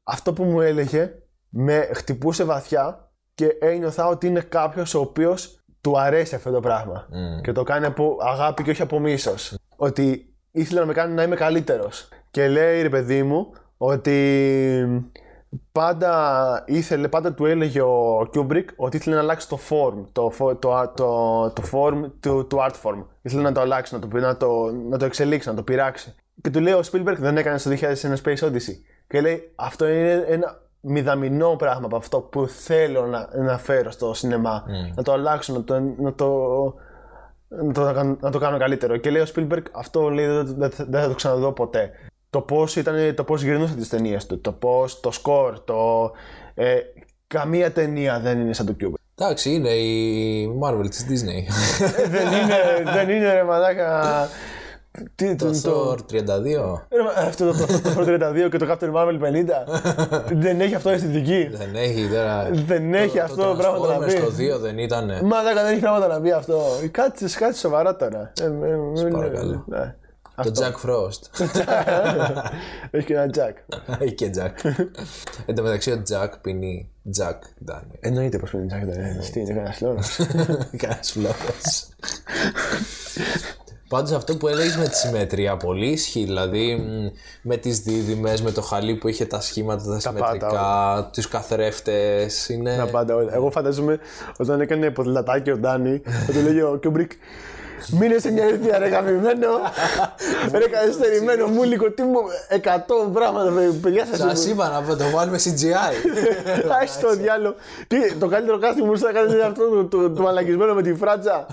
αυτό 0.04 0.34
που 0.34 0.44
μου 0.44 0.62
έλεγε 0.62 1.12
με 1.50 1.90
χτυπούσε 1.94 2.44
βαθιά 2.44 3.12
και 3.36 3.58
ένιωθα 3.60 4.08
ότι 4.08 4.28
είναι 4.28 4.42
κάποιος 4.42 4.94
ο 4.94 5.00
οποίος 5.00 5.64
του 5.82 6.00
αρέσει 6.00 6.36
αυτό 6.36 6.52
το 6.52 6.60
πράγμα. 6.60 7.08
Και 7.42 7.52
το 7.52 7.64
κάνει 7.64 7.86
από 7.86 8.18
αγάπη 8.22 8.64
και 8.64 8.72
όχι 8.72 8.82
από 8.82 9.00
μίσος. 9.00 9.58
Ότι 9.78 10.34
ήθελε 10.52 10.80
να 10.80 10.86
με 10.86 10.94
κάνει 10.94 11.14
να 11.14 11.24
είμαι 11.24 11.36
καλύτερος. 11.36 12.10
Και 12.32 12.48
λέει 12.48 12.82
ρε 12.82 12.90
παιδί 12.90 13.24
μου 13.24 13.54
ότι 13.78 15.08
πάντα 15.72 16.64
ήθελε, 16.68 17.08
πάντα 17.08 17.34
του 17.34 17.46
έλεγε 17.46 17.82
ο 17.82 18.20
Kubrick 18.34 18.66
ότι 18.76 18.98
ήθελε 18.98 19.16
να 19.16 19.22
αλλάξει 19.22 19.50
το 19.50 19.60
form, 19.70 20.04
το, 20.12 20.32
fo- 20.40 20.60
το, 20.60 20.92
το, 20.96 21.50
το 21.50 21.64
form 21.72 22.04
του, 22.20 22.48
του 22.48 22.58
art 22.60 22.74
form. 22.84 23.04
Ήθελε 23.22 23.42
να 23.42 23.52
το 23.52 23.62
αλλάξει, 23.62 23.94
να 23.94 24.00
το, 24.00 24.08
να, 24.18 24.38
το, 24.38 24.72
να 24.90 24.98
το 24.98 25.06
εξελίξει, 25.06 25.48
να 25.50 25.56
το 25.56 25.64
πειράξει. 25.64 26.16
Και 26.42 26.50
του 26.50 26.60
λέει 26.60 26.74
ο 26.74 26.82
Spielberg 26.92 27.16
δεν 27.18 27.38
έκανε 27.38 27.58
στο 27.58 27.72
2001 27.72 27.76
Space 28.24 28.48
Odyssey. 28.48 28.76
Και 29.08 29.22
λέει 29.22 29.52
αυτό 29.56 29.88
είναι 29.88 30.26
ένα 30.28 30.62
μηδαμινό 30.82 31.56
πράγμα 31.58 31.86
από 31.86 31.96
αυτό 31.96 32.20
που 32.20 32.48
θέλω 32.48 33.06
να, 33.06 33.30
να 33.44 33.58
φέρω 33.58 33.92
στο 33.92 34.14
σινεμά. 34.14 34.64
Να 34.96 35.04
το 35.04 35.12
αλλάξω, 35.12 35.54
να 35.54 35.64
το, 35.64 35.80
να 35.98 36.14
το, 36.14 36.36
να 37.48 37.74
το, 37.74 38.18
να 38.20 38.32
το 38.32 38.40
κάνω 38.40 38.58
καλύτερο. 38.58 38.98
Και 38.98 39.10
λέει 39.10 39.22
ο 39.22 39.26
Spielberg, 39.36 39.62
αυτό 39.72 40.10
λέει, 40.10 40.26
δεν, 40.28 40.46
δεν- 40.58 40.72
δεν 40.90 41.02
θα 41.02 41.08
το 41.08 41.14
ξαναδώ 41.16 41.52
ποτέ. 41.52 41.90
Το 42.30 42.42
πώς 42.42 42.76
ήταν, 42.76 43.16
το 43.16 43.24
πώς 43.24 43.44
γυρνούσε 43.44 43.76
τις 43.76 43.90
ταινίες 43.90 44.26
του, 44.26 44.42
το 44.42 44.52
πώς, 44.52 45.00
το 45.00 45.12
σκορ, 45.12 45.60
το. 45.60 46.12
Ε, 46.54 46.76
καμία 47.28 47.72
ταινία 47.72 48.20
δεν 48.20 48.40
είναι 48.40 48.54
σαν 48.54 48.66
το 48.66 48.76
Kubrick. 48.82 48.94
Εντάξει, 49.20 49.54
είναι 49.54 49.70
η 49.70 50.60
Marvel 50.64 50.90
της 50.90 51.06
Disney. 51.10 51.44
Ε, 52.04 52.08
δεν, 52.10 52.28
είναι, 52.28 52.92
δεν 52.94 53.10
είναι 53.10 53.34
ρε 53.34 53.44
μαλάκα. 53.44 54.02
Τι, 55.16 55.36
το, 55.36 55.52
Το 55.52 55.62
το, 55.62 55.92
Thor 55.92 56.14
32. 56.14 56.24
ρε, 56.90 57.04
μα- 57.04 57.28
αυτό 57.28 57.52
το, 57.52 57.58
το, 57.58 57.66
το, 57.82 58.06
το 58.06 58.28
32 58.46 58.50
και 58.52 58.58
το 58.58 58.68
Captain 58.70 58.94
Marvel 58.94 59.20
50. 59.20 60.30
δεν 60.44 60.62
έχει 60.62 60.76
αυτό 60.76 60.90
αισθητική. 60.90 61.50
Δεν 61.52 61.76
έχει 61.76 62.08
τώρα. 62.14 62.50
Δεν 62.52 62.94
έχει 62.94 63.20
αυτό 63.20 63.56
πράγματα 63.58 63.98
να 63.98 64.06
Transformers 64.06 64.10
πει. 64.38 64.48
Το 64.50 64.56
2 64.58 64.60
δεν 64.60 64.78
ήταν. 64.78 65.12
Μαλάκα 65.24 65.64
δεν 65.64 65.72
έχει 65.72 65.82
πράγματα 65.82 66.08
να 66.08 66.22
πει 66.22 66.32
αυτό. 66.32 66.62
Κάτσε, 66.92 67.26
κάτσε 67.40 67.60
σοβαρά 67.60 67.96
τώρα. 67.96 68.32
Ε, 68.42 68.44
ε, 68.44 69.06
ε, 69.08 69.10
παρακαλώ. 69.12 69.64
ναι. 69.68 69.96
Το 70.44 70.52
Jack 70.56 70.90
Frost. 70.90 71.46
Έχει 72.92 73.06
και 73.06 73.14
ένα 73.14 73.30
Jack. 73.34 73.78
Έχει 74.00 74.14
και 74.14 74.30
Jack. 74.38 74.72
Εν 75.46 75.56
τω 75.56 75.64
μεταξύ 75.64 75.92
ο 75.92 76.02
Jack 76.12 76.28
πίνει 76.42 76.90
Jack 77.20 77.72
Daniel. 77.72 77.98
Εννοείται 78.00 78.38
πως 78.40 78.52
είναι 78.54 78.66
Jack 78.70 78.86
δεν 78.88 79.22
Τι 79.32 79.40
είναι, 79.40 79.54
κανένας 79.54 79.82
λόγος. 79.82 80.20
Κανένας 80.78 81.16
λόγος. 81.16 81.88
Πάντως 83.88 84.12
αυτό 84.12 84.38
που 84.38 84.48
έλεγες 84.48 84.78
με 84.78 84.88
τη 84.88 84.98
συμμετρία 84.98 85.58
πολύ 85.58 85.88
ισχύει. 85.88 86.24
Δηλαδή 86.24 86.76
μ, 86.76 87.18
με 87.42 87.58
τις 87.58 87.80
δίδυμες, 87.80 88.42
με 88.42 88.52
το 88.52 88.62
χαλί 88.62 88.96
που 88.96 89.08
είχε 89.08 89.26
τα 89.26 89.42
σχήματα 89.42 89.84
τα, 89.84 90.00
συμμετρικά, 90.00 91.10
τους 91.14 91.28
καθρέφτες. 91.28 92.50
Είναι. 92.50 92.76
Τα 92.78 92.86
πάντα 92.86 93.16
όλα. 93.16 93.34
Εγώ 93.34 93.52
φαντάζομαι 93.52 94.00
όταν 94.38 94.62
έκανε 94.62 94.90
ποδηλατάκι 94.90 95.52
ο 95.52 95.58
Ντάνι, 95.58 96.02
θα 96.26 96.32
του 96.32 96.42
έλεγε 96.42 96.62
ο 96.62 96.78
Kubrick. 96.82 97.12
Μείνε 97.92 98.18
σε 98.18 98.32
μια 98.32 98.44
ευθεία 98.44 98.78
ρε 98.78 98.88
γαμημένο, 98.88 99.48
ρε 100.52 100.68
καθυστερημένο 100.68 101.48
μούλικο, 101.48 101.92
τι 101.92 102.04
μου, 102.04 102.20
εκατό 102.48 103.10
πράγματα 103.14 103.52
παι- 103.52 103.74
παιδιά 103.82 104.06
σας 104.12 104.40
Σα 104.40 104.50
είπα 104.50 104.84
να 104.88 104.96
το 104.96 105.10
βάλουμε 105.14 105.38
CGI. 105.44 105.94
Άχι 106.82 107.02
το 107.02 107.16
διάλογο. 107.16 107.56
Τι, 107.88 108.14
το 108.14 108.28
καλύτερο 108.28 108.58
casting 108.62 108.86
μου 108.86 108.98
θα 108.98 109.12
κάνει 109.12 109.32
είναι 109.34 109.42
αυτό 109.42 109.70
το, 109.70 109.86
το, 109.86 110.10
το 110.10 110.22
μαλακισμένο 110.22 110.74
με 110.74 110.82
τη 110.82 110.94
φράτσα. 110.96 111.46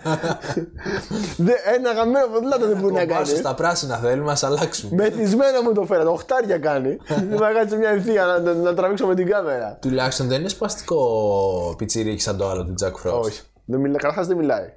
Δε- 1.47 1.53
Ένα 1.77 1.93
γαμμένο 1.93 2.27
ποδήλατο 2.33 2.67
δεν 2.67 2.77
μπορεί 2.79 2.93
να 2.93 2.99
κάνει. 3.05 3.21
Πάσο 3.21 3.37
στα 3.37 3.55
πράσινα 3.55 3.97
θέλουμε, 3.97 4.33
ας 4.33 4.43
αλλάξουμε. 4.43 4.95
Μεθυσμένο 5.03 5.61
μου 5.63 5.73
το 5.73 5.83
φέρα, 5.83 6.05
το 6.05 6.11
οχτάρια 6.11 6.59
κάνει. 6.59 6.97
Δεν 7.29 7.39
θα 7.39 7.53
κάνει 7.53 7.71
σε 7.71 7.77
μια 7.77 7.89
ευθεία 7.91 8.25
να, 8.25 8.39
να, 8.39 8.53
να 8.55 8.75
τραβήξω 8.75 9.07
με 9.07 9.15
την 9.15 9.29
κάμερα. 9.31 9.79
Τουλάχιστον 9.81 10.29
δεν 10.29 10.41
είναι 10.41 10.49
σπαστικό 10.49 11.75
πιτσιρίκι 11.79 12.21
σαν 12.23 12.37
το 12.37 12.49
άλλο 12.49 12.65
του 12.65 12.75
Jack 12.85 13.09
Frost. 13.09 13.21
Όχι. 13.21 13.41
Δεν 13.65 13.81
μιλά, 13.81 13.97
καταρχάς 13.99 14.27
δεν 14.27 14.37
μιλάει. 14.37 14.73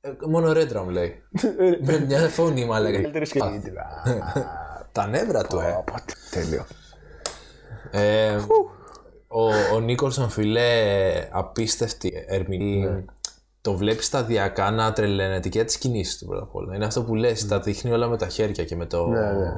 Ε, 0.00 0.10
Μόνο 0.28 0.52
ρέντρα 0.52 0.82
μου 0.82 0.90
λέει. 0.90 1.22
Με 1.86 1.98
μια 2.06 2.28
φωνή 2.28 2.64
μου 2.64 2.74
έλεγε. 2.74 2.96
Καλύτερη 2.96 3.26
σκηνή. 3.26 3.62
Τα 4.92 5.06
νεύρα 5.06 5.44
του, 5.44 5.58
ε. 5.58 5.84
Τέλειο. 6.30 6.66
Ε, 7.90 8.36
ο, 9.28 9.74
ο 9.74 9.80
Νίκολσον 9.80 10.30
φιλέ 10.30 10.70
απίστευτη 11.30 12.24
ερμηνεία. 12.28 13.04
Το 13.62 13.74
βλέπεις 13.74 14.06
σταδιακά 14.06 14.70
να 14.70 14.92
τρελαίνεται 14.92 15.48
και 15.48 15.64
τις 15.64 15.78
κινήσεις 15.78 16.18
του 16.18 16.26
πρώτα 16.26 16.42
απ' 16.42 16.54
όλα. 16.54 16.74
Είναι 16.74 16.84
αυτό 16.84 17.02
που 17.02 17.14
λες, 17.14 17.46
τα 17.46 17.60
δείχνει 17.60 17.90
όλα 17.90 18.08
με 18.08 18.16
τα 18.16 18.28
χέρια 18.28 18.64
και 18.64 18.76
με, 18.76 18.86
το, 18.86 19.06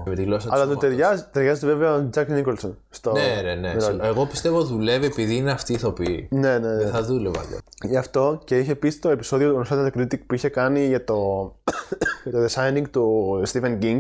με 0.05 0.14
τη 0.14 0.22
γλώσσα 0.22 0.48
Αλλά 0.50 0.64
του 0.64 0.70
το 0.70 0.76
ταιριάζει, 0.76 1.24
ταιριάζει 1.32 1.66
βέβαια 1.66 1.94
ο 1.94 2.09
Τζακ 2.11 2.28
Νίκολσον. 2.28 2.78
Στο... 2.90 3.12
Ναι, 3.12 3.42
ναι, 3.42 3.55
ναι. 3.55 3.76
Εγώ 4.03 4.26
πιστεύω 4.26 4.62
δουλεύει 4.62 5.07
επειδή 5.07 5.36
είναι 5.36 5.50
αυτή 5.50 5.72
η 5.72 5.74
ηθοποιή. 5.74 6.28
Ναι, 6.30 6.59
ναι, 6.59 6.59
ναι. 6.59 6.76
Δεν 6.76 6.88
θα 6.88 7.03
δούλευα 7.03 7.40
αλλιώ. 7.40 7.59
Γι' 7.82 7.96
αυτό 7.96 8.40
και 8.44 8.59
είχε 8.59 8.74
πει 8.74 8.90
στο 8.90 9.09
επεισόδιο 9.09 9.53
του 9.53 9.64
Nostalgia 9.66 9.98
Critic 9.98 10.18
που 10.26 10.34
είχε 10.34 10.48
κάνει 10.48 10.86
για 10.86 11.05
το, 11.05 11.16
για 12.24 12.32
το 12.32 12.44
designing 12.44 12.84
του 12.90 13.42
Stephen 13.53 13.78
King. 13.82 13.98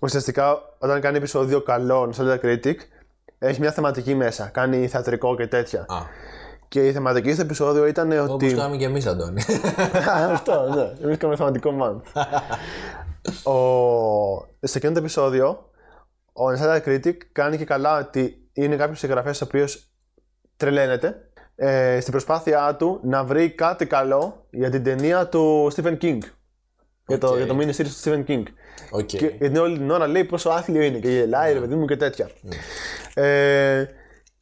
Ουσιαστικά, 0.00 0.74
όταν 0.78 1.00
κάνει 1.00 1.16
επεισόδιο 1.16 1.62
καλό 1.62 2.12
Nostalgia 2.14 2.40
Critic, 2.44 2.74
έχει 3.38 3.60
μια 3.60 3.72
θεματική 3.72 4.14
μέσα. 4.14 4.46
Κάνει 4.46 4.88
θεατρικό 4.88 5.36
και 5.36 5.46
τέτοια. 5.46 5.80
Α, 5.80 5.96
Και 6.72 6.86
η 6.86 6.92
θεματική 6.92 7.32
στο 7.32 7.42
επεισόδιο 7.42 7.86
ήταν 7.86 8.12
όπως 8.12 8.30
ότι. 8.30 8.54
κάνουμε 8.54 8.76
και 8.76 8.84
εμείς, 8.84 9.06
Αντώνη. 9.06 9.42
Αυτό, 10.32 10.68
ναι. 10.74 11.04
Εμείς 11.04 11.16
κάνουμε 11.16 11.38
θεματικό 11.38 11.70
μαν. 11.70 12.02
ο... 13.54 13.56
Σε 14.60 14.78
εκείνο 14.78 14.92
το 14.92 14.98
επεισόδιο, 14.98 15.70
ο 16.32 16.42
Nostalgia 16.52 16.88
Critic 16.88 17.14
κάνει 17.32 17.56
και 17.56 17.64
καλά 17.64 17.98
ότι 17.98 18.48
είναι 18.52 18.76
κάποιο 18.76 18.94
συγγραφέα 18.94 19.32
ο 19.32 19.44
οποίο 19.44 19.64
τρελαίνεται 20.56 21.30
ε, 21.54 22.00
στην 22.00 22.12
προσπάθειά 22.12 22.76
του 22.78 23.00
να 23.02 23.24
βρει 23.24 23.50
κάτι 23.50 23.86
καλό 23.86 24.46
για 24.50 24.70
την 24.70 24.84
ταινία 24.84 25.28
του 25.28 25.72
Stephen 25.76 25.98
King. 25.98 26.18
Για, 27.06 27.18
το, 27.18 27.28
Οκ. 27.28 27.36
για 27.36 27.46
το 27.46 27.56
mini 27.58 27.70
series 27.70 27.86
του 28.02 28.02
Stephen 28.04 28.24
King. 28.26 28.42
OK. 28.90 29.06
Και 29.06 29.32
γιατί 29.38 29.58
όλη 29.58 29.78
την 29.78 29.90
ώρα 29.90 30.06
λέει 30.06 30.24
πόσο 30.24 30.50
άθλιο 30.50 30.82
είναι 30.82 30.98
και 30.98 31.08
γελάει, 31.08 31.52
ρε 31.52 31.60
παιδί 31.60 31.74
μου 31.74 31.86
και 31.86 31.96
τέτοια. 31.96 32.30
Ε, 33.14 33.84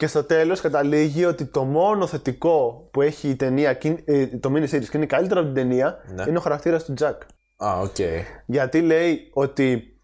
και 0.00 0.06
στο 0.06 0.24
τέλος 0.24 0.60
καταλήγει 0.60 1.24
ότι 1.24 1.44
το 1.44 1.64
μόνο 1.64 2.06
θετικό 2.06 2.88
που 2.92 3.02
έχει 3.02 3.28
η 3.28 3.36
ταινία, 3.36 3.70
εκείνη- 3.70 4.02
ε, 4.04 4.26
το 4.26 4.52
mini 4.54 4.62
series 4.70 4.84
και 4.88 4.96
είναι 4.96 5.06
καλύτερο 5.06 5.40
από 5.40 5.52
την 5.52 5.62
ταινία, 5.62 5.96
Ναι. 6.14 6.24
είναι 6.28 6.38
ο 6.38 6.40
χαρακτήρας 6.40 6.84
του 6.84 6.94
Jack. 7.00 7.16
Α, 7.64 7.80
οκ. 7.80 7.96
Γιατί 8.46 8.80
λέει 8.80 9.30
ότι 9.32 10.00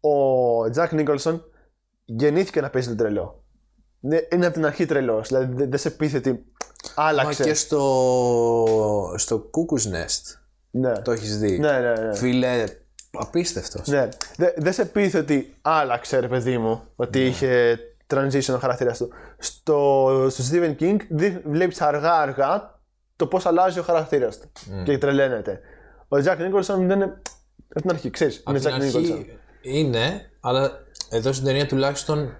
ο 0.00 0.10
Jack 0.76 0.88
Nicholson 0.90 1.40
γεννήθηκε 2.04 2.60
να 2.60 2.70
παίζει 2.70 2.88
τον 2.88 2.96
τρελό. 2.96 3.44
Ναι, 4.00 4.18
Είναι 4.32 4.44
από 4.44 4.54
την 4.54 4.66
αρχή 4.66 4.86
τρελός. 4.86 5.28
Δηλαδή 5.28 5.54
δεν 5.54 5.70
δεν 5.70 5.78
σε 5.78 5.90
πείθει 5.90 6.16
ότι 6.16 6.30
Μα 6.96 7.04
άλλαξε. 7.04 7.42
και 7.42 7.54
στο, 7.54 9.14
στο 9.16 9.50
Cuckoo's 9.50 9.86
Nest. 9.94 10.22
Ναι. 10.70 10.92
Το 10.92 11.12
έχεις 11.12 11.38
δει. 11.38 11.58
Ναι, 11.58 11.78
ναι, 11.78 11.92
ναι. 11.92 12.14
Φίλε, 12.16 12.64
απίστευτος. 13.12 13.88
Ναι. 13.88 14.08
Δεν 14.36 14.52
δεν 14.56 14.72
σε 14.72 14.84
πείθει 14.84 15.18
ότι 15.18 15.54
άλλαξε, 15.62 16.18
ρε 16.18 16.28
παιδί 16.28 16.58
μου, 16.58 16.82
ότι 16.96 17.26
είχε 17.26 17.78
transition 18.14 18.54
ο 18.54 18.58
χαρακτήρας 18.58 18.98
του. 18.98 19.08
Στο, 19.38 20.08
στο 20.30 20.44
Stephen 20.52 20.74
King 20.80 20.96
βλέπεις 21.44 21.80
αργά-αργά 21.80 22.80
το 23.16 23.26
πώς 23.26 23.46
αλλάζει 23.46 23.78
ο 23.78 23.82
χαρακτήρας 23.82 24.38
του. 24.40 24.48
Και 24.84 24.98
τρελαίνεται. 24.98 25.60
Ο 26.08 26.16
Jack 26.16 26.36
Nicholson 26.36 26.74
δεν 26.76 26.90
είναι. 26.90 27.20
Από 27.70 27.80
την 27.80 27.90
αρχή, 27.90 28.10
ξέρεις. 28.10 28.42
Από 28.44 28.50
Είναι 28.50 28.58
την 28.60 28.70
Jack 28.70 28.74
Nicholson. 28.74 28.96
αρχή 28.96 29.38
είναι, 29.62 30.30
αλλά 30.40 30.70
εδώ 31.10 31.32
στην 31.32 31.46
ταινία 31.46 31.66
τουλάχιστον 31.66 32.36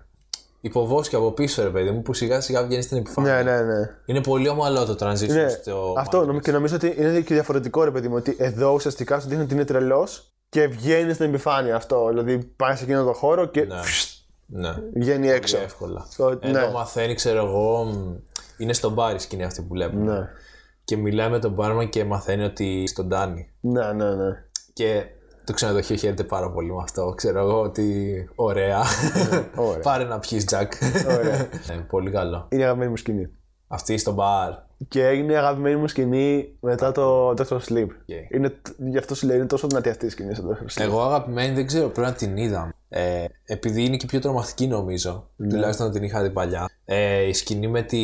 υποβόσκει 0.61 1.17
από 1.17 1.33
πίσω 1.33 1.63
ρε 1.63 1.69
παιδί 1.69 1.91
μου 1.91 2.03
που 2.03 2.15
σιγά 2.15 2.41
σιγά 2.41 2.65
βγαίνει 2.65 2.83
στην 2.83 2.97
επιφάνεια. 2.97 3.43
Ναι, 3.43 3.51
ναι, 3.53 3.63
ναι. 3.63 3.91
Είναι 4.07 4.21
πολύ 4.23 4.49
ομαλό 4.49 4.85
το 4.85 5.07
transition 5.07 5.29
Ναι, 5.29 5.49
στο 5.49 5.95
αυτό 5.99 6.25
νομ- 6.25 6.39
και 6.41 6.53
νομίζω 6.53 6.75
ότι 6.75 6.95
είναι 6.99 7.21
και 7.21 7.35
διαφορετικό 7.35 7.85
ρε 7.85 7.91
παιδί 7.91 8.09
μου. 8.09 8.15
Ότι 8.17 8.37
εδώ 8.39 8.73
ουσιαστικά 8.73 9.21
σου 9.21 9.29
δείχνει 9.29 9.43
ότι 9.45 9.55
είναι 9.55 9.65
τρελός 9.65 10.33
και 10.49 10.67
βγαίνει 10.67 11.13
στην 11.13 11.27
επιφάνεια 11.27 11.77
αυτό. 11.77 12.07
Δηλαδή 12.09 12.39
πάει 12.39 12.77
σε 12.77 12.85
εκείνο 12.85 13.05
το 13.05 13.13
χώρο 13.13 13.47
και 13.47 13.61
Ναι. 13.65 13.77
Ναι, 14.51 14.75
βγαίνει 14.95 15.29
έξω. 15.29 15.55
πιο 15.57 15.65
εύκολα. 15.65 16.07
Το- 16.17 16.39
Εδώ 16.43 16.61
ναι. 16.67 16.71
μαθαίνει, 16.73 17.15
ξέρω 17.15 17.47
εγώ, 17.47 17.85
μ, 17.85 18.15
είναι 18.59 18.73
στον 18.73 18.93
μπάρ 18.93 19.15
η 19.15 19.19
σκηνή 19.19 19.45
αυτή 19.45 19.61
που 19.63 19.69
βλέπουμε. 19.71 20.13
Ναι. 20.13 20.29
Και 20.85 20.97
μιλάει 20.97 21.29
με 21.31 21.39
τον 21.39 21.53
μπάρμαν 21.53 21.89
και 21.89 22.05
μαθαίνει 22.05 22.43
ότι 22.45 22.87
στον 22.87 23.07
Ντάνι. 23.07 23.51
Ναι, 23.61 23.93
ναι, 23.93 24.15
ναι. 24.15 24.45
Και 24.73 25.05
το 25.45 25.53
ξενοδοχείο 25.53 25.97
χαίρεται 25.97 26.25
πάρα 26.25 26.51
πολύ 26.51 26.73
με 26.73 26.83
αυτό. 26.83 27.13
Ξέρω 27.17 27.39
εγώ 27.41 27.61
ότι 27.61 28.29
ωραία. 28.35 28.83
ωραία. 29.57 29.81
Πάρε 29.89 30.05
να 30.05 30.19
πιεις 30.19 30.45
Τζακ. 30.45 30.73
Ωραία. 31.11 31.35
Ε, 31.69 31.85
πολύ 31.91 32.11
καλό. 32.11 32.47
Είναι 32.49 32.61
η 32.61 32.65
αγαπημένη 32.65 32.91
μου 32.91 32.97
σκηνή. 32.97 33.29
Αυτή 33.69 33.99
στο 33.99 34.13
μπαρ. 34.13 34.53
Και 34.89 35.07
έγινε 35.07 35.33
η 35.33 35.37
αγαπημένη 35.37 35.77
μου 35.77 35.89
σκηνή 35.89 36.57
μετά 36.61 36.93
το 36.93 37.29
Doctor 37.31 37.59
Sleep. 37.69 37.87
Okay. 37.87 38.35
Είναι, 38.35 38.55
γι' 38.91 38.99
αυτό 38.99 39.15
σου 39.15 39.27
λέει 39.27 39.37
είναι 39.37 39.47
τόσο 39.47 39.67
δυνατή 39.67 39.89
αυτή 39.89 40.07
η 40.07 40.09
σκηνή 40.09 40.35
στο 40.35 40.45
Doctor 40.51 40.63
Sleep. 40.65 40.85
Εγώ 40.85 41.03
αγαπημένη 41.03 41.55
δεν 41.55 41.67
ξέρω, 41.67 41.89
πρέπει 41.89 42.09
να 42.09 42.15
την 42.15 42.37
είδα. 42.37 42.75
Ε, 42.91 43.25
επειδή 43.45 43.85
είναι 43.85 43.97
και 43.97 44.07
πιο 44.07 44.21
τρομακτική 44.21 44.67
νομίζω. 44.67 45.31
Ναι. 45.37 45.49
Τουλάχιστον 45.49 45.91
την 45.93 46.03
είχα 46.03 46.23
δει 46.23 46.31
παλιά. 46.31 46.69
Ε, 46.85 47.23
η 47.23 47.33
σκηνή 47.33 47.69
με 47.69 47.83
τη 47.83 47.99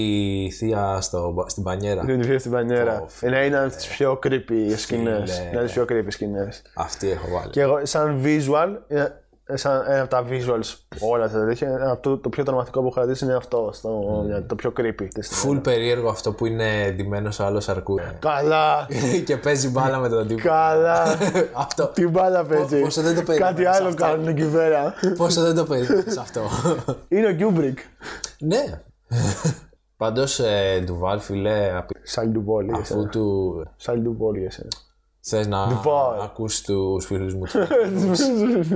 θεία 0.52 1.00
στο, 1.00 1.44
στην 1.48 1.62
πανιέρα. 1.62 2.04
Είναι 2.08 2.34
η 2.34 2.38
στην 2.38 2.50
πανιέρα. 2.50 3.00
Ω, 3.00 3.08
φίλε. 3.08 3.44
Είναι 3.44 3.56
ένα 3.56 3.64
από 3.64 3.76
τις 3.76 3.86
πιο 3.86 4.18
creepy 4.22 4.72
σκηνές. 4.76 5.32
Φίλε. 5.32 5.48
Είναι 5.48 5.56
από 5.56 5.64
τις 5.64 5.72
πιο 5.72 5.84
creepy 5.88 6.06
σκηνές. 6.08 6.62
Αυτή 6.74 7.10
έχω 7.10 7.28
βάλει. 7.28 7.50
Και 7.50 7.60
εγώ, 7.60 7.86
σαν 7.86 8.22
visual, 8.24 8.68
είναι- 8.88 9.23
σαν 9.54 9.84
ένα 9.88 10.00
από 10.00 10.10
τα 10.10 10.24
visuals 10.30 10.74
όλα 11.00 11.28
τα 11.30 11.44
τέτοια, 11.46 11.90
αυτό 11.90 12.18
το 12.18 12.28
πιο 12.28 12.44
τρομακτικό 12.44 12.80
που 12.80 12.86
έχω 12.86 12.94
κρατήσει 12.94 13.24
είναι 13.24 13.34
αυτό. 13.34 13.70
Στο, 13.72 14.00
Το 14.46 14.54
πιο 14.54 14.72
creepy. 14.76 15.08
της 15.14 15.44
Full 15.46 15.60
περίεργο 15.62 16.08
αυτό 16.08 16.32
που 16.32 16.46
είναι 16.46 16.90
ντυμένος 16.90 17.40
άλλος 17.40 17.68
αρκού. 17.68 17.98
Καλά! 18.18 18.86
και 19.26 19.36
παίζει 19.36 19.68
μπάλα 19.68 19.98
με 19.98 20.08
τον 20.08 20.26
τύπο. 20.26 20.40
Καλά! 20.42 21.02
αυτό. 21.66 21.86
Τι 21.86 22.06
μπάλα 22.08 22.44
παίζει. 22.44 22.80
πόσο 22.80 23.02
δεν 23.02 23.14
το 23.14 23.22
περίμενα 23.22 23.50
Κάτι 23.50 23.62
σε 23.62 23.68
άλλο 23.68 23.88
αυτό. 23.88 24.02
κάνουν 24.04 24.28
εκεί 24.28 24.50
πέρα. 24.50 24.94
Πόσο 25.16 25.42
δεν 25.42 25.54
το 25.54 25.64
περίμενες 25.64 26.16
αυτό. 26.16 26.40
Είναι 27.08 27.26
ο 27.26 27.36
Kubrick. 27.40 27.76
ναι. 28.38 28.80
Πάντως, 29.96 30.38
ε, 30.38 30.80
Ντουβάλ, 30.84 31.18
φιλέ, 31.20 31.76
απ- 31.76 31.88
Σαλ 32.02 32.32
του 32.32 32.44
πόλη. 32.44 32.70
αφού 32.74 33.08
του 33.08 33.66
Σαλ 33.76 34.02
του 34.02 34.16
πόλη, 34.16 34.44
εσένα. 34.44 34.68
Θες 35.26 35.46
να 35.46 35.66
Ντουβάλ. 35.66 36.20
ακούσει 36.22 36.64
τους 36.64 37.06
φίλους 37.06 37.34
μου. 37.34 37.42
τους. 37.42 38.18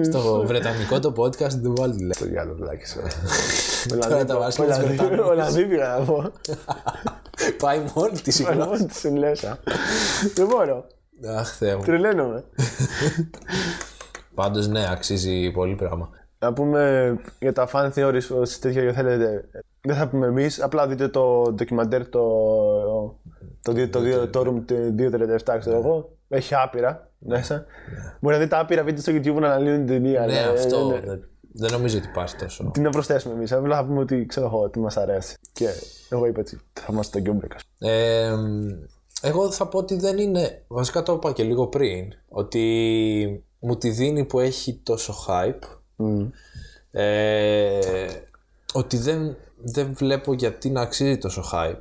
Στο 0.10 0.42
βρετανικό 0.46 0.98
το 1.00 1.12
podcast 1.16 1.54
Ντουβάλ 1.56 1.90
τη 1.90 2.00
λέει. 2.00 2.10
Το 2.18 2.24
διάλογο, 2.26 2.56
βλάκι 2.56 2.86
σου. 2.86 2.98
Τώρα 4.00 4.24
τα 4.24 4.38
βάζει 4.38 4.56
και 4.60 4.66
τους 4.66 4.76
Βρετανούς. 4.78 5.26
Ολλανδί 5.26 5.66
πήγα 5.66 5.96
να 5.98 6.04
πω. 6.04 6.32
Πάει 7.58 7.80
μόνη 7.94 8.18
της 8.20 8.38
η 8.38 8.42
γλώσσα. 8.42 8.64
Μόνο 8.70 8.86
της 8.86 8.96
συνλέσα. 8.98 9.58
Δεν 10.34 10.46
μπορώ. 10.46 10.84
Αχ, 11.38 11.56
Θεέ 11.56 11.76
μου. 11.76 11.82
Τρελαίνομαι. 11.82 12.44
Πάντως, 14.34 14.68
ναι, 14.68 14.90
αξίζει 14.90 15.50
πολύ 15.50 15.74
πράγμα. 15.74 16.08
Να 16.38 16.52
πούμε 16.52 17.14
για 17.38 17.52
τα 17.52 17.68
fan 17.72 17.90
theories, 17.94 18.40
όσοι 18.40 18.60
τέτοια 18.60 18.84
και 18.84 18.92
θέλετε. 18.92 19.44
Δεν 19.80 19.96
θα 19.96 20.08
πούμε 20.08 20.26
εμείς, 20.26 20.62
απλά 20.62 20.86
δείτε 20.86 21.08
το 21.08 21.52
ντοκιμαντέρ 21.54 22.08
το. 22.08 22.22
Το, 23.62 23.72
δύο- 23.72 23.88
το, 23.88 24.00
δύο- 24.00 24.28
το 24.28 24.40
Room 24.46 24.72
237, 25.54 25.58
ξέρω 25.58 25.76
εγώ. 25.76 26.17
Έχει 26.28 26.54
άπειρα 26.54 27.10
μέσα. 27.18 27.64
Μπορεί 28.20 28.34
να 28.36 28.40
δείτε 28.42 28.56
άπειρα 28.58 28.82
βίντεο 28.82 29.00
στο 29.02 29.12
YouTube 29.12 29.40
να 29.40 29.46
αναλύουν 29.46 29.76
την 29.76 29.86
ταινία. 29.86 30.26
Ναι, 30.26 30.38
αλλά, 30.40 30.50
αυτό. 30.50 30.76
ε, 30.94 31.00
ναι. 31.00 31.06
δεν- 31.06 31.28
Δεν 31.52 31.72
νομίζω 31.72 31.98
ότι 31.98 32.06
υπάρχει 32.08 32.36
τόσο. 32.36 32.70
Τι 32.72 32.80
να 32.80 32.90
προσθέσουμε 32.90 33.34
εμείς. 33.34 33.52
Απλά 33.52 33.76
θα 33.76 33.84
πούμε 33.84 34.00
ότι 34.00 34.26
ξέρω 34.26 34.46
εγώ 34.46 34.60
ότι 34.62 34.78
μας 34.78 34.96
αρέσει. 34.96 35.36
Και 35.52 35.68
εγώ 36.10 36.26
είπα 36.26 36.40
έτσι. 36.40 36.60
Θα 36.72 36.86
είμαστε 36.90 37.20
το 37.20 37.32
Kubrick. 37.32 37.50
ας 37.54 37.62
πούμε. 37.78 37.92
Ε, 37.92 38.32
εγώ 39.22 39.50
θα 39.50 39.66
πω 39.68 39.78
ότι 39.78 39.96
δεν 39.96 40.18
είναι. 40.18 40.62
Βασικά 40.68 41.02
το 41.02 41.12
είπα 41.12 41.32
και 41.32 41.42
λίγο 41.42 41.66
πριν. 41.66 42.12
Ότι 42.28 43.44
μου 43.58 43.76
τη 43.76 43.90
δίνει 43.90 44.24
που 44.24 44.40
έχει 44.40 44.80
τόσο 44.82 45.14
hype. 45.28 45.78
Ε, 46.90 47.78
ότι 48.72 48.96
δεν, 48.96 49.36
δεν 49.56 49.92
βλέπω 49.94 50.32
γιατί 50.32 50.70
να 50.70 50.80
αξίζει 50.80 51.18
τόσο 51.18 51.42
hype. 51.52 51.80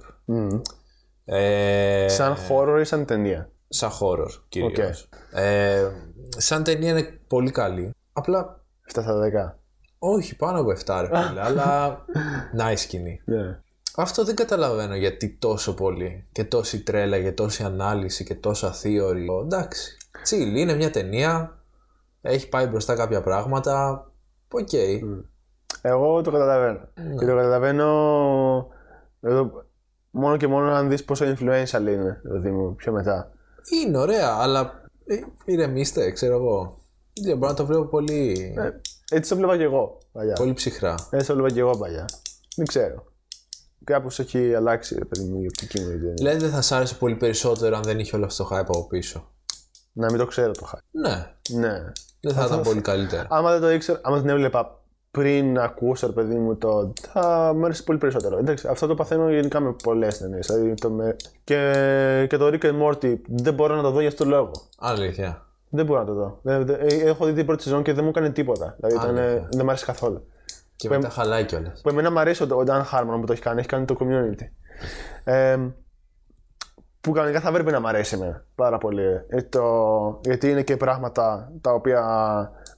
Ε, 1.25 2.05
Σαν 2.09 2.35
horror 2.49 2.77
ή 2.81 2.83
σαν 2.83 3.05
ταινία. 3.05 3.49
Σαν 3.67 3.91
horror 3.99 4.29
κυρίως. 4.49 5.09
Ε, 5.31 5.91
σαν 6.37 6.63
ταινία 6.63 6.89
είναι 6.89 7.19
πολύ 7.27 7.51
καλή. 7.51 7.93
Απλά 8.13 8.63
7 8.87 9.01
στα 9.01 9.19
10. 9.49 9.59
όχι 9.99 10.35
πάνω 10.35 10.59
από 10.59 10.73
7 10.85 11.07
ρε 11.09 11.27
φίλε, 11.27 11.41
αλλά 11.43 11.97
nice 12.59 12.77
σκηνή. 12.77 13.21
Ναι. 13.25 13.59
Αυτό 13.95 14.23
δεν 14.23 14.35
καταλαβαίνω 14.35 14.95
γιατί 14.95 15.29
τόσο 15.29 15.73
πολύ 15.73 16.27
και 16.31 16.43
τόση 16.43 16.83
τρέλα 16.83 17.19
και 17.19 17.31
τόση 17.31 17.63
ανάλυση 17.63 18.23
και 18.23 18.35
τόσα 18.35 18.73
theory. 18.83 19.43
Εντάξει, 19.43 19.97
chill, 20.29 20.55
είναι 20.55 20.73
μια 20.73 20.91
ταινία, 20.91 21.57
έχει 22.21 22.49
πάει 22.49 22.65
μπροστά 22.65 22.95
κάποια 22.95 23.21
πράγματα, 23.21 24.05
οκ. 24.51 24.73
Εγώ 25.81 26.21
το 26.21 26.31
καταλαβαίνω. 26.31 26.79
Και 26.93 27.25
το 27.25 27.35
καταλαβαίνω 27.35 27.87
εδώ, 29.21 29.65
μόνο 30.09 30.37
και 30.37 30.47
μόνο 30.47 30.71
αν 30.71 30.89
δεις 30.89 31.03
πόσο 31.03 31.25
influential 31.25 31.81
είναι 31.81 32.19
δηλαδή 32.23 32.51
μου 32.51 32.75
πιο 32.75 32.91
μετά. 32.91 33.31
Είναι 33.71 33.97
ωραία, 33.97 34.35
αλλά 34.39 34.81
ε, 35.05 35.15
ηρεμήστε, 35.45 36.11
ξέρω 36.11 36.35
εγώ. 36.35 36.77
Δεν 37.23 37.37
μπορώ 37.37 37.51
να 37.51 37.57
το 37.57 37.65
βλέπω 37.65 37.83
πολύ, 37.85 38.53
Ε, 38.57 38.69
έτσι 39.15 39.29
το 39.29 39.35
'βλεπα 39.35 39.57
και 39.57 39.63
εγώ 39.63 39.97
παλιά. 40.11 40.33
πολύ 40.33 40.53
ψυχρά. 40.53 40.95
Έτσι 41.09 41.27
το 41.27 41.33
'βλεπα 41.33 41.51
και 41.51 41.59
εγώ 41.59 41.77
παλιά. 41.77 42.05
Δεν 42.55 42.65
ξέρω. 42.65 43.03
Κάπως 43.83 44.19
έχει 44.19 44.55
αλλάξει 44.55 44.95
ρε 44.95 45.05
παιδί 45.05 45.23
μου 45.29 45.41
η 45.41 45.45
οπτική 45.45 45.79
μου 45.81 45.89
ιδέα. 45.91 46.13
Δηλαδή 46.13 46.37
δεν 46.37 46.49
θα 46.49 46.61
σ' 46.61 46.71
άρεσε 46.71 46.95
πολύ 46.95 47.15
περισσότερο 47.15 47.75
αν 47.77 47.83
δεν 47.83 47.99
είχε 47.99 48.15
όλο 48.15 48.25
αυτό 48.25 48.43
το 48.43 48.55
hype 48.55 48.59
από 48.59 48.87
πίσω. 48.87 49.31
Να 49.93 50.05
μην 50.05 50.17
το 50.17 50.25
ξέρω 50.25 50.51
το 50.51 50.65
χάρη. 50.65 50.83
Ναι, 50.91 51.31
Ναι. 51.49 51.91
δεν 52.21 52.33
θα 52.33 52.45
ήταν 52.45 52.61
πολύ 52.61 52.81
καλύτερα. 52.81 53.27
Άμα 53.29 53.51
δεν 53.51 53.61
το 53.61 53.71
ήξερα, 53.71 53.99
άμα 54.03 54.19
την 54.19 54.29
έβλεπα 54.29 54.81
πριν 55.11 55.59
ακούσω, 55.59 56.07
ρε 56.07 56.13
παιδί 56.13 56.35
μου, 56.35 56.55
το. 56.55 56.93
θα 57.11 57.53
μου 57.55 57.65
άρεσε 57.65 57.83
πολύ 57.83 57.97
περισσότερο. 57.97 58.37
Εντάξει, 58.37 58.67
αυτό 58.67 58.87
το 58.87 58.95
παθαίνω 58.95 59.29
γενικά 59.31 59.59
με 59.59 59.75
πολλές 59.83 60.17
ταινίες. 60.17 60.47
Δηλαδή, 60.47 60.73
το 60.73 60.89
με... 60.89 61.15
και, 61.43 62.25
και 62.29 62.37
το 62.37 62.47
Rick 62.47 62.61
and 62.65 62.81
Morty 62.87 63.15
δεν 63.27 63.53
μπορώ 63.53 63.75
να 63.75 63.81
το 63.81 63.91
δω 63.91 63.99
για 63.99 64.09
αυτόν 64.09 64.29
τον 64.29 64.37
λόγο. 64.37 64.51
Αλήθεια. 64.77 65.41
Δεν 65.69 65.85
μπορώ 65.85 65.99
να 65.99 66.05
το 66.05 66.13
δω. 66.13 66.39
Δεν- 66.41 66.65
δεν- 66.65 66.79
ε, 66.81 66.95
έχω 66.95 67.25
δει 67.25 67.33
την 67.33 67.45
πρώτη 67.45 67.63
σεζόν 67.63 67.83
και 67.83 67.93
δεν 67.93 68.03
μου 68.03 68.09
έκανε 68.09 68.29
τίποτα. 68.29 68.75
Δηλαδή, 68.79 68.95
ήταν, 68.95 69.15
δεν 69.51 69.61
μου 69.63 69.69
άρεσε 69.69 69.85
καθόλου. 69.85 70.27
Και 70.75 70.89
μετά 70.89 71.09
χαλάει 71.09 71.45
κιόλας. 71.45 71.81
Που 71.81 71.89
εμένα 71.89 72.11
μου 72.11 72.19
αρέσει 72.19 72.43
ο, 72.43 72.47
ο 72.55 72.63
Dan 72.67 72.81
Harmon 72.91 73.17
που 73.19 73.25
το 73.25 73.33
έχει 73.33 73.41
κάνει, 73.41 73.59
έχει 73.59 73.67
κάνει 73.67 73.85
το 73.85 73.95
community. 73.99 74.47
Ε, 75.23 75.57
που 77.07 77.13
κανονικά 77.13 77.39
θα 77.39 77.49
έπρεπε 77.49 77.71
να 77.71 77.79
μ' 77.79 77.87
αρέσει 77.87 78.15
εμένα 78.15 78.43
πάρα 78.55 78.77
πολύ. 78.77 79.03
Ε, 79.27 79.41
το, 79.41 80.19
γιατί 80.23 80.49
είναι 80.49 80.61
και 80.61 80.77
πράγματα 80.77 81.51
τα 81.61 81.71
οποία 81.73 82.01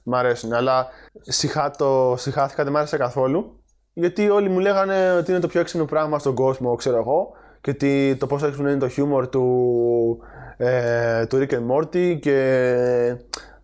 μ' 0.02 0.14
αρέσουν. 0.14 0.52
Αλλά 0.52 0.86
συχά 1.20 1.70
το, 1.70 2.14
συχάθηκα, 2.18 2.64
δεν 2.64 2.72
μ' 2.72 2.76
άρεσε 2.76 2.96
καθόλου. 2.96 3.60
Γιατί 3.92 4.30
όλοι 4.30 4.48
μου 4.48 4.58
λέγανε 4.58 5.12
ότι 5.12 5.30
είναι 5.30 5.40
το 5.40 5.46
πιο 5.46 5.60
έξυπνο 5.60 5.84
πράγμα 5.84 6.18
στον 6.18 6.34
κόσμο, 6.34 6.74
ξέρω 6.74 6.96
εγώ. 6.96 7.30
Και 7.60 7.70
ότι 7.70 8.16
το 8.20 8.26
πόσο 8.26 8.46
έξυπνο 8.46 8.70
είναι 8.70 8.78
το 8.78 8.88
χιούμορ 8.88 9.28
του, 9.28 10.18
ε, 10.56 11.26
του 11.26 11.38
Rick 11.38 11.50
and 11.50 11.76
Morty 11.76 12.18
και 12.20 12.36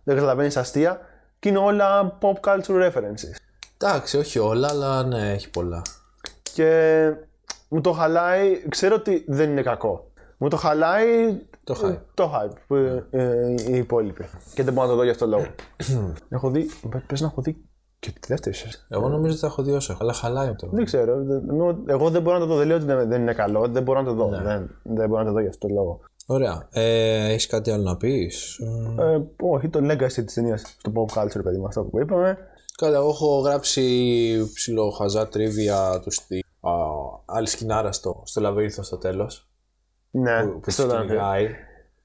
δεν 0.03 0.15
καταλαβαίνεις 0.15 0.57
αστεία. 0.57 0.99
Και 1.39 1.49
είναι 1.49 1.57
όλα 1.57 2.17
pop 2.21 2.49
culture 2.49 2.91
references. 2.91 3.35
Εντάξει, 3.77 4.17
όχι 4.17 4.39
όλα, 4.39 4.67
αλλά 4.67 5.03
ναι, 5.03 5.31
έχει 5.31 5.49
πολλά. 5.49 5.81
Και 6.53 7.11
μου 7.67 7.81
το 7.81 7.91
χαλάει, 7.91 8.69
ξέρω 8.69 8.95
ότι 8.95 9.23
δεν 9.27 9.49
είναι 9.49 9.61
κακό. 9.61 10.06
Μου 10.37 10.47
το 10.49 10.55
χαλάει 10.57 11.05
Το 11.63 11.75
hype. 11.83 11.99
το 12.13 12.31
hype 12.35 12.55
που 12.67 12.75
ε, 13.09 13.53
οι 13.67 13.75
υπόλοιποι. 13.77 14.25
Και 14.53 14.63
δεν 14.63 14.73
μπορώ 14.73 14.85
να 14.85 14.91
το 14.91 14.97
δω 14.97 15.03
για 15.03 15.11
αυτόν 15.11 15.29
τον 15.29 15.39
λόγο. 15.39 15.51
έχω 16.29 16.49
δει, 16.49 16.69
πες 17.07 17.21
να 17.21 17.27
έχω 17.27 17.41
δει 17.41 17.57
και 17.99 18.11
τη 18.11 18.27
δεύτερη 18.27 18.55
σεζόν. 18.55 18.81
Εγώ 18.89 19.09
νομίζω 19.09 19.31
ότι 19.31 19.39
θα 19.41 19.47
έχω 19.47 19.63
δει 19.63 19.71
όσο 19.71 19.91
έχω, 19.93 20.03
αλλά 20.03 20.13
χαλάει 20.13 20.47
αυτό. 20.47 20.69
Δεν 20.71 20.85
ξέρω. 20.85 21.23
δεν- 21.23 21.49
ενώ 21.49 21.77
Εγώ 21.85 22.09
δεν 22.09 22.21
μπορώ 22.21 22.37
να 22.37 22.45
το 22.45 22.51
δω. 22.51 22.57
Δεν 22.57 22.67
λέω 22.67 22.75
ότι 22.75 22.85
δεν 22.85 23.07
δεν 23.09 23.21
είναι 23.21 23.33
καλό. 23.33 23.67
Δεν 23.67 23.83
μπορώ 23.83 24.01
να 24.01 24.07
το 24.07 24.13
δω. 24.13 24.29
Δεν, 24.29 24.69
δεν 24.83 25.09
μπορώ 25.09 25.21
να 25.21 25.27
το 25.27 25.33
δω 25.33 25.39
για 25.39 25.49
αυτόν 25.49 25.69
τον 25.69 25.77
λόγο. 25.77 25.99
Ωραία. 26.25 26.67
Ε, 26.71 27.27
Έχεις 27.31 27.47
κάτι 27.47 27.71
άλλο 27.71 27.83
να 27.83 27.97
πεις; 27.97 28.59
Ε, 28.99 29.19
όχι, 29.41 29.69
το 29.69 29.79
legacy 29.83 30.23
της 30.25 30.33
ταινίας 30.33 30.61
στο 30.79 30.91
pop 30.95 31.21
culture, 31.23 31.43
παιδί 31.43 31.57
μου, 31.57 31.67
αυτό 31.67 31.83
που 31.83 31.99
είπαμε. 31.99 32.37
Καλά, 32.77 32.97
εγώ 32.97 33.09
έχω 33.09 33.39
γράψει 33.39 33.81
ψηλό 34.53 34.89
χαζά 34.89 35.27
τρίβια 35.27 35.99
του 36.03 36.11
στη 36.11 36.43
α, 36.61 36.71
άλλη 37.25 37.47
σκηνάρα 37.47 37.91
στο, 37.91 38.21
στο 38.25 38.41
λαβύρινθο 38.41 38.83
στο 38.83 38.97
τέλος. 38.97 39.46
Ναι, 40.21 40.43
Που, 40.43 40.59
που 40.59 40.71
στο 40.71 40.83
της 40.83 40.91
Λαβύρινθο. 40.91 41.05
κυνηγάει. 41.15 41.55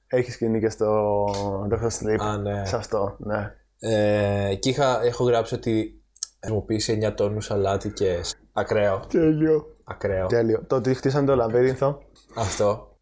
Έχει 0.06 0.30
σκηνή 0.30 0.60
και 0.60 0.68
στο 0.68 1.24
Dr. 1.70 1.86
Sleep. 1.86 2.18
Α, 2.18 2.36
ναι. 2.36 2.64
Σε 2.64 2.76
αυτό, 2.76 3.16
ναι. 3.18 3.54
Ε, 3.80 4.54
και 4.54 4.68
είχα, 4.68 5.02
έχω 5.04 5.24
γράψει 5.24 5.54
ότι 5.54 6.02
χρησιμοποίησε 6.40 6.98
9 7.10 7.14
τόνους 7.16 7.50
αλάτικες. 7.50 8.34
Ακραίο. 8.52 9.00
Τέλειο. 9.08 9.76
Ακραίο. 9.84 10.26
Τέλειο. 10.26 10.62
Το 10.66 10.76
ότι 10.76 10.94
χτίσαν 10.94 11.26
το 11.26 11.34
λαβύρινθο. 11.34 12.02
Αυτό. 12.36 12.96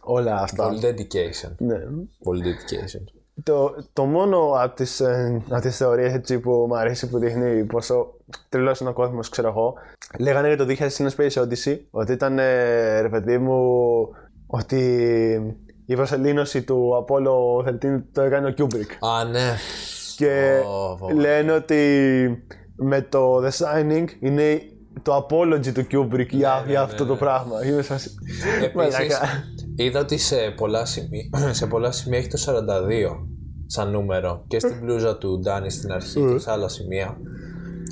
Όλα 0.00 0.34
αυτά. 0.40 0.64
Πολύ 0.66 0.80
dedication. 0.82 1.50
Ναι. 1.58 1.78
Πολύ 2.22 2.42
dedication. 2.44 3.20
Το, 3.42 3.74
το 3.92 4.04
μόνο 4.04 4.52
από 4.56 4.74
τις, 4.76 5.00
ε, 5.00 5.42
από 5.50 5.60
τις 5.60 5.76
θεωρίες 5.76 6.12
έτσι, 6.12 6.38
που 6.38 6.50
μου 6.68 6.76
αρέσει 6.76 7.08
που 7.08 7.18
δείχνει 7.18 7.64
πόσο 7.64 8.14
τρελός 8.48 8.80
είναι 8.80 8.90
ο 8.90 8.92
κόσμος, 8.92 9.28
ξέρω 9.28 9.48
εγώ, 9.48 9.74
λέγανε 10.18 10.46
για 10.48 10.56
το 10.56 10.64
2001 10.64 11.08
Space 11.16 11.42
Odyssey 11.42 11.78
ότι 11.90 12.12
ήταν, 12.12 12.38
ε, 12.38 13.00
ρε 13.00 13.08
παιδί 13.08 13.38
μου, 13.38 13.60
ότι 14.54 14.78
η 15.86 15.94
προσελήνωση 15.94 16.62
του 16.62 16.90
Apollo 17.06 17.68
13 17.68 18.02
το 18.12 18.22
έκανε 18.22 18.48
ο 18.48 18.54
Kubrick. 18.58 19.08
Α, 19.20 19.24
ναι. 19.24 19.54
Και 20.16 20.60
Ω, 20.66 20.96
βα- 20.96 21.14
λένε 21.14 21.52
ότι 21.52 21.78
με 22.76 23.02
το 23.02 23.36
The 23.46 23.50
Shining 23.50 24.04
είναι 24.20 24.60
το 25.02 25.16
apology 25.16 25.66
του 25.72 25.86
Kubrick 25.92 26.28
για, 26.30 26.64
για 26.66 26.80
αυτό 26.82 27.06
το 27.06 27.16
πράγμα. 27.16 27.66
Είμαι 27.66 27.82
σαν... 27.82 27.98
Επίσης, 28.62 28.74
Μαλάκα. 28.74 29.28
είδα 29.76 30.00
ότι 30.00 30.18
σε 30.18 30.36
πολλά, 30.56 30.84
σημεία, 30.84 31.24
σε 31.60 31.66
πολλά 31.66 31.92
σημεία 31.92 32.18
έχει 32.18 32.28
το 32.28 32.38
42 32.46 33.26
σαν 33.66 33.90
νούμερο 33.90 34.44
και 34.46 34.58
στην 34.58 34.78
μπλούζα 34.80 35.18
του 35.18 35.38
Ντάνι 35.38 35.70
στην 35.70 35.92
αρχή 35.92 36.20
και 36.32 36.38
σε 36.38 36.50
άλλα 36.50 36.68
σημεία. 36.68 37.16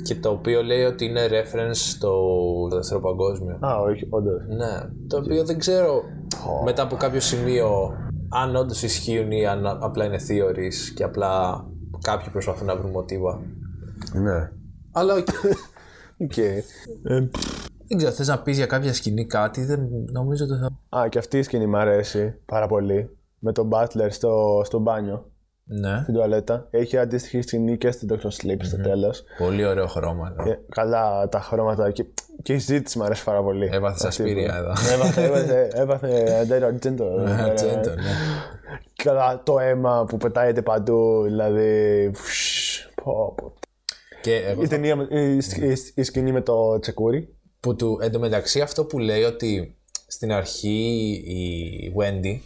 Και 0.03 0.15
το 0.15 0.29
οποίο 0.29 0.63
λέει 0.63 0.83
ότι 0.83 1.05
είναι 1.05 1.27
reference 1.29 1.73
στο 1.73 2.13
δεύτερο 2.71 2.99
παγκόσμιο. 2.99 3.57
Α, 3.59 3.77
όχι, 3.77 4.07
όντως. 4.09 4.41
Ναι, 4.47 4.89
το 5.07 5.17
οποίο 5.17 5.43
δεν 5.43 5.57
ξέρω 5.59 6.03
μετά 6.63 6.83
από 6.83 6.95
κάποιο 6.95 7.19
σημείο 7.19 7.93
αν 8.29 8.55
όντως 8.55 8.83
ισχύουν 8.83 9.31
ή 9.31 9.45
αν 9.45 9.65
απλά 9.65 10.05
είναι 10.05 10.19
theories 10.29 10.93
και 10.95 11.03
απλά 11.03 11.65
κάποιοι 12.01 12.29
προσπαθούν 12.31 12.67
να 12.67 12.75
βρουν 12.75 12.91
μοτίβα. 12.91 13.41
Ναι. 14.13 14.51
Αλλά 14.91 15.13
οκ. 15.13 15.27
ΟΚ. 16.17 16.37
Ε, 16.37 16.63
δεν 17.87 17.97
ξέρω, 17.97 18.11
θες 18.11 18.27
να 18.27 18.41
πεις 18.41 18.57
για 18.57 18.65
κάποια 18.65 18.93
σκηνή 18.93 19.25
κάτι, 19.25 19.65
δεν 19.65 19.87
νομίζω 20.11 20.45
ότι 20.45 20.53
θα... 20.53 20.99
Α, 20.99 21.07
και 21.07 21.17
αυτή 21.17 21.37
η 21.37 21.41
σκηνή 21.43 21.65
μου 21.67 21.77
αρέσει 21.77 22.35
πάρα 22.45 22.67
πολύ. 22.67 23.09
Με 23.39 23.51
τον 23.51 23.69
Butler 23.71 24.07
στο, 24.09 24.61
στο 24.65 24.79
μπάνιο, 24.79 25.30
Ναι, 25.79 25.99
στην 26.01 26.13
τουαλέτα. 26.13 26.67
Έχει 26.69 26.97
αντίστοιχη 26.97 27.41
σκηνή 27.41 27.77
και 27.77 27.91
στην 27.91 28.09
Dr. 28.11 28.25
Sleep 28.27 28.57
στο 28.61 28.77
τέλος. 28.81 29.23
πολύ 29.37 29.65
ωραίο 29.65 29.87
χρώμα. 29.87 30.33
ναι. 30.43 30.51
Ε, 30.51 30.59
καλά 30.69 31.29
τα 31.29 31.39
χρώματα 31.39 31.91
και, 31.91 32.05
και 32.43 32.53
η 32.53 32.57
συζήτηση 32.59 32.97
μου 32.97 33.03
αρέσει 33.03 33.23
πάρα 33.23 33.41
πολύ. 33.43 33.69
Έμαθες 33.71 34.03
Αυτή 34.05 34.21
Suspiria 34.21 34.51
που- 34.51 34.57
εδώ. 34.57 34.93
Έμαθε, 34.93 35.23
έμαθε, 35.23 35.69
έμαθε 35.73 36.37
Αντέρο 36.41 36.67
Αρτζέντο. 36.67 37.05
Αρτζέντο, 37.21 37.89
ναι. 37.89 38.11
Καλά 39.03 39.41
το 39.45 39.59
αίμα 39.59 40.05
που 40.07 40.17
πετάγεται 40.17 40.61
παντού, 40.61 41.23
δηλαδή. 41.23 42.11
φουσ, 42.13 42.89
Πω, 43.03 43.33
πω. 43.37 43.53
Και 44.21 44.35
εγώ 44.35 44.63
Η 44.63 44.67
ταινία, 44.67 44.95
με- 44.95 45.07
η, 45.09 45.35
η, 45.35 45.77
η 45.95 46.03
σκηνή 46.03 46.31
με 46.31 46.41
το 46.41 46.79
τσεκούρι. 46.79 47.35
που 47.59 47.75
του, 47.75 47.99
εντωμεταξύ 48.01 48.61
αυτό 48.61 48.85
που 48.85 48.99
λέει 48.99 49.23
ότι 49.23 49.75
στην 50.07 50.31
αρχή 50.31 51.09
η 51.25 51.93
Wendy 51.99 52.39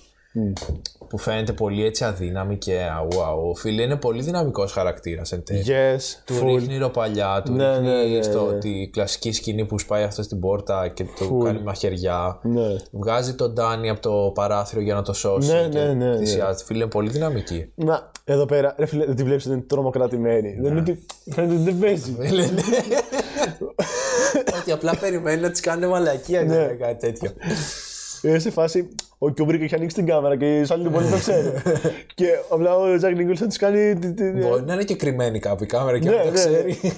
που 1.07 1.17
φαίνεται 1.17 1.53
πολύ 1.53 1.85
έτσι 1.85 2.03
αδύναμη 2.03 2.57
και 2.57 2.79
αού 2.97 3.23
αού 3.23 3.55
φίλε 3.55 3.81
είναι 3.81 3.95
πολύ 3.95 4.21
δυναμικός 4.23 4.71
χαρακτήρας 4.71 5.31
εν 5.31 5.43
τέλει. 5.43 5.63
Yes, 5.67 6.01
Του 6.25 6.33
full. 6.33 6.45
ρίχνει 6.45 6.77
ροπαλιά, 6.77 7.41
του 7.45 7.51
Ναι, 7.51 7.71
ρίχνει 7.71 7.87
ναι, 7.87 8.15
ναι, 8.15 8.21
στο, 8.21 8.45
ναι. 8.51 8.57
τη 8.57 8.89
κλασική 8.91 9.31
σκηνή 9.31 9.65
που 9.65 9.79
σπάει 9.79 10.03
αυτό 10.03 10.23
στην 10.23 10.39
πόρτα 10.39 10.87
και 10.87 11.05
του 11.19 11.37
κάνει 11.43 11.61
μαχαιριά. 11.61 12.39
Ναι. 12.41 12.75
Βγάζει 12.91 13.33
τον 13.35 13.53
Ντάνι 13.53 13.89
από 13.89 14.01
το 14.01 14.31
παράθυρο 14.33 14.81
για 14.81 14.93
να 14.93 15.01
το 15.01 15.13
σώσει. 15.13 15.51
Ναι, 15.51 15.67
και 15.71 15.79
ναι, 15.79 15.93
ναι, 15.93 16.05
ναι. 16.09 16.17
θυσιάζεται. 16.17 16.63
Φίλε, 16.65 16.79
είναι 16.79 16.89
πολύ 16.91 17.09
δυναμική. 17.09 17.71
Να, 17.75 18.11
εδώ 18.23 18.45
πέρα, 18.45 18.75
ρε 18.77 18.85
φίλε, 18.85 19.05
δεν 19.05 19.15
τη 19.15 19.23
βλέπεις 19.23 19.45
ότι 19.45 19.53
είναι 19.53 19.63
τρομοκρατημένη. 19.63 20.57
Δεν 20.61 20.71
είναι 20.71 20.79
ότι. 20.79 21.05
Φαίνεται 21.31 21.53
ότι 21.53 21.63
δεν 21.63 21.79
παίζει. 21.79 22.15
Φίλε, 22.19 22.45
ναι. 22.45 22.61
Ότι 24.61 24.71
απλά 24.71 24.95
περιμένει 24.99 25.41
να 25.41 25.51
της 25.51 25.59
κάνουν 25.59 25.89
μαλακία 25.89 26.41
Ναι. 26.43 26.55
για 26.55 26.75
κάτι 26.75 26.99
τέτοιο. 27.11 27.31
Είναι 28.25 28.39
σε 28.39 28.49
φάση. 28.49 28.89
Ο 29.17 29.29
Κιούμπρικ 29.29 29.61
έχει 29.61 29.75
ανοίξει 29.75 29.95
την 29.95 30.05
κάμερα 30.05 30.37
και 30.37 30.59
οι 30.59 30.65
άλλοι 30.69 30.83
του 30.83 30.91
πολύ 30.91 31.09
το 31.09 31.17
ξέρουν. 31.17 31.53
και 32.15 32.27
απλά 32.49 32.75
ο 32.77 32.97
Τζακ 32.97 33.15
Νίκολσον 33.15 33.47
της 33.47 33.57
κάνει. 33.57 33.99
τη- 33.99 34.13
τη- 34.13 34.31
Μπορεί 34.31 34.63
να 34.63 34.73
είναι 34.73 34.83
και 34.83 34.95
κρυμμένη 34.95 35.39
κάπου 35.39 35.63
η 35.63 35.67
κάμερα 35.67 35.99
και 35.99 36.09
Ναι, 36.09 36.15
να 36.15 36.23
το 36.23 36.29
ναι, 36.29 36.33
ξέρει. 36.35 36.77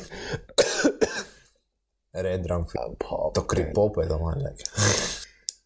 Redrum, 2.22 2.64
Πω, 2.98 3.32
Το 3.34 3.44
κρυπόπεδο, 3.44 4.20
μάλλον. 4.20 4.54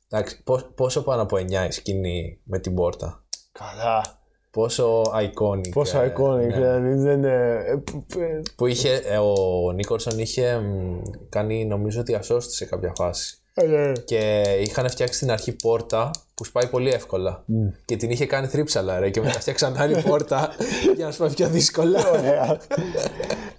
Εντάξει, 0.09 0.43
πόσο, 0.43 0.65
πόσο 0.75 1.03
πάνω 1.03 1.21
από 1.21 1.37
9 1.37 1.51
η 1.67 1.71
σκηνή 1.71 2.39
με 2.43 2.59
την 2.59 2.75
πόρτα; 2.75 3.23
Καλά. 3.51 4.19
Πόσο 4.51 5.01
iconic. 5.01 5.69
Πόσο 5.71 6.01
ε, 6.01 6.13
iconic, 6.17 6.35
ναι. 6.37 6.53
δηλαδή 6.53 6.93
δεν 6.93 7.17
είναι. 7.17 7.63
ε, 7.65 7.75
π- 7.75 8.15
ε, 8.15 8.41
Που 8.55 8.67
είχε, 8.67 8.93
ε, 8.95 9.17
ο 9.17 9.71
Νίκολσον 9.71 10.19
είχε 10.19 10.59
μ, 10.59 11.01
κάνει 11.29 11.65
νομίζω 11.65 12.03
διασώστη 12.03 12.53
σε 12.53 12.65
κάποια 12.65 12.91
φάση. 12.95 13.40
Ε, 13.53 13.65
ναι. 13.65 13.91
Και 14.05 14.41
είχαν 14.61 14.89
φτιάξει 14.89 15.15
στην 15.15 15.31
αρχή 15.31 15.55
πόρτα 15.55 16.11
που 16.35 16.45
σπάει 16.45 16.67
πολύ 16.67 16.89
εύκολα. 16.89 17.45
Και 17.85 17.95
την 17.97 18.11
είχε 18.11 18.25
κάνει 18.25 18.47
θρύψαλα 18.47 18.99
ρε 18.99 19.09
και 19.09 19.21
μετά 19.21 19.39
φτιάξαν 19.39 19.77
άλλη 19.77 20.01
πόρτα 20.09 20.49
για 20.95 21.05
να 21.05 21.11
σπάει 21.11 21.29
πιο 21.33 21.47
δύσκολα. 21.49 22.09
Ωραία. 22.11 22.59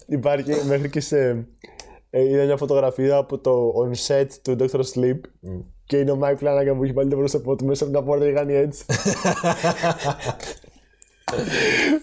Υπάρχει 0.07 0.51
μέχρι 0.67 0.91
και 0.91 1.01
σε. 1.01 1.47
Ε, 2.11 2.23
είδα 2.23 2.45
μια 2.45 2.57
φωτογραφία 2.57 3.17
από 3.17 3.39
το 3.39 3.73
on 3.83 3.91
set 4.07 4.27
του 4.43 4.57
Dr. 4.61 4.81
Sleep 4.81 5.21
και 5.85 5.97
είναι 5.97 6.11
ο 6.11 6.19
Mike 6.23 6.39
Flanagan 6.45 6.75
που 6.77 6.85
έχει 6.85 6.93
βάλει 6.93 7.11
το 7.11 7.17
πρόσωπό 7.17 7.57
του 7.57 7.65
μέσα 7.65 7.85
από 7.85 7.93
μια 7.93 8.03
πόρτα 8.03 8.25
και 8.25 8.33
κάνει 8.33 8.55
έτσι. 8.55 8.85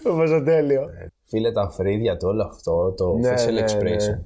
Πόσο 0.02 0.42
τέλειο. 0.42 0.86
Φίλε 1.28 1.52
τα 1.52 1.70
φρύδια 1.70 2.16
του 2.16 2.28
όλο 2.28 2.42
αυτό, 2.42 2.94
το 2.96 3.16
Ναι, 3.16 3.34
facial 3.34 3.52
ναι, 3.52 3.64
expression. 3.64 4.08
ναι. 4.08 4.18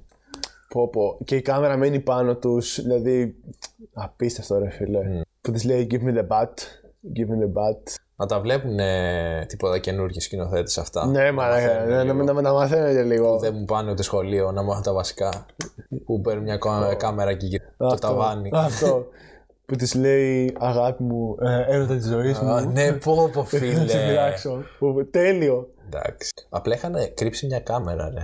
Πω, 0.75 0.89
πω. 0.89 1.18
Και 1.25 1.37
η 1.37 1.43
κάμερα 1.43 1.77
μένει 1.77 2.01
πάνω 2.01 2.37
τους, 2.37 2.83
δηλαδή 2.83 3.35
απίστευτο 3.93 4.59
ρε 4.59 4.70
φίλε. 4.70 4.99
Που 5.41 5.51
της 5.53 5.64
λέει 5.64 5.87
give 5.91 5.95
me 6.09 6.14
the 6.18 6.27
bat, 6.29 6.55
give 7.16 7.29
me 7.29 7.45
the 7.45 7.53
bat. 7.62 7.81
Να 8.16 8.27
τα 8.27 8.41
βλέπουν 8.41 8.79
ε, 8.79 9.45
τίποτα 9.49 9.79
καινούργιοι 9.79 10.20
σκηνοθέτες 10.20 10.79
αυτά. 10.79 11.07
Ναι, 11.07 11.22
Να 11.25 11.33
μαλάκα, 11.33 11.66
μαθαίνουν 11.75 11.89
να, 11.97 12.03
λίγο. 12.03 12.22
να, 12.25 12.33
να, 12.33 12.41
να 12.41 12.53
μαθαίνετε 12.53 13.03
λίγο. 13.03 13.39
Δεν 13.39 13.55
μου 13.59 13.64
πάνε 13.64 13.91
ούτε 13.91 14.03
σχολείο 14.03 14.53
να 14.53 14.62
μάθω 14.62 14.81
τα 14.81 14.93
βασικά. 14.93 15.47
που 16.05 16.20
παίρνουν 16.20 16.43
μια 16.45 16.57
κά- 16.57 16.97
κάμερα 16.97 17.35
και 17.35 17.47
γυρνάνε 17.47 17.75
το 17.79 17.87
Αυτό, 17.87 18.07
ταβάνι. 18.07 18.51
Αυτό. 18.53 19.07
που 19.66 19.77
της 19.77 19.95
λέει 19.95 20.57
αγάπη 20.59 21.03
μου, 21.03 21.35
ε, 21.41 21.75
έρωτα 21.75 21.97
της 21.97 22.07
ζωής 22.07 22.39
μου. 22.39 22.51
Α, 22.51 22.61
ναι, 22.64 22.93
πω 22.93 23.31
πω 23.33 23.41
Να 23.43 23.47
σε 23.49 23.59
φίλε. 23.59 24.07
πειράξω. 24.09 24.62
Πω, 24.79 25.05
Τέλειο. 25.11 25.68
Εντάξει. 25.87 26.31
Απλά 26.49 26.75
είχαν 26.75 26.95
κρύψει 27.14 27.47
μια 27.47 27.61
κάμερα, 27.61 28.12
ρε. 28.14 28.22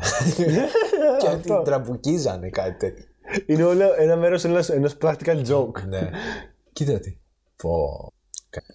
Και 1.21 1.37
την 1.43 1.62
τραμπουκίζανε 1.64 2.49
κάτι 2.49 2.77
τέτοιο. 2.79 3.05
Είναι 3.47 3.62
όλο 3.64 3.85
ένα 3.99 4.16
μέρος 4.16 4.45
ενός, 4.45 4.68
ενός 4.68 4.97
practical 5.03 5.45
joke. 5.47 5.83
ναι. 5.89 6.11
Κοίτα 6.73 6.99
τι. 7.01 7.16
Πω. 7.57 8.07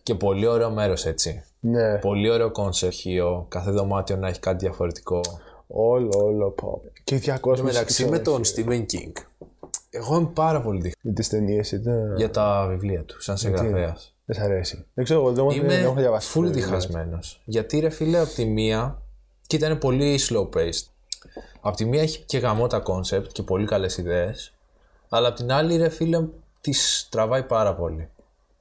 Και 0.03 0.15
πολύ 0.15 0.45
ωραίο 0.45 0.69
μέρος 0.71 1.05
έτσι. 1.05 1.43
Ναι, 1.59 1.97
Πολύ 1.97 2.29
ωραίο 2.29 2.51
κονσερχείο. 2.51 3.45
Κάθε 3.49 3.71
δωμάτιο 3.71 4.15
να 4.15 4.27
έχει 4.27 4.39
κάτι 4.39 4.57
διαφορετικό. 4.65 5.21
όλο, 5.67 6.09
όλο. 6.23 6.49
Πω. 6.51 6.81
Και 7.03 7.15
οι 7.15 7.21
200 7.25 7.55
Και 7.55 7.61
μεταξύ 7.63 8.05
με 8.09 8.19
τον 8.19 8.41
Stephen 8.45 8.79
King. 8.79 9.11
Εγώ 9.89 10.15
είμαι 10.17 10.29
πάρα 10.33 10.61
πολύ 10.61 10.81
δίχτυ 10.81 10.99
Με 11.07 11.13
τις 11.13 11.29
ταινίες 11.29 11.71
ήταν... 11.71 12.15
για 12.17 12.29
τα 12.31 12.65
βιβλία 12.69 13.03
του, 13.03 13.21
σαν 13.21 13.37
συγγραφέας. 13.37 14.15
Δεν 14.25 14.35
σ' 14.35 14.39
αρέσει. 14.39 14.85
Δεν 14.93 15.03
ξέρω, 15.03 15.19
εγώ 15.19 15.31
δεν 15.31 15.45
έχω- 15.45 15.67
δεν 15.67 15.81
έχω 15.81 15.91
Είμαι 15.91 16.01
διαβάσει. 16.01 16.39
full 16.39 16.43
διχασμένος. 16.51 17.41
Γιατί 17.45 17.79
ρε 17.79 17.89
φίλε, 17.89 18.19
από 18.19 18.33
τη 18.33 18.45
μία. 18.45 19.01
και 19.47 19.55
ήταν 19.55 19.77
πολύ 19.77 20.19
slow 20.29 20.49
paced. 20.57 20.85
Από 21.61 21.75
τη 21.75 21.85
μία 21.85 22.01
έχει 22.01 22.19
και 22.25 22.37
γαμό 22.37 22.67
τα 22.67 22.83
concept 22.85 23.27
και 23.31 23.43
πολύ 23.43 23.65
καλές 23.65 23.97
ιδέες. 23.97 24.53
Αλλά 25.09 25.27
από 25.27 25.37
την 25.37 25.51
άλλη, 25.51 25.77
ρε 25.77 25.89
φίλε, 25.89 26.27
τη 26.61 26.71
τραβάει 27.09 27.43
πάρα 27.43 27.75
πολύ. 27.75 28.09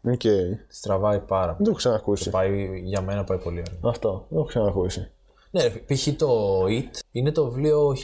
ΟΚ. 0.06 0.22
Δεν 0.22 0.56
Τη 0.68 0.80
τραβάει 0.82 1.18
πάρα 1.20 1.52
πολύ. 1.52 1.64
το 1.64 1.70
έχω 1.70 1.78
ξανακούσει. 1.78 2.30
Πάει, 2.30 2.80
για 2.84 3.00
μένα 3.00 3.24
πάει 3.24 3.38
πολύ 3.38 3.58
ωραία. 3.68 3.90
Αυτό. 3.92 4.10
Δεν 4.10 4.28
το 4.28 4.36
έχω 4.36 4.44
ξανακούσει. 4.44 5.10
Ναι, 5.50 5.62
ρε, 5.62 5.68
π.χ. 5.70 6.08
το 6.16 6.60
It 6.64 6.98
είναι 7.12 7.32
το 7.32 7.44
βιβλίο 7.50 7.96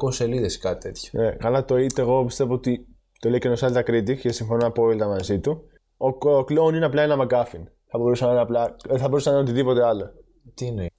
1200 0.00 0.12
σελίδες 0.12 0.54
ή 0.54 0.58
κάτι 0.58 0.80
τέτοιο. 0.80 1.20
Ναι, 1.22 1.30
καλά 1.30 1.64
το 1.64 1.76
είτε 1.78 2.00
εγώ 2.00 2.24
πιστεύω 2.24 2.54
ότι 2.54 2.86
το 3.20 3.28
λέει 3.28 3.38
και 3.38 3.48
ο 3.48 3.56
Σάλτα 3.56 3.80
Critic 3.80 4.16
και 4.20 4.32
συμφωνώ 4.32 4.66
απόλυτα 4.66 5.06
μαζί 5.06 5.38
του. 5.38 5.62
Ο, 5.96 6.08
ο 6.30 6.44
κλόουν 6.44 6.74
είναι 6.74 6.84
απλά 6.84 7.02
ένα 7.02 7.16
McGuffin. 7.26 7.62
Θα 7.86 7.98
μπορούσε 7.98 8.24
να 8.24 8.30
είναι 8.30 8.40
απλά. 8.40 8.76
ε, 8.88 8.98
Θα 8.98 9.08
μπορούσε 9.08 9.28
να 9.30 9.34
είναι 9.34 9.44
οτιδήποτε 9.44 9.84
άλλο. 9.86 10.12
Τι 10.54 10.66
εννοεί. 10.66 10.90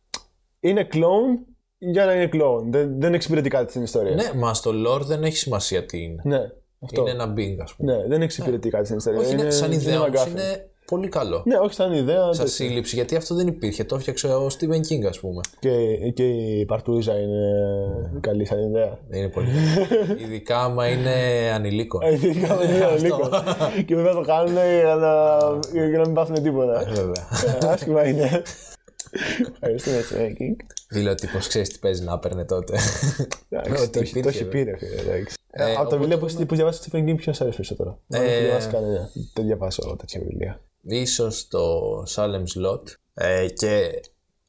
Είναι 0.59 0.83
κλόουν 0.83 1.39
για 1.83 2.05
να 2.05 2.13
είναι 2.13 2.27
κλόουν. 2.27 2.71
Δεν, 2.71 2.99
δεν 2.99 3.13
εξυπηρετεί 3.13 3.49
κάτι 3.49 3.69
στην 3.69 3.83
ιστορία. 3.83 4.15
Ναι, 4.15 4.31
μα 4.35 4.53
στο 4.53 4.71
lore 4.87 5.01
δεν 5.01 5.23
έχει 5.23 5.37
σημασία 5.37 5.85
τι 5.85 6.03
είναι. 6.03 6.21
Ναι, 6.23 6.39
αυτό. 6.79 7.01
Είναι 7.01 7.09
ένα 7.09 7.33
bing, 7.33 7.57
ας 7.61 7.73
πούμε. 7.75 7.95
Ναι, 7.95 8.07
δεν 8.07 8.21
εξυπηρετεί 8.21 8.69
κάτι 8.69 8.85
στην 8.85 8.97
ιστορία. 8.97 9.19
Όχι, 9.19 9.33
είναι, 9.33 9.49
σαν 9.49 9.71
ιδέα 9.71 10.01
όμως 10.01 10.21
McGuffin. 10.23 10.29
είναι 10.29 10.69
πολύ 10.85 11.07
καλό. 11.07 11.43
Ναι, 11.45 11.57
όχι 11.57 11.73
σαν 11.73 11.93
ιδέα. 11.93 12.21
Σαν 12.21 12.31
τέτοιο. 12.31 12.47
σύλληψη, 12.47 12.95
γιατί 12.95 13.15
αυτό 13.15 13.35
δεν 13.35 13.47
υπήρχε. 13.47 13.83
Το 13.83 13.95
έφτιαξε 13.95 14.27
ο 14.27 14.47
Stephen 14.59 14.79
King, 14.91 15.05
ας 15.07 15.19
πούμε. 15.19 15.41
Και, 15.59 15.69
και 16.13 16.23
η 16.23 16.65
Παρτούζα 16.65 17.19
είναι 17.19 17.51
καλή 18.19 18.45
σαν 18.45 18.59
ιδέα. 18.59 18.99
Είναι 19.11 19.29
πολύ 19.29 19.47
καλό. 19.47 20.19
Ειδικά 20.19 20.63
άμα 20.63 20.87
είναι 20.87 21.11
ανηλίκο. 21.53 21.99
Ε, 22.01 22.13
Ειδικά 22.13 22.55
με 22.55 22.63
είναι 22.63 22.97
λίγο. 22.97 23.29
Και 23.85 23.95
μετά 23.95 24.13
το 24.13 24.21
κάνουν 24.21 24.53
για 24.53 24.95
να, 24.95 25.37
για 25.87 25.97
να 25.97 26.05
μην 26.05 26.13
πάθουν 26.13 26.43
τίποτα. 26.43 26.83
Βέβαια. 26.89 27.27
Ε, 27.61 27.67
Άσχημα 27.67 28.07
είναι. 28.07 28.41
Ευχαριστούμε, 29.51 29.97
Stephen 30.11 30.29
King. 30.41 30.55
Φίλε, 30.89 31.09
ο 31.09 31.15
τύπος 31.15 31.47
ξέρεις 31.47 31.69
τι 31.69 31.79
παίζει 31.79 32.03
να 32.03 32.19
παίρνε 32.19 32.45
τότε. 32.45 32.77
Εντάξει, 33.49 33.83
Ότι 33.83 33.89
το 33.91 33.99
έχει- 33.99 34.13
Το 34.13 34.19
υπήρχε, 34.19 34.39
έχει 34.39 34.47
πει, 34.49 34.63
ρε 34.63 34.77
φίλε. 34.77 35.01
εντάξει. 35.01 35.35
Ε, 35.51 35.63
Από 35.63 35.73
τα 35.73 35.81
οπότε 35.81 35.97
βιβλία 35.97 36.17
που 36.17 36.45
που 36.45 36.55
διαβάσεις 36.55 36.87
Stephen 36.91 37.09
King, 37.09 37.15
ποιος 37.15 37.41
αρέσει 37.41 37.55
περισσότερο. 37.55 37.99
Δεν 38.07 38.21
Ε, 38.21 38.25
έχω 38.33 38.41
διαβάσεις 38.43 38.71
κανένα. 38.71 39.09
Δεν 39.33 39.45
διαβάσω 39.45 39.95
τέτοια 39.99 40.19
βιβλία. 40.21 40.61
Ίσως 40.81 41.47
το 41.47 41.79
Salem's 42.15 42.65
Lot. 42.65 42.81
Ε, 43.13 43.47
και 43.47 44.01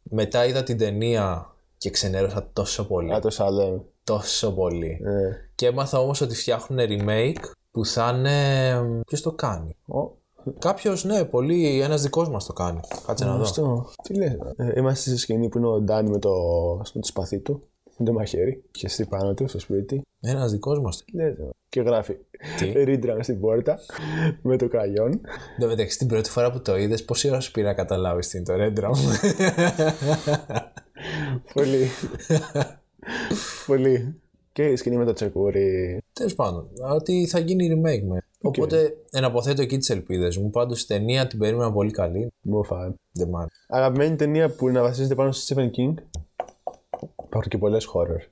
μετά 0.02 0.46
είδα 0.46 0.62
την 0.62 0.78
ταινία 0.78 1.54
και 1.78 1.90
ξενέρωσα 1.90 2.50
τόσο 2.52 2.86
πολύ. 2.86 3.14
Α, 3.14 3.20
το 3.20 3.30
Σαλέμ. 3.30 3.80
Τόσο 4.04 4.52
πολύ. 4.52 5.00
Ε, 5.04 5.50
Και 5.54 5.66
έμαθα 5.66 5.98
όμως 5.98 6.20
ότι 6.20 6.34
φτιάχνουν 6.34 6.78
remake 6.88 7.42
που 7.70 7.86
θα 7.86 8.14
είναι. 8.16 9.00
Ποιος 9.06 9.20
το 9.22 9.32
κάνει; 9.32 9.76
ω, 9.86 10.16
Κάποιος, 10.58 11.04
ναι, 11.04 11.24
πολύ. 11.24 11.80
Ένας 11.80 12.02
δικός 12.02 12.28
μας 12.28 12.46
το 12.46 12.52
κάνει. 12.52 12.80
Κάτσε 13.06 13.24
να 13.24 13.36
δω. 13.36 13.42
Αυτό. 13.42 13.90
Τι 14.02 14.14
λες. 14.14 14.36
Ε, 14.56 14.72
Είμαστε 14.76 15.10
στη 15.10 15.18
σκηνή 15.18 15.48
που 15.48 15.58
είναι 15.58 15.66
ο 15.66 15.80
Ντάνι 15.80 16.10
με 16.10 16.18
το, 16.18 16.30
με 16.76 17.00
το 17.00 17.06
σπαθί 17.06 17.38
του. 17.38 17.62
Με 17.96 18.04
το 18.04 18.12
μαχαίρι. 18.12 18.64
Και 18.70 18.88
στη 18.88 19.06
πάνω 19.06 19.34
του 19.34 19.48
στο 19.48 19.58
σπίτι. 19.58 20.02
Ένας 20.20 20.52
δικός 20.52 20.80
μας. 20.80 21.04
Τι 21.04 21.16
λες, 21.16 21.36
ρε. 21.38 21.48
Και 21.68 21.80
γράφει 21.80 22.16
Τι; 22.58 22.72
Ρίντρα 22.84 23.22
στην 23.22 23.40
πόρτα 23.40 23.78
με 24.42 24.56
το 24.56 24.68
κραγιόν. 24.68 25.10
Εν 25.10 25.20
τω 25.60 25.66
μεταξύ, 25.66 25.98
την 25.98 26.06
πρώτη 26.06 26.30
φορά 26.30 26.52
που 26.52 26.60
το 26.62 26.76
είδες, 26.76 27.04
πόση 27.04 27.28
ώρα 27.28 27.40
σου 27.40 27.50
πήρε 27.50 27.66
να 27.66 27.74
καταλάβεις 27.74 28.28
τι 28.28 28.38
είναι 28.38 28.46
το 28.46 28.54
Red 28.56 28.78
Drum. 28.80 28.94
Πολύ. 31.54 31.88
Πολύ. 33.66 34.21
Και 34.52 34.64
η 34.66 34.76
σκηνή 34.76 34.96
με 34.96 35.04
το 35.04 35.12
τσεκούρι. 35.12 35.98
Τέλος 36.12 36.34
πάντων, 36.34 36.68
ότι 36.94 37.26
θα 37.26 37.38
γίνει 37.38 37.68
remake 37.74 38.02
με. 38.06 38.24
Οπότε 38.42 38.96
εναποθέτω 39.10 39.62
εκεί 39.62 39.78
τις 39.78 39.90
ελπίδες 39.90 40.36
μου. 40.36 40.50
Πάντως 40.50 40.82
η 40.82 40.86
ταινία 40.86 41.26
την 41.26 41.38
περίμενα 41.38 41.72
πολύ 41.72 41.90
καλή. 41.90 42.32
Μου 42.40 42.64
φάνε. 42.64 42.94
Δεν 43.12 43.28
μ' 43.28 43.36
άρεσε. 43.36 43.56
Αγαπημένη 43.68 44.16
ταινία 44.16 44.50
που 44.54 44.68
να 44.68 44.82
βασίζεται 44.82 45.14
πάνω 45.14 45.32
στο 45.32 45.54
Stephen 45.54 45.66
King. 45.66 45.94
Υπάρχουν 47.24 47.48
και 47.50 47.58
πολλές 47.58 47.88
horror. 47.94 48.26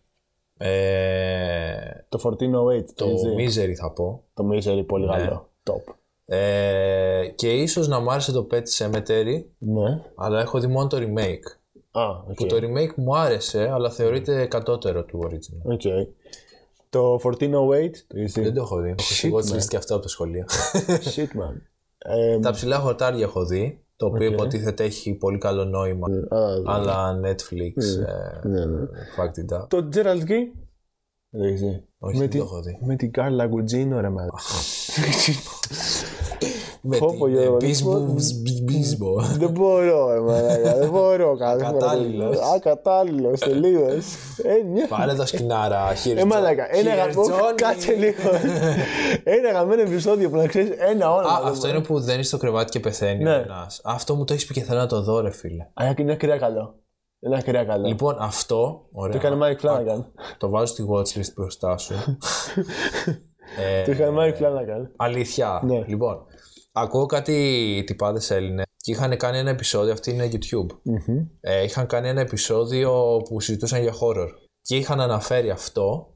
Ε, 0.57 1.71
Το 2.09 2.19
1408, 2.19 2.85
το, 2.95 3.05
το 3.05 3.05
έχεις 3.07 3.55
δει; 3.57 3.65
Misery 3.67 3.73
θα 3.75 3.91
πω. 3.93 4.23
το 4.35 4.49
Misery, 4.53 4.87
πολύ 4.87 5.07
Ναι. 5.07 5.17
καλό. 5.17 5.49
Top. 5.71 5.95
Ε, 6.25 7.29
και 7.35 7.53
ίσως 7.53 7.89
να 7.89 8.01
μ' 8.01 8.11
άρεσε 8.11 8.33
το 8.33 8.47
Pet 8.51 8.63
Sematary, 8.79 9.43
Ναι. 9.59 10.03
αλλά 10.17 10.41
έχω 10.41 10.61
δει 10.61 10.67
μόνο 10.67 10.87
το 10.87 10.97
remake. 11.01 11.60
Α, 11.93 12.09
οκ. 12.11 12.35
Που 12.35 12.47
το 12.47 12.57
remake 12.57 12.95
μου 12.97 13.17
άρεσε, 13.17 13.69
αλλά 13.73 13.91
θεωρείται 13.91 14.47
κατώτερο 14.47 15.05
του 15.05 15.29
original. 15.31 15.73
Οκ. 15.73 15.81
Το 16.91 17.15
1408, 17.15 18.05
το 18.07 18.19
έχεις 18.19 18.33
δει; 18.33 18.43
Δεν 18.43 18.55
το 18.55 18.61
έχω 18.63 18.81
δει. 18.81 18.89
Έχω 18.89 18.97
Shit, 18.99 19.03
σιγότσι 19.03 19.55
man. 19.59 19.65
και 19.69 19.77
αυτό 19.77 19.95
από 19.95 20.03
το 20.03 20.09
σχολείο. 20.09 20.45
Shit, 21.15 21.23
man. 21.23 21.55
Ε, 21.99 22.39
Τα 22.41 22.51
ψηλά 22.51 22.79
χορτάρια 22.79 23.25
έχω 23.25 23.45
δει, 23.45 23.85
το 23.97 24.07
οποίο 24.07 24.27
Οκ. 24.27 24.33
υποτίθεται 24.33 24.85
έχει 24.85 25.15
πολύ 25.15 25.39
καλό 25.39 25.65
νόημα. 25.65 26.07
α, 26.31 26.39
Αλλά 26.67 27.21
Netflix, 27.25 27.75
ε, 28.43 28.49
ναι, 28.49 28.65
ναι. 28.65 28.87
fact 29.17 29.55
it 29.55 29.61
up. 29.63 29.69
Το 29.69 29.89
Gerald 29.95 30.23
Key. 30.23 30.45
Δεν 31.33 31.41
το 31.41 31.47
έχεις 31.47 31.61
δει. 31.61 31.85
Όχι, 31.99 32.15
με 32.15 32.21
δεν 32.21 32.31
την- 32.31 32.39
το 32.41 32.45
έχω 32.47 32.63
δει. 32.63 32.79
Με 32.87 32.97
την 32.97 33.13
Κάρλα 33.13 33.47
Γκουτζίνο, 33.47 34.01
ρε 34.01 34.09
man. 34.09 34.29
Με 36.83 36.97
Πω, 36.99 37.15
πω, 37.19 37.25
την 37.27 37.35
Γιώργο, 37.35 37.57
ε, 37.57 37.67
Bisbo- 37.67 37.99
λοιπόν. 37.99 38.17
Bisbo. 38.69 39.23
Δεν 39.39 39.51
μπορώ, 39.51 40.13
ρε 40.13 40.21
μαλάκα. 40.21 40.77
Δεν 40.79 40.91
μπορώ. 40.91 41.37
Ακατάλληλος. 41.41 42.37
Ακατάλληλο, 42.55 43.31
τελείω. 43.31 43.87
Ε, 44.43 44.63
μια 44.73 44.87
Πάρε 44.89 45.15
το 45.15 45.27
σκηνάρα, 45.27 45.93
Here's 45.93 46.17
Ε, 46.17 46.25
μαλάκα, 46.25 46.67
Jo- 46.67 46.79
ένα 46.79 46.91
Here's 46.91 46.99
αγαπημένο. 46.99 47.35
Johnny. 47.37 47.55
Κάτσε 47.55 47.93
λίγο. 47.93 48.31
Ένα 49.37 49.49
αγαπημένο 49.49 49.83
επεισόδιο 49.83 50.31
που 50.31 50.37
να 50.37 50.47
ξέρεις 50.47 50.71
ένα 50.79 51.15
όνομα. 51.15 51.33
Α, 51.35 51.41
αυτό 51.49 51.69
είναι 51.69 51.81
που 51.81 52.01
δεν 52.01 52.15
είναι 52.15 52.23
στο 52.23 52.37
κρεβάτι 52.39 52.71
και 52.71 52.81
πεθαίνει 52.81 53.23
Ναι. 53.25 53.31
ο 53.37 53.41
ένας. 53.41 53.81
Αυτό 53.85 54.15
μου 54.15 54.25
το 54.25 54.33
έχεις 54.33 54.47
πει 54.47 54.53
και 54.55 54.63
θέλω 54.63 54.79
να 54.79 54.87
το 54.87 55.03
δω, 55.03 55.21
ρε 55.21 55.31
φίλε. 55.31 55.63
Α, 55.75 55.95
είναι 55.99 56.13
ακραία 56.13 56.37
καλό. 56.39 56.75
Είναι 57.21 57.37
ακραία 57.37 57.65
καλό. 57.65 57.87
Λοιπόν, 57.87 58.17
αυτό. 58.19 58.87
Ωραία. 58.93 59.21
Το 59.21 59.27
έκανε 59.27 59.47
Mike 59.47 59.67
Flanagan. 59.67 60.05
Το 60.39 60.49
βάζω 60.49 60.67
στη 60.67 60.85
watchlist 60.93 61.33
μπροστά 61.37 61.77
σου. 61.79 61.95
ε, 63.81 63.85
Το 63.85 63.91
έκανε 63.91 64.17
Mike 64.19 64.43
Flanagan. 64.43 64.91
αλήθεια. 64.97 65.61
Ναι. 65.65 65.83
Λοιπόν, 65.87 66.25
ακούω 66.73 67.07
κάτι 67.07 67.83
τυπάδες 67.87 68.31
Έλληνες 68.31 68.65
και 68.77 68.93
είχαν 68.93 69.17
κάνει 69.17 69.39
ένα 69.39 69.51
επεισόδιο, 69.51 69.93
αυτή 69.93 70.11
είναι 70.11 70.29
YouTube. 70.33 70.77
Μμμ. 70.83 71.27
Ε, 71.41 71.63
είχαν 71.63 71.87
κάνει 71.87 72.09
ένα 72.09 72.21
επεισόδιο 72.21 73.17
που 73.29 73.41
συζητούσαν 73.41 73.83
για 73.83 73.95
horror. 74.01 74.29
Και 74.63 74.77
είχαν 74.77 75.01
αναφέρει 75.01 75.51
αυτό, 75.51 76.15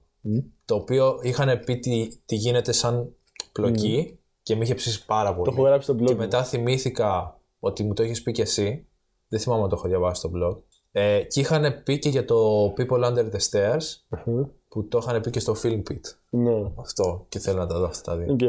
το 0.65 0.75
οποίο 0.75 1.19
είχαν 1.23 1.61
πει 1.65 1.79
τι, 1.79 2.09
τι 2.25 2.35
γίνεται 2.35 2.73
σαν 2.73 3.15
πλοκή 3.53 4.19
και 4.43 4.57
με 4.57 4.65
είχε 4.65 4.75
ψήσει 4.75 5.05
πάρα 5.05 5.35
πολύ. 5.35 5.49
Το 5.49 5.55
έχω 5.55 5.67
γράψει 5.67 5.93
στο 5.93 6.03
blog. 6.03 6.07
Και 6.07 6.13
μου. 6.13 6.19
μετά 6.19 6.45
θυμήθηκα 6.45 7.41
ότι 7.59 7.85
μου 7.85 7.93
το 7.93 8.03
έχεις 8.03 8.23
πει 8.23 8.33
και 8.33 8.43
εσύ. 8.43 8.87
Δεν 9.29 9.41
θυμάμαι 9.41 9.63
αν 9.63 9.69
το 9.69 9.77
έχω 9.79 9.89
διαβάσει 9.89 10.21
στο 10.21 10.31
blog. 10.35 10.63
Ε, 10.93 11.23
και 11.23 11.41
είχαν 11.41 11.83
πει 11.85 11.99
και 11.99 12.09
για 12.09 12.25
το 12.25 12.67
People 12.77 13.05
Under 13.05 13.31
the 13.31 13.39
Stairs 13.51 13.83
Μμμ. 14.25 14.45
Που 14.75 14.89
το 14.89 14.99
είχαν 15.03 15.21
πει 15.21 15.31
και 15.31 15.41
στο 15.41 15.55
Film 15.63 15.83
Pit. 15.91 16.01
Ναι. 16.31 16.73
Αυτό 16.75 17.27
και 17.29 17.39
θέλω 17.39 17.59
να 17.59 17.67
τα 17.67 17.79
δω 17.79 17.85
αυτά 17.85 18.13
τα 18.13 18.17
δύο. 18.17 18.33
Οκ, 18.33 18.41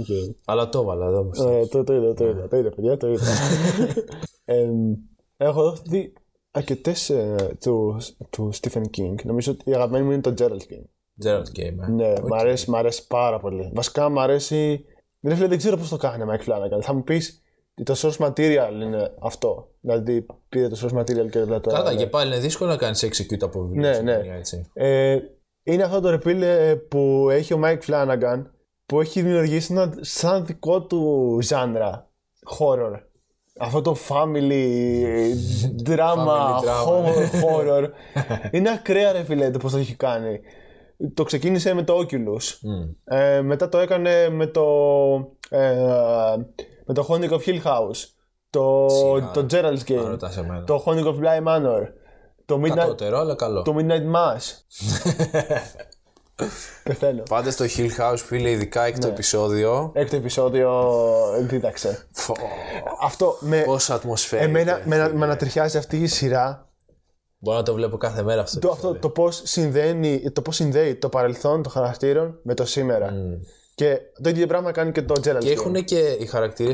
οκ. 0.00 0.36
Αλλά 0.44 0.68
το 0.68 0.80
έβαλα 0.80 1.06
εδώ 1.06 1.22
μπροστά. 1.22 1.44
Ωραία, 1.44 1.66
το, 1.66 1.84
το 1.84 1.94
είδα, 1.94 2.14
το 2.14 2.28
είδα, 2.28 2.48
το 2.48 2.56
είδα, 2.56 2.70
παιδιά, 2.70 2.96
το 2.96 3.08
είδα. 3.08 3.24
Εμ, 4.44 4.94
έχω 5.36 5.76
δει 5.86 6.12
αρκετές 6.50 7.12
του, 7.60 7.96
του 8.30 8.50
Stephen 8.60 8.82
King. 8.82 9.24
Νομίζω 9.24 9.52
ότι 9.52 9.70
η 9.70 9.74
αγαπημένη 9.74 10.04
μου 10.04 10.12
είναι 10.12 10.20
το 10.20 10.34
Gerald 10.38 10.72
King. 10.72 10.84
Gerald 11.24 11.58
Game. 11.58 11.86
ε. 11.86 11.90
Ναι, 11.90 12.12
μ' 12.22 12.34
αρέσει, 12.34 12.70
μ' 12.70 12.76
αρέσει 12.76 13.06
πάρα 13.06 13.38
πολύ. 13.38 13.70
Βασικά 13.74 14.08
μ' 14.08 14.18
αρέσει. 14.18 14.84
Δεν, 15.20 15.36
φίλε, 15.36 15.48
δεν 15.48 15.58
ξέρω 15.58 15.76
πώς 15.76 15.88
το 15.88 15.96
κάνει 15.96 16.22
ο 16.22 16.26
Mike 16.30 16.48
Flanagan. 16.48 16.80
Θα 16.82 16.92
μου 16.92 17.02
πεις 17.02 17.42
το 17.82 17.94
source 17.96 18.26
material 18.26 18.72
είναι 18.82 19.14
αυτό. 19.20 19.68
Δηλαδή 19.80 20.26
πήρε 20.48 20.68
το 20.68 20.78
source 20.82 20.98
material 20.98 21.30
και 21.30 21.44
δεν 21.44 21.60
το. 21.60 21.70
Καλά, 21.70 21.94
και 21.94 22.06
πάλι 22.06 22.30
είναι 22.30 22.40
δύσκολο 22.40 22.70
να 22.70 22.76
κάνεις 22.76 23.04
execute 23.04 23.42
από 23.42 23.60
βιβλίο. 23.60 23.88
Ναι, 23.88 23.92
στην 23.92 24.04
ναι. 24.04 24.16
ταινία, 24.16 24.34
έτσι. 24.34 24.70
Ε, 24.72 25.18
είναι 25.72 25.82
αυτό 25.82 26.00
το 26.00 26.10
ρεπίλε 26.10 26.76
που 26.76 27.28
έχει 27.30 27.54
ο 27.54 27.60
Mike 27.64 27.78
Flanagan 27.90 28.42
που 28.86 29.00
έχει 29.00 29.22
δημιουργήσει 29.22 29.72
ένα 29.72 29.92
σαν 30.00 30.46
δικό 30.46 30.82
του 30.82 31.38
ζάνρα 31.42 32.08
horror. 32.58 33.00
Αυτό 33.60 33.80
το 33.82 33.96
family 34.08 34.66
drama, 35.86 35.96
Family 35.96 36.58
drama. 36.64 36.86
horror, 36.86 37.30
horror. 37.44 37.88
είναι 38.50 38.70
ακραία 38.70 39.12
ρε 39.12 39.22
φίλε 39.24 39.50
το 39.50 39.58
πώς 39.58 39.72
το 39.72 39.78
έχει 39.78 39.94
κάνει. 39.94 40.40
Το 41.14 41.22
ξεκίνησε 41.22 41.74
με 41.74 41.82
το 41.82 41.98
Oculus. 41.98 42.58
Μμ. 42.62 42.88
Ε, 43.04 43.42
μετά 43.42 43.68
το 43.68 43.78
έκανε 43.78 44.28
με 44.30 44.46
το 44.46 44.64
ε, 45.50 45.76
με 46.84 46.94
το 46.94 47.06
Haunting 47.08 47.30
of 47.30 47.40
Hill 47.46 47.62
House. 47.62 48.04
Το, 48.50 48.86
Σιγά, 48.88 49.30
το 49.30 49.46
Gerald's 49.50 49.62
Αν 49.64 50.04
Game. 50.04 50.08
ρωτάς 50.08 50.36
εμένα. 50.36 50.64
Το 50.64 50.84
Haunting 50.86 51.04
of 51.04 51.14
Bly 51.14 51.44
Manor. 51.46 51.82
Το 52.48 52.60
Midnight, 52.64 52.74
Κατώτερο, 52.74 53.18
αλλά 53.18 53.34
καλό. 53.34 53.62
το 53.62 53.76
Midnight 53.78 54.14
Mass. 54.14 54.42
Πεθαίνω. 56.82 57.22
Πάτε 57.28 57.50
στο 57.50 57.64
Hill 57.76 57.88
House, 58.00 58.16
φίλε, 58.16 58.50
ειδικά 58.50 58.84
έκτο 58.84 59.06
Ναι. 59.06 59.12
επεισόδιο. 59.12 59.90
Έκτο 59.94 60.16
επεισόδιο, 60.16 60.92
δίδαξε. 61.40 62.06
Φω, 62.12 62.34
Αυτό 63.00 63.36
με, 63.40 63.60
Πόσα 63.60 63.94
ατμοσφαίρα. 63.94 64.42
εμένα 64.42 64.80
με, 64.84 65.12
με 65.14 65.24
ανατριχιάζει 65.24 65.78
αυτή 65.78 65.96
η 65.96 66.06
σειρά. 66.06 66.68
Μπορώ 67.38 67.56
να 67.56 67.62
το 67.62 67.74
βλέπω 67.74 67.96
κάθε 67.96 68.22
μέρα 68.22 68.40
αυτό. 68.40 68.58
Το, 68.58 68.70
αυτό, 68.70 68.94
το 68.94 69.08
πώς 69.08 69.40
συνδέει, 69.44 70.30
το 70.32 70.42
πώς 70.42 70.56
συνδέει 70.56 70.94
το 70.94 71.08
παρελθόν 71.08 71.62
των 71.62 71.72
χαρακτήρων 71.72 72.38
με 72.42 72.54
το 72.54 72.64
σήμερα. 72.66 73.12
Και 73.74 73.98
το 74.22 74.28
ίδιο 74.28 74.46
πράγμα 74.46 74.72
κάνει 74.72 74.92
και 74.92 75.02
το 75.02 75.14
Gerald 75.24 75.38
Και 75.38 75.50
έχουν 75.50 75.84
και 75.84 75.98
οι 75.98 76.26
χαρακτήρε. 76.26 76.72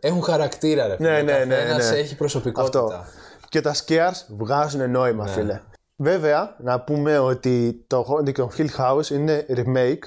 Έχουν 0.00 0.22
χαρακτήρα, 0.22 0.86
ρε. 0.86 0.96
φίλε. 0.96 1.08
Ναι, 1.10 1.22
ναι, 1.22 1.44
ναι, 1.44 1.54
Καθένας 1.54 1.90
ναι. 1.90 1.96
έχει 1.96 2.16
προσωπικότητα. 2.16 2.78
Αυτό. 2.80 3.04
Και 3.48 3.60
τα 3.60 3.74
scares 3.74 4.24
βγάζουν 4.36 4.90
νόημα, 4.90 5.24
Ναι. 5.24 5.30
φίλε. 5.30 5.60
Βέβαια, 5.96 6.56
να 6.60 6.80
πούμε 6.80 7.18
ότι 7.18 7.84
το 7.86 8.06
Haunting 8.08 8.34
of 8.36 8.48
Hill 8.56 8.68
House 8.78 9.10
είναι 9.10 9.46
remake. 9.48 10.02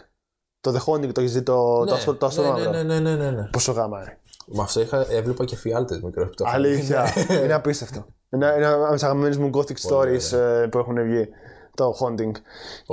Το 0.61 0.71
The 0.71 0.91
Haunting 0.93 1.11
το 1.13 1.21
έχεις 1.21 1.33
δει 1.33 1.41
το, 1.41 1.79
Ναι, 1.79 1.85
το, 1.89 1.93
αστρο- 1.93 2.17
το 2.17 2.25
ναι, 2.25 2.31
αστρόμαυρο. 2.31 2.71
ναι, 2.71 2.83
ναι, 2.83 2.99
ναι, 2.99 3.15
ναι, 3.15 3.31
ναι. 3.31 3.49
Πόσο 3.51 3.71
γάμα, 3.71 4.03
ρε. 4.03 4.17
Με 4.45 4.61
αυτό 4.61 4.81
είχα, 4.81 5.05
έβλεπα 5.09 5.45
και 5.45 5.55
φιάλτες 5.55 6.01
μικρό. 6.01 6.29
το 6.29 6.43
είχα 6.47 6.49
δει. 6.59 6.65
Αλήθεια. 6.67 7.13
είναι 7.43 7.53
απίστευτο. 7.53 8.05
Είναι 8.29 8.45
είναι 8.45 8.65
ένα 8.65 8.73
από 8.85 8.93
τις 8.93 9.03
αγαπημένες 9.03 9.37
μου 9.37 9.49
gothic 9.53 9.89
stories 9.89 10.37
ε, 10.37 10.67
που 10.71 10.77
έχουν 10.77 11.03
βγει. 11.03 11.27
Το 11.75 11.93
Haunting. 11.99 12.31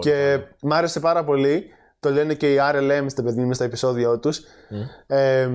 και 0.01 0.38
μ' 0.62 0.72
άρεσε 0.72 1.01
πάρα 1.01 1.24
πολύ. 1.24 1.64
Το 2.01 2.11
λένε 2.11 2.34
και 2.34 2.53
οι 2.53 2.57
RLM 2.61 3.05
στα 3.07 3.22
παιδί 3.22 3.44
μου 3.44 3.53
στα 3.53 3.64
επεισόδια 3.64 4.18
τους. 4.18 4.40
Ε, 5.07 5.49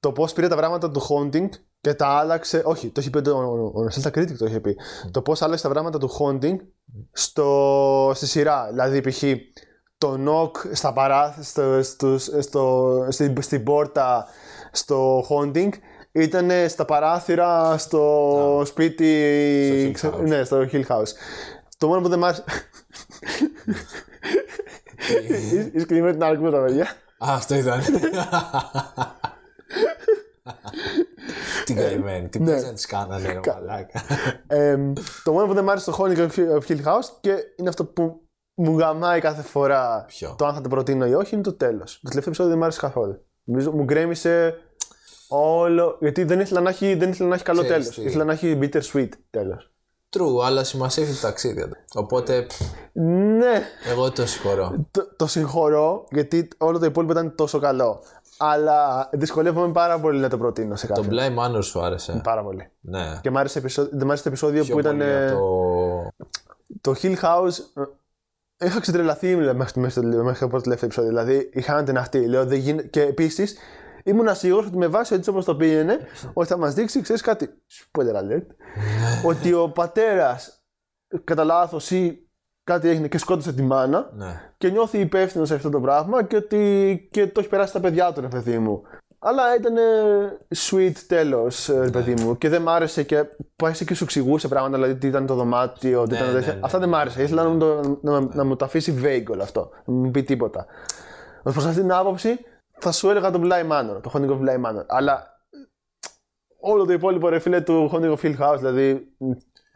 το 0.00 0.12
πώς 0.12 0.32
πήρε 0.32 0.48
τα 0.48 0.56
πράγματα 0.56 0.90
του 0.90 1.00
Haunting 1.08 1.48
και 1.80 1.94
τα 1.94 2.06
άλλαξε. 2.06 2.62
Όχι, 2.64 2.88
το 2.88 3.00
έχει 3.00 3.10
πει 3.10 3.28
ο, 3.28 3.36
ο, 3.36 3.80
ο 3.80 3.86
Nostalgia 3.90 4.18
Critic 4.18 4.36
το 4.38 4.46
είχε 4.46 4.60
πει. 4.60 4.76
Το 5.10 5.22
πώς 5.22 5.42
άλλαξε 5.42 5.62
τα 5.62 5.70
πράγματα 5.70 5.98
του 5.98 6.10
Haunting 6.18 6.56
στο, 7.12 8.12
στη 8.14 8.26
σειρά. 8.26 8.68
Δηλαδή, 8.70 9.00
π.χ. 9.00 9.22
το 9.98 10.16
knock 10.26 10.50
στα 10.72 10.92
παρά, 10.92 11.36
στο, 11.42 11.82
στο, 11.82 12.18
στο, 12.18 13.06
στην, 13.08 13.42
στην 13.42 13.64
πόρτα 13.64 14.26
στο 14.72 15.24
haunting 15.28 15.68
ήταν 16.12 16.50
στα 16.68 16.84
παράθυρα 16.84 17.78
στο 17.78 18.62
σπίτι. 18.64 19.92
Στο 19.96 20.10
Hill 20.10 20.20
House. 20.20 20.26
ναι, 20.26 20.44
στο 20.44 20.66
Hill 20.72 20.86
House. 20.86 21.12
Το 21.78 21.86
μόνο 21.86 22.00
που 22.00 22.08
δεν 22.08 22.18
μ' 22.18 22.24
άρεσε. 22.24 22.44
Είσαι 25.72 25.86
κλεισμένο 25.86 26.12
την 26.12 26.24
άλλη 26.24 26.50
τα 26.50 26.62
παιδιά. 26.62 26.84
Α, 27.18 27.34
αυτό 27.34 27.54
ήταν. 27.54 27.80
Τι 31.64 31.74
καημένη, 31.74 32.28
τι 32.28 32.38
Ναι. 32.40 32.52
πες 32.52 32.64
να 32.64 32.72
τις 32.72 32.86
κάνανε, 32.86 33.26
ρε 33.26 33.40
μαλάκα. 33.54 34.02
Ε, 34.46 34.76
το 35.24 35.32
μόνο 35.32 35.46
που 35.46 35.54
δεν 35.54 35.64
μ' 35.64 35.70
άρεσε 35.70 35.92
στο 35.92 36.04
Haunting 36.04 36.18
of 36.58 36.60
Hill 36.68 36.84
House 36.84 37.08
και 37.20 37.34
είναι 37.56 37.68
αυτό 37.68 37.84
που 37.84 38.20
μου 38.54 38.78
γαμάει 38.78 39.20
κάθε 39.20 39.42
φορά 39.42 40.04
Ποιο; 40.06 40.34
το 40.38 40.46
αν 40.46 40.54
θα 40.54 40.60
το 40.60 40.68
προτείνω 40.68 41.06
ή 41.06 41.14
όχι 41.14 41.34
είναι 41.34 41.42
το 41.42 41.52
τέλος. 41.52 41.92
Το 42.02 42.08
τελευταίο 42.08 42.22
επεισόδιο 42.32 42.50
δεν 42.52 42.58
μ' 42.58 42.62
άρεσε 42.62 42.80
καθόλου. 42.80 43.24
Νομίζω 43.44 43.72
μου 43.72 43.84
γκρέμισε 43.84 44.54
όλο. 45.28 45.96
Γιατί 46.00 46.24
δεν 46.24 46.40
ήθελα 46.40 46.60
να 46.60 46.70
έχει, 46.70 46.94
δεν 46.94 47.10
ήθελα 47.10 47.28
να 47.28 47.34
έχει 47.34 47.44
καλό 47.44 47.62
Ξέρεις 47.62 47.82
τέλος. 47.84 47.98
τι; 47.98 48.02
Ήθελα 48.04 48.24
να 48.24 48.32
έχει 48.32 48.58
bitter 48.62 48.80
sweet 48.92 49.08
τέλος. 49.30 49.64
True, 50.16 50.44
αλλά 50.44 50.64
σημασία 50.64 51.02
έχει 51.02 51.14
το 51.14 51.20
ταξίδι. 51.20 51.60
εδώ. 51.60 51.72
Οπότε, 51.94 52.46
Ναι, 52.92 53.62
εγώ 53.90 54.10
το 54.10 54.26
συγχωρώ. 54.26 54.86
το, 54.90 55.14
το 55.16 55.26
συγχωρώ 55.26 56.06
γιατί 56.10 56.48
όλο 56.58 56.78
το 56.78 56.84
υπόλοιπο 56.86 57.12
ήταν 57.12 57.34
τόσο 57.34 57.58
καλό. 57.58 58.02
Αλλά 58.42 59.08
δυσκολεύομαι 59.12 59.72
πάρα 59.72 59.98
πολύ 59.98 60.20
να 60.20 60.28
το 60.28 60.38
προτείνω 60.38 60.76
σε 60.76 60.86
Το 60.86 60.94
κάποιον. 60.94 61.14
Bly 61.18 61.38
Manor 61.38 61.64
σου 61.64 61.80
άρεσε. 61.80 62.20
Πάρα 62.24 62.42
πολύ. 62.42 62.70
Ναι. 62.80 63.18
Και 63.22 63.30
μ' 63.30 63.36
άρεσε, 63.38 63.58
επεισόδιο, 63.58 63.90
δεν 63.94 64.06
μ' 64.06 64.08
άρεσε 64.08 64.22
το 64.22 64.28
επεισόδιο 64.28 64.64
Πιο 64.64 64.74
που 64.74 64.80
ήταν. 64.80 64.96
πολύ 64.98 65.10
ε, 65.10 65.30
από 65.30 65.38
το... 66.80 66.90
Το 66.92 66.94
Hill 67.02 67.16
House. 67.20 67.58
ε, 67.74 68.66
Είχα 68.66 68.80
ξετρελαθεί 68.80 69.36
μέχρι, 69.36 69.80
μέχρι, 69.80 70.00
το, 70.00 70.22
μέχρι 70.22 70.48
το 70.48 70.60
τελευταίο 70.60 70.84
επεισόδιο. 70.88 71.10
Δηλαδή 71.10 71.50
είχα 71.52 71.76
αντιναχτεί. 71.76 72.26
Λέω, 72.26 72.46
δεν 72.46 72.58
γίνε... 72.58 72.82
Και 72.82 73.02
επίσης 73.02 73.56
ήμουν 74.04 74.34
σίγουρο 74.34 74.64
ότι 74.66 74.76
με 74.76 74.86
βάση 74.86 75.14
έτσι 75.14 75.30
όπως 75.30 75.44
το 75.44 75.56
πήγαινε, 75.56 75.98
ότι 76.32 76.48
θα 76.48 76.56
μας 76.58 76.74
δείξει, 76.74 77.00
ξέρεις 77.00 77.22
κάτι. 77.22 77.48
Spoiler 77.70 78.14
alert. 78.14 78.46
ότι 79.24 79.52
ο 79.52 79.70
πατέρας 79.70 80.62
κατά 81.24 81.44
λάθος 81.44 81.90
ή 81.90 82.29
κάτι 82.64 82.88
έγινε 82.88 83.08
και 83.08 83.18
σκότωσε 83.18 83.52
τη 83.52 83.62
μάνα 83.62 84.10
Ναι. 84.16 84.52
και 84.58 84.68
νιώθει 84.70 84.98
υπεύθυνος 84.98 85.48
σε 85.48 85.54
αυτό 85.54 85.70
το 85.70 85.80
πράγμα 85.80 86.24
και 86.24 86.36
ότι 86.36 87.08
και 87.10 87.26
το 87.26 87.40
έχει 87.40 87.48
περάσει 87.48 87.70
στα 87.70 87.80
παιδιά 87.80 88.12
του, 88.12 88.20
ρε 88.20 88.28
παιδί 88.28 88.58
μου. 88.58 88.82
Αλλά 89.22 89.42
ήταν 89.56 89.76
ε, 89.76 89.82
sweet 90.70 90.92
τέλος, 91.06 91.66
ρε 91.66 91.90
παιδί 91.90 92.14
μου. 92.22 92.38
Και 92.38 92.48
δεν 92.48 92.62
μ' 92.62 92.68
άρεσε 92.68 93.02
και 93.02 93.24
πάει 93.56 93.84
και 93.84 93.94
σου 93.94 94.04
εξηγούσε 94.04 94.48
πράγματα, 94.48 94.74
δηλαδή 94.76 94.96
τι 94.96 95.06
ήταν 95.06 95.26
το 95.26 95.34
δωμάτιο, 95.34 96.02
τι 96.04 96.10
Ναι, 96.10 96.16
ήταν 96.16 96.28
ναι, 96.28 96.34
τέτοια. 96.34 96.54
ναι, 96.54 96.60
Αυτά 96.62 96.78
δεν 96.78 96.88
μ' 96.88 96.94
άρεσε. 96.94 97.22
Ήθελα 97.22 97.42
να 97.42 97.48
μου, 97.48 97.58
το, 97.58 97.98
να, 98.02 98.20
να 98.20 98.44
μου 98.44 98.56
το 98.56 98.64
αφήσει 98.64 99.00
vague 99.04 99.30
όλο 99.32 99.42
αυτό. 99.42 99.70
Να 99.84 99.94
μην 99.94 100.10
πει 100.10 100.22
τίποτα. 100.22 100.66
Ω 101.42 101.50
προς 101.52 101.64
αυτή 101.66 101.80
την 101.80 101.92
άποψη, 101.92 102.38
θα 102.78 102.92
σου 102.92 103.10
έλεγα 103.10 103.30
το 103.30 103.40
Bly 103.44 103.70
Manor, 103.72 104.00
το 104.02 104.10
Haunting 104.14 104.30
of 104.30 104.40
Bly 104.40 104.66
Manor. 104.66 104.84
Αλλά 104.86 105.40
όλο 106.60 106.84
το 106.84 106.92
υπόλοιπο 106.92 107.28
ρε 107.28 107.38
φίλε 107.38 107.60
του 107.60 107.90
Haunting 107.92 108.16
of 108.16 108.20
Hill 108.22 108.38
House, 108.38 108.56
δηλαδή 108.58 109.14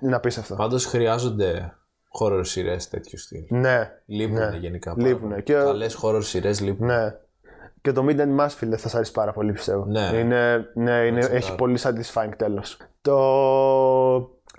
είναι 0.02 0.14
απίστευτο. 0.14 0.54
Πάντως 0.54 0.84
χρειάζονται 0.86 1.74
horror 2.20 2.40
σειρέ 2.42 2.76
τέτοιου 2.90 3.18
στυλ. 3.18 3.44
Ναι, 3.48 3.90
Λείπουνε 4.06 4.48
Ναι. 4.50 4.56
γενικά. 4.56 4.94
Λείπουνε. 4.96 5.40
Και- 5.40 5.52
Καλέ 5.52 5.86
horror 6.02 6.22
σειρέ 6.24 6.50
λείπουν. 6.60 6.86
Ναι. 6.86 7.14
Και 7.80 7.92
το 7.92 8.04
Midnight 8.08 8.40
Mass, 8.40 8.48
φίλε, 8.48 8.76
θα 8.76 8.88
σα 8.88 8.96
αρέσει 8.96 9.12
πάρα 9.12 9.32
πολύ, 9.32 9.52
πιστεύω. 9.52 9.84
Ναι. 9.84 10.10
Είναι, 10.18 10.70
ναι, 10.74 10.92
είναι, 11.06 11.18
Έτσι, 11.18 11.30
έχει 11.34 11.50
ναι. 11.50 11.56
πολύ 11.56 11.78
satisfying 11.82 12.32
τέλος. 12.36 12.76
Το. 13.02 13.18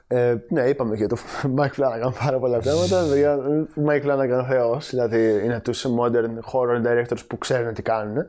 Ε, 0.08 0.36
ναι, 0.50 0.62
είπαμε 0.62 0.96
και 0.96 1.08
το 1.08 1.18
Mike 1.58 1.80
Flanagan 1.82 2.12
πάρα 2.24 2.40
πολλά 2.40 2.60
πράγματα. 2.60 3.06
παιδιά. 3.10 3.38
Mike 3.88 4.04
Flanagan 4.06 4.46
θεός, 4.50 4.90
δηλαδή 4.90 5.42
είναι 5.44 5.60
τους 5.60 5.86
modern 6.00 6.52
horror 6.54 6.86
directors 6.86 7.20
που 7.28 7.38
ξέρουν 7.38 7.74
τι 7.74 7.82
κάνουν. 7.82 8.26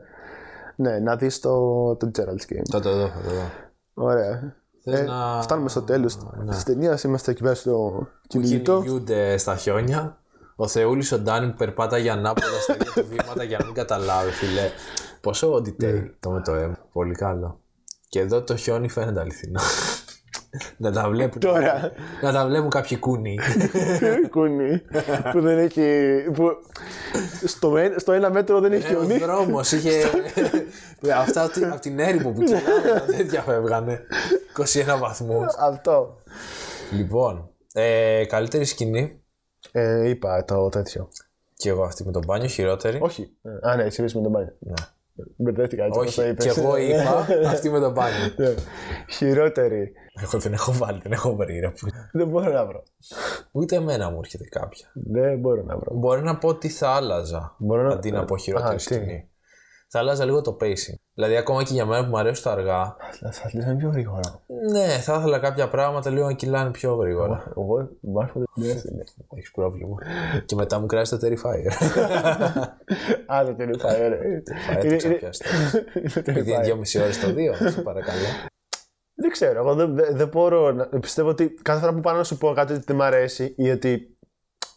Ναι, 0.75 0.99
να 0.99 1.15
δεις 1.15 1.39
το, 1.39 1.95
το 1.95 2.11
Gerald's 2.17 2.53
Game. 2.53 2.61
Θα 2.71 2.79
το 2.79 2.95
δω, 2.95 3.07
θα 3.07 3.19
το 3.23 3.29
δω. 3.29 3.49
Ωραία. 3.93 4.55
Θες 4.89 4.99
Ε, 4.99 5.03
να- 5.03 5.41
Φτάνουμε 5.41 5.69
στο 5.69 5.81
τέλος 5.81 6.17
Ναι. 6.43 6.51
της 6.51 6.63
ταινίας. 6.63 7.03
Είμαστε 7.03 7.31
εκεί 7.31 7.41
πέρα 7.43 7.55
στο 7.55 8.07
κυνηγητό. 8.27 8.77
Κυνηγούνται 8.81 9.37
στα 9.37 9.55
χιόνια. 9.55 10.17
Ο 10.55 10.67
Θεούλης 10.67 11.11
ο 11.11 11.19
Ντάνι 11.19 11.47
που 11.49 11.55
περπάταγε 11.57 12.11
ανάποδα 12.11 12.59
στα 12.61 12.73
ίδια 12.75 12.91
του 12.91 13.05
βήματα 13.09 13.43
για 13.43 13.57
να 13.57 13.65
μην 13.65 13.73
καταλάβει, 13.73 14.31
φιλέ. 14.31 14.69
Πόσο 15.21 15.53
detail 15.53 15.93
Ναι. 15.93 16.09
το 16.19 16.29
με 16.29 16.41
το 16.41 16.53
αίμα. 16.53 16.77
Πολύ 16.93 17.15
καλό. 17.15 17.59
Και 18.09 18.19
εδώ 18.19 18.41
το 18.43 18.55
χιόνι 18.55 18.89
φαίνεται 18.89 19.19
αληθινό. 19.19 19.59
Να 20.77 20.91
τα 20.91 21.09
βλέπουν. 21.09 21.39
Τώρα. 21.39 21.91
Να 22.21 22.31
τα 22.33 22.45
βλέπουν 22.47 22.69
κάποιοι 22.69 22.97
κούνοι. 22.97 23.37
Κούνι 24.31 24.81
που 25.31 25.41
δεν 25.41 25.57
έχει. 25.57 26.13
Που 26.33 26.49
στο, 27.45 27.77
ένα- 27.77 27.99
στο 27.99 28.11
ένα 28.11 28.29
μέτρο 28.29 28.59
δεν 28.59 28.71
έχει 28.71 28.95
ο 28.95 29.03
χιονί. 29.03 29.17
δρόμος 29.17 29.71
είχε. 29.71 29.91
Αυτά 31.21 31.43
από 31.43 31.51
την- 31.53 31.71
από 31.71 31.81
την 31.81 31.99
έρημο 31.99 32.31
που 32.31 32.41
κυλάνε, 32.43 32.61
τέτοια 33.17 33.41
φεύγανε. 33.41 34.01
21 34.57 34.97
βαθμούς. 34.99 35.55
Αυτό. 35.59 36.21
Λοιπόν, 36.91 37.49
ε, 37.73 38.25
καλύτερη 38.27 38.65
σκηνή. 38.65 39.21
Ε, 39.71 40.09
είπα 40.09 40.45
το 40.45 40.69
τέτοιο. 40.69 41.09
Και 41.55 41.69
εγώ 41.69 41.83
αυτή 41.83 42.05
με 42.05 42.11
τον 42.11 42.23
μπάνιο, 42.25 42.47
χειρότερη. 42.47 42.97
Όχι. 43.01 43.29
Ε, 43.63 43.69
Α, 43.69 43.75
ναι, 43.75 43.83
εσύ 43.83 44.01
είπες 44.01 44.13
με 44.13 44.21
τον 44.21 44.31
μπάνιο. 44.31 44.53
Ναι. 44.59 44.73
Μπερδεύτηκα 45.37 45.83
έτσι 45.83 45.99
όπως 45.99 46.15
το 46.15 46.21
Όχι, 46.21 46.29
είπες. 46.31 46.53
και 46.53 46.59
εγώ 46.59 46.77
είπα 46.77 47.25
αυτή 47.49 47.69
με 47.69 47.79
τον 47.79 47.91
μπάνιο. 47.91 48.33
Ναι. 48.37 48.53
Χειρότερη. 49.11 49.91
Εγώ 50.23 50.39
δεν 50.39 50.53
έχω 50.53 50.71
βάλει, 50.73 50.99
δεν 51.03 51.11
έχω 51.11 51.35
βρει. 51.35 51.59
Ρε. 51.59 51.69
που- 51.69 51.87
Δεν 52.11 52.27
μπορώ 52.27 52.51
να 52.51 52.65
βρω. 52.65 52.83
Ούτε 53.51 53.75
εμένα 53.75 54.09
μου 54.09 54.17
έρχεται 54.23 54.43
κάποια. 54.47 54.91
Δεν 54.93 55.39
μπορώ 55.39 55.63
να 55.63 55.77
βρω. 55.77 55.95
Μπορεί 55.95 56.21
να 56.21 56.37
πω 56.37 56.55
τι 56.57 56.69
θα 56.69 56.89
άλλαζα 56.89 57.55
Μπορώ 57.57 57.81
να- 57.81 57.93
αντί 57.93 58.11
να 58.11 58.25
πω 58.25 58.35
Α, 58.35 58.37
χειρότερη 58.37 58.75
τι; 58.75 58.81
σκηνή. 58.83 59.29
Θα 59.87 59.99
άλλαζα 59.99 60.25
λίγο 60.25 60.41
το 60.41 60.57
pacing. 60.61 60.99
Δηλαδή, 61.17 61.35
ακόμα 61.37 61.63
και 61.63 61.73
για 61.73 61.85
μένα 61.85 62.03
που 62.03 62.09
μου 62.09 62.17
αρέσει 62.17 62.43
το 62.43 62.49
αργά, 62.49 62.95
Θα 63.19 63.31
θα 63.31 63.49
λύσαμε 63.53 63.75
πιο 63.75 63.89
γρήγορα. 63.89 64.41
ναι, 64.71 64.87
θα 64.87 65.15
ήθελα 65.19 65.39
κάποια 65.39 65.67
πράγματα 65.69 66.09
λίγο 66.09 66.25
να 66.25 66.33
κυλάνε 66.33 66.71
πιο 66.71 66.95
γρήγορα. 66.95 67.43
Εγώ 67.57 67.89
μάθω 67.99 68.43
δεν 68.55 68.69
είναι. 68.91 69.03
Έχεις 69.35 69.51
πρόβλημα. 69.51 69.95
και 70.45 70.55
μετά 70.55 70.79
μου 70.79 70.85
κράζει 70.85 71.17
το 71.17 71.27
Terrifier. 71.27 71.71
Άλλο 73.37 73.55
Terrifier. 73.59 74.11
Έτρεξα 74.77 75.09
πια 75.09 75.31
στο. 75.33 75.45
Επειδή 76.13 76.51
είναι 76.51 76.63
δυόμιση 76.63 77.01
ώρες 77.01 77.19
το 77.19 77.33
δύο, 77.33 77.53
σε 77.53 77.81
παρακαλώ. 77.81 78.27
Δεν 79.15 79.31
ξέρω, 79.31 79.59
εγώ 79.59 79.73
δεν, 79.75 79.95
δεν, 79.95 80.17
δεν 80.17 80.27
μπορώ 80.27 80.71
να. 80.71 80.85
Πιστεύω 80.99 81.29
ότι 81.29 81.49
κάθε 81.61 81.79
φορά 81.79 81.93
που 81.93 81.99
πάω 81.99 82.15
να 82.15 82.23
σου 82.23 82.37
πω 82.37 82.53
κάτι 82.53 82.73
ότι 82.73 82.83
δεν 82.87 82.95
μ' 82.95 83.01
αρέσει 83.01 83.53
ή 83.57 83.69
ότι 83.69 84.16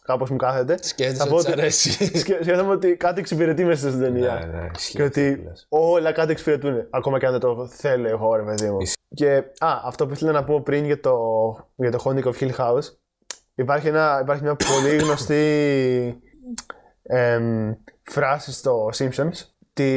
κάπως 0.05 0.29
μου 0.29 0.37
κάθεται. 0.37 0.77
Σκέφτεσαι 0.81 1.23
θα 1.23 1.27
πω 1.27 1.35
ότι 1.35 1.43
σ' 1.43 1.47
ότι- 1.47 1.59
αρέσει. 1.59 1.91
σκε- 2.19 2.43
Σκέφτομαι 2.43 2.71
ότι 2.73 2.95
κάτι 2.95 3.19
εξυπηρετεί 3.19 3.65
μέσα 3.65 3.87
στην 3.89 4.01
ταινία. 4.01 4.33
Ναι, 4.51 4.59
ναι, 4.59 4.69
ισχύει 4.75 4.95
Και 4.97 5.03
αυτό 5.03 5.21
ότι 5.21 5.35
που 5.37 5.43
λες. 5.47 5.65
όλα 5.69 6.11
κάτι 6.11 6.31
εξυπηρετούν. 6.31 6.87
Ακόμα 6.89 7.19
και 7.19 7.25
αν 7.25 7.31
δεν 7.31 7.41
το 7.41 7.67
θέλω 7.67 8.07
εγώ, 8.07 8.35
ρε 8.35 8.43
παιδί 8.43 8.69
μου. 8.69 8.79
Ισχύει. 8.79 8.95
Και 9.13 9.35
α, 9.59 9.81
αυτό 9.83 10.07
που 10.07 10.13
ήθελα 10.13 10.31
να 10.31 10.43
πω 10.43 10.61
πριν 10.61 10.85
για 10.85 10.99
το, 10.99 11.15
για 11.75 11.91
το 11.91 12.03
Haunting 12.05 12.23
of 12.23 12.33
Hill 12.39 12.55
House. 12.55 12.83
Υπάρχει, 13.55 13.87
ένα, 13.87 14.19
υπάρχει 14.21 14.43
μια 14.43 14.55
πολύ 14.55 14.95
γνωστή 14.97 16.21
εμ, 17.03 17.73
φράση 18.03 18.51
στο 18.51 18.89
Simpsons. 18.97 19.31
Τη 19.73 19.91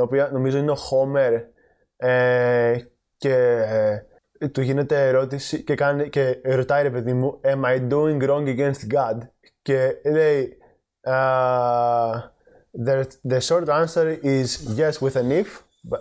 οποία 0.00 0.28
νομίζω 0.32 0.58
είναι 0.58 0.70
ο 0.70 0.76
Homer 0.90 1.40
ε, 1.96 2.76
και 3.16 3.34
ε, 3.68 4.02
του 4.52 4.60
γίνεται 4.60 5.08
ερώτηση 5.08 5.62
και, 5.62 5.74
κάνει, 5.74 6.08
και 6.08 6.40
ρωτάει 6.44 6.82
ρε 6.82 6.90
παιδί 6.90 7.12
μου 7.12 7.40
Am 7.44 7.64
I 7.64 7.88
doing 7.88 8.22
wrong 8.22 8.56
against 8.56 8.94
God? 8.94 9.18
Και 9.62 9.94
λέει 10.04 10.56
uh, 11.06 12.14
the, 12.86 13.04
the 13.28 13.40
short 13.40 13.68
answer 13.68 14.18
is 14.22 14.78
yes 14.78 15.00
with 15.00 15.16
an 15.16 15.30
if 15.30 15.62
but, 15.90 16.00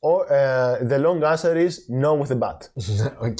or 0.00 0.26
uh, 0.30 0.76
the 0.90 0.98
long 0.98 1.22
answer 1.24 1.56
is 1.56 1.88
no 1.88 2.14
with 2.20 2.30
a 2.30 2.38
but. 2.44 2.68
Οκ. 3.28 3.38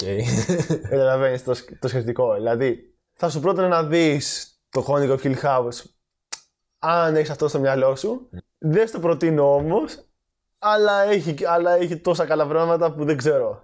Καταλαβαίνεις 0.90 1.44
το, 1.44 1.54
σκ- 1.54 1.78
το 1.80 1.88
σκεπτικό. 1.88 2.34
Δηλαδή, 2.34 2.94
θα 3.12 3.28
σου 3.28 3.40
πρότεινα 3.40 3.68
να 3.68 3.82
δεις 3.84 4.52
το 4.70 4.84
Haunting 4.88 5.10
of 5.10 5.20
Hill 5.22 5.36
House 5.42 5.82
αν 6.78 7.16
έχεις 7.16 7.30
αυτό 7.30 7.48
στο 7.48 7.58
μυαλό 7.58 7.96
σου. 7.96 8.28
Δεν 8.58 8.88
στο 8.88 9.00
προτείνω 9.00 9.54
όμως, 9.54 10.04
αλλά 10.58 11.02
έχει, 11.02 11.36
αλλά 11.46 11.74
έχει 11.74 11.96
τόσα 11.96 12.26
καλά 12.26 12.46
πράγματα 12.46 12.92
που 12.92 13.04
δεν 13.04 13.16
ξέρω. 13.16 13.62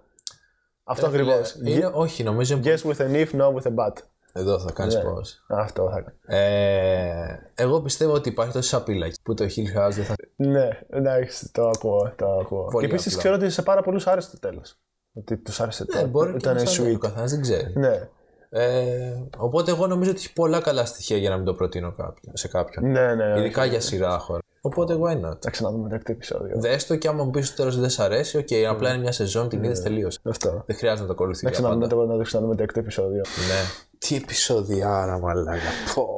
Αυτό 0.85 1.07
ακριβώς. 1.07 1.57
Είναι, 1.65 1.91
όχι, 1.93 2.23
νομίζω. 2.23 2.57
είναι- 2.57 2.75
Yes 2.77 2.89
with 2.89 2.97
an 2.97 3.15
if, 3.15 3.29
no 3.41 3.55
with 3.55 3.67
a 3.67 3.75
but. 3.87 3.93
Εδώ 4.37 4.59
θα 4.59 4.73
κάνεις 4.73 4.95
Ναι. 4.95 5.01
pause. 5.03 5.57
Αυτό 5.59 5.91
θα 5.91 6.01
κάνω. 6.01 6.41
Ε, 6.41 7.51
εγώ 7.55 7.81
πιστεύω 7.83 8.13
ότι 8.13 8.29
υπάρχει 8.29 8.53
τόση 8.53 8.69
σαπίλα 8.69 9.07
εκεί 9.07 9.17
που 9.23 9.35
το 9.35 9.45
Hill 9.45 9.79
House 9.79 9.91
δεν 9.93 10.05
θα. 10.05 10.15
Ναι, 10.37 10.69
εντάξει, 10.91 11.53
το 11.53 11.69
ακούω. 11.69 12.13
Το 12.17 12.27
ακούω. 12.41 12.65
Πολύ 12.65 12.87
και 12.87 12.93
επίσης 12.93 13.07
απλό. 13.13 13.19
ξέρω 13.19 13.35
ότι 13.35 13.51
σε 13.51 13.63
πάρα 13.63 13.83
πολλούς 13.83 14.07
άρεσε 14.07 14.31
το 14.31 14.39
τέλος. 14.39 14.79
Ότι 15.15 15.37
τους 15.37 15.61
άρεσε 15.61 15.85
το. 15.85 15.97
Ναι, 15.97 16.05
μπορεί 16.05 16.31
και 16.31 16.37
ήταν 16.37 16.55
να 16.55 16.59
σ' 16.65 16.79
αρέσει, 16.79 16.93
sweet. 16.93 16.97
Ο 16.97 16.99
καθένας 16.99 17.31
δεν 17.31 17.41
ξέρει. 17.41 17.73
Ναι, 17.77 18.09
Ε, 18.51 19.13
οπότε 19.37 19.71
εγώ 19.71 19.87
νομίζω 19.87 20.11
ότι 20.11 20.19
έχει 20.21 20.33
πολλά 20.33 20.61
καλά 20.61 20.85
στοιχεία 20.85 21.17
για 21.17 21.31
να 21.31 21.37
μην 21.37 21.45
το 21.45 21.55
προτείνω 21.55 21.93
κάποιον, 21.93 22.37
σε 22.37 22.49
κάποιον. 22.49 22.91
ναι, 22.91 23.15
ναι. 23.15 23.39
Ειδικά 23.39 23.65
για 23.65 23.81
σειρά 23.81 24.19
horror. 24.19 24.41
Οπότε 24.67 24.95
why 25.01 25.13
not; 25.27 25.37
Θα 25.41 25.51
ξαναδούμε 25.51 25.89
το 25.89 25.95
έκτο 25.95 26.13
επεισόδιο. 26.13 26.55
Δες 26.61 26.87
το 26.87 26.97
και 26.97 27.09
άμα 27.09 27.25
μου 27.25 27.31
πεις 27.31 27.47
στο 27.47 27.57
τέλος 27.57 27.71
δεν 27.81 27.91
σ' 27.91 27.99
αρέσει, 28.01 28.37
οκ, 28.39 28.49
απλά 28.71 28.91
είναι 28.91 28.99
μια 29.01 29.13
σεζόν, 29.13 29.49
την 29.49 29.65
είδες 29.65 29.83
τελείωσε. 29.83 30.19
Αυτό. 30.25 30.63
Δεν 30.67 30.77
χρειάζεται 30.77 31.01
να 31.01 31.07
το 31.07 31.13
ακολουθείς 31.13 31.45
Να 31.45 31.51
για 31.51 31.59
ξαναδούμε 31.59 31.87
πάντα. 31.89 32.03
το, 32.03 32.07
να 32.13 32.17
το 32.17 32.23
ξαναδούμε 32.23 32.57
το 32.57 32.63
έκτο 32.63 32.79
επεισόδιο. 32.81 33.21
Ναι. 33.49 33.61
Τι 33.99 34.17
επεισοδιάρα, 34.17 35.19
μαλάκα. 35.19 35.59
Πω. 35.95 36.09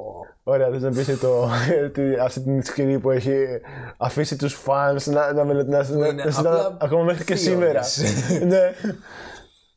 Ωραία, 0.48 0.68
θες 0.70 0.82
να 0.82 0.90
πεις 0.90 1.18
το, 1.20 1.48
ότι 1.86 2.18
αυτή 2.20 2.40
την 2.40 2.62
σκηνή 2.62 2.98
που 2.98 3.10
έχει 3.10 3.34
αφήσει 3.96 4.36
τους 4.36 4.54
φανς 4.54 5.06
να, 5.06 5.32
να, 5.32 5.44
να, 5.44 5.54
να, 5.54 5.62
να, 5.64 6.06
Είναι 6.08 6.12
να 6.24 6.30
συζητάνε 6.30 6.48
απλά 6.58 6.76
ακόμα 6.80 7.02
μέχρι 7.02 7.24
και 7.24 7.34
δύο 7.34 7.42
σήμερα. 7.52 7.70
ώρες. 7.70 8.02
ναι. 8.46 8.60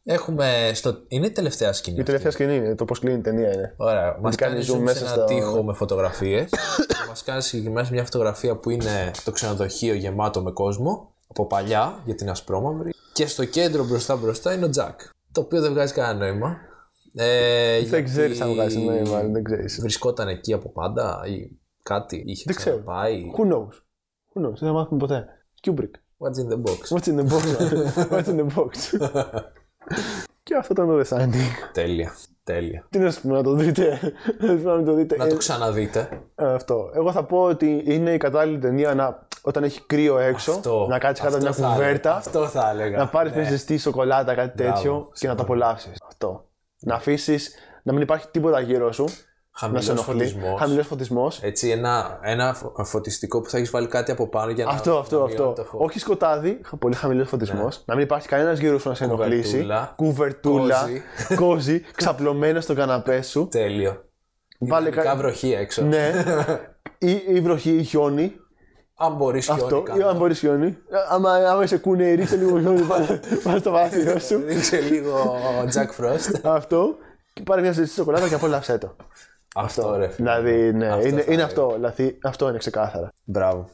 Έχουμε 0.04 0.72
στο... 0.74 0.98
Είναι 1.08 1.26
η 1.26 1.32
τελευταία 1.32 1.74
σκηνή. 1.74 2.00
Η 2.00 2.04
τελευταία 2.04 2.32
σκηνή 2.32 2.56
είναι 2.56 2.76
το 2.76 2.86
πώς 2.86 3.00
κλείνει 3.00 3.18
η 3.18 3.22
ταινία 3.22 3.54
είναι. 3.54 3.74
Ωραία. 3.78 4.18
Μας 4.22 4.36
κάνει 4.36 4.54
κάνει 4.54 4.66
zoom 4.70 4.76
zoom 4.76 4.80
μέσα 4.80 4.98
σε 4.98 5.04
ένα 5.04 5.14
στο- 5.14 5.24
τοίχο 5.26 5.64
με 5.64 5.74
φωτογραφίες. 5.74 6.50
Μας 7.10 7.24
κάνει 7.24 7.42
συγκεκριμένα 7.42 7.86
σε 7.88 7.94
μια 7.94 8.04
φωτογραφία 8.04 8.56
που 8.56 8.70
είναι 8.70 9.12
το 9.24 9.32
ξενοδοχείο 9.32 9.94
γεμάτο 9.94 10.42
με 10.42 10.52
κόσμο 10.52 11.14
από 11.28 11.48
παλιά 11.48 12.00
για 12.06 12.16
την 12.16 12.30
ασπρόμαυρη. 12.30 12.94
Και 13.14 13.28
στο 13.28 13.46
κέντρο 13.46 13.86
μπροστά 13.86 14.16
μπροστά 14.16 14.54
είναι 14.54 14.66
ο 14.66 14.70
Τζακ. 14.70 15.00
Το 15.32 15.42
οποίο 15.42 15.62
δεν 15.62 15.72
βγάζει 15.72 15.94
κανένα 15.94 16.26
νόημα. 16.26 16.58
Ε, 17.16 17.82
Δεν 17.86 18.04
ξέρεις 18.04 18.42
αν 18.42 18.54
βγάζει 18.54 18.78
νόημα, 18.80 19.20
δεν 19.22 19.44
ξέρεις. 19.44 19.80
Βρισκόταν 19.82 20.28
εκεί 20.28 20.54
από 20.54 20.70
πάντα 20.70 21.22
ή 21.28 21.52
κάτι. 21.84 22.24
Είχε 22.28 22.44
Δεν 22.48 22.56
ξέρω. 22.56 22.78
πάει. 22.78 23.24
Who 23.38 23.42
knows; 23.54 23.74
Who 24.34 24.46
knows, 24.46 24.54
δεν 24.60 24.68
θα 24.68 24.72
μάθουμε 24.72 25.00
ποτέ. 25.00 25.26
Kubrick. 25.68 25.92
What's 26.18 26.38
in 26.44 26.54
the 26.54 26.62
box; 26.62 26.98
What's 26.98 27.08
in 27.08 27.16
the 27.20 27.28
box, 27.32 27.44
man? 27.58 27.72
What's 28.14 28.28
in 28.28 28.38
the 28.40 28.48
box; 28.56 28.72
Και 30.44 30.56
αυτό 30.56 30.74
ήταν 30.74 30.88
το 30.88 31.00
The 31.00 31.18
Signing. 31.18 31.70
Τέλεια. 31.74 32.16
Τέλεια. 32.44 32.86
Τι 32.90 33.00
να 33.00 33.12
σου 33.12 33.22
πω 33.22 33.28
να 33.34 33.44
το 33.44 33.54
δείτε. 33.54 34.00
Δεν 34.40 34.60
θέλω 34.60 34.76
να 34.78 34.84
το 34.84 34.94
δείτε. 34.94 35.16
Να 35.18 35.26
Ε, 35.26 35.28
το 35.28 35.38
ξαναδείτε. 35.38 36.10
ε, 36.36 36.54
αυτό. 36.54 36.92
Εγώ 36.96 37.12
θα 37.12 37.24
πω 37.24 37.42
ότι 37.44 37.82
είναι 37.86 38.14
η 38.14 38.18
κατάλληλη 38.18 38.58
ταινία 38.60 38.94
να, 38.94 39.28
όταν 39.42 39.64
έχει 39.64 39.82
κρύο 39.86 40.18
έξω, 40.20 40.52
Αυτό. 40.52 40.86
να 40.90 40.98
κάτσεις 41.00 41.26
κάτω 41.26 41.38
Αυτό 41.38 41.48
μια 41.50 41.56
θα 41.58 41.64
έλεγα. 41.66 41.76
κουβέρτα, 41.78 42.16
Αυτό 42.16 42.48
θα 42.48 42.70
έλεγα. 42.70 42.98
να 42.98 43.08
πάρεις 43.08 43.32
μια 43.32 43.42
Ναι. 43.44 43.50
ζεστή 43.50 43.78
σοκολάτα, 43.78 44.34
κάτι 44.36 44.52
Μπράβο, 44.56 44.74
τέτοιο 44.74 45.10
και 45.14 45.28
να 45.28 45.36
το 45.36 45.42
απολαύσεις. 45.44 45.92
Αυτό. 46.08 46.46
Να 46.80 46.96
αφήσει 46.96 47.40
να 47.84 47.94
μην 47.94 48.02
υπάρχει 48.02 48.28
τίποτα 48.32 48.60
γύρω 48.60 48.92
σου, 48.92 49.06
να 49.68 49.82
σε 49.82 49.88
Χαμηλός 49.88 49.88
ενοχλεί. 50.08 50.28
φωτισμός. 50.28 50.60
Χαμηλός 50.60 50.88
φωτισμός. 50.88 51.40
Έτσι, 51.44 51.70
ένα, 51.70 52.20
ένα 52.22 52.54
φω- 52.54 52.86
φωτιστικό 52.86 53.42
που 53.42 53.50
θα 53.50 53.58
έχεις 53.58 53.70
βάλει 53.70 53.88
κάτι 53.88 54.12
από 54.12 54.28
πάνω 54.28 54.52
για 54.52 54.66
να. 54.66 54.72
Αυτό, 54.72 54.98
αυτό, 54.98 55.18
να 55.20 55.24
αυτό. 55.26 55.38
μειώνει 55.42 55.56
το 55.56 55.64
φως. 55.64 55.82
Όχι 55.84 56.00
σκοτάδι, 56.00 56.60
χα- 56.66 56.78
πολύ 56.78 56.96
χαμηλός 56.96 57.28
φωτισμός. 57.30 57.82
Να 57.86 57.96
μην 57.96 58.04
υπάρχει 58.04 58.28
κανένας 58.28 58.60
γύρω 58.60 58.80
σου 58.80 58.90
να 58.90 58.96
σε 58.96 59.04
ενοχλήσει. 59.04 59.42
Κουβερτούλα. 59.52 59.94
Κουβερτούλα. 59.96 60.80
Κόζι. 60.82 61.02
Κόζι, 61.36 61.82
ξαπλωμένο 61.96 62.62
στο 62.62 62.74
καναπέ 62.76 63.22
σου. 63.22 63.48
Τέλειο. 63.52 64.04
Βάλε 64.60 64.88
Ειδικά 64.88 65.04
κα- 65.04 65.16
βροχή 65.16 65.52
έξω. 65.54 65.82
Ναι. 65.84 66.12
ή, 66.98 67.12
ή 67.28 67.40
βροχή 67.42 67.72
ή 67.76 67.84
χιόνι. 67.84 68.34
Αν 69.02 69.14
μπορείς 69.16 69.46
χιόνι. 69.46 69.62
Αυτό. 69.62 69.78
Ή 69.78 69.84
κάνω. 69.84 70.08
αν 70.08 70.18
μπορείς 70.18 70.40
χιόνι. 70.40 70.78
Άμα, 71.10 71.32
άμα 71.34 71.64
είσαι 71.64 71.78
κούνε, 71.78 72.14
ρίξε 72.14 72.36
λίγο 72.36 72.60
χιόνι 72.60 72.82
πάνω, 72.82 73.06
πάνω 73.44 73.58
στο 73.60 73.72
παράθυρο 73.72 74.20
σου. 74.28 74.44
Ρίξε 74.48 74.80
λίγο 74.80 75.36
Jack 75.74 76.04
Frost. 76.04 76.40
αυτό. 76.44 76.96
Και 77.34 77.42
πάρε 77.44 77.62
μια 77.62 77.72
ζεστή 77.72 77.94
σοκολάτα 77.96 78.28
και 78.28 78.34
απόλαυσέ 78.34 78.78
το. 78.78 78.96
Αυτό 79.56 79.96
ρε. 79.96 80.10
φίλε. 80.10 80.16
Δηλαδή, 80.42 80.74
ναι, 80.78 80.88
Αυτό 80.88 81.08
είναι, 81.08 81.10
θα 81.10 81.24
είναι 81.24 81.34
έλεγα. 81.34 81.46
αυτό. 81.46 81.72
Δηλαδή, 81.74 82.18
αυτό 82.24 82.50
είναι 82.50 82.58
ξεκάθαρα. 82.58 83.10
Μπράβο. 83.24 83.70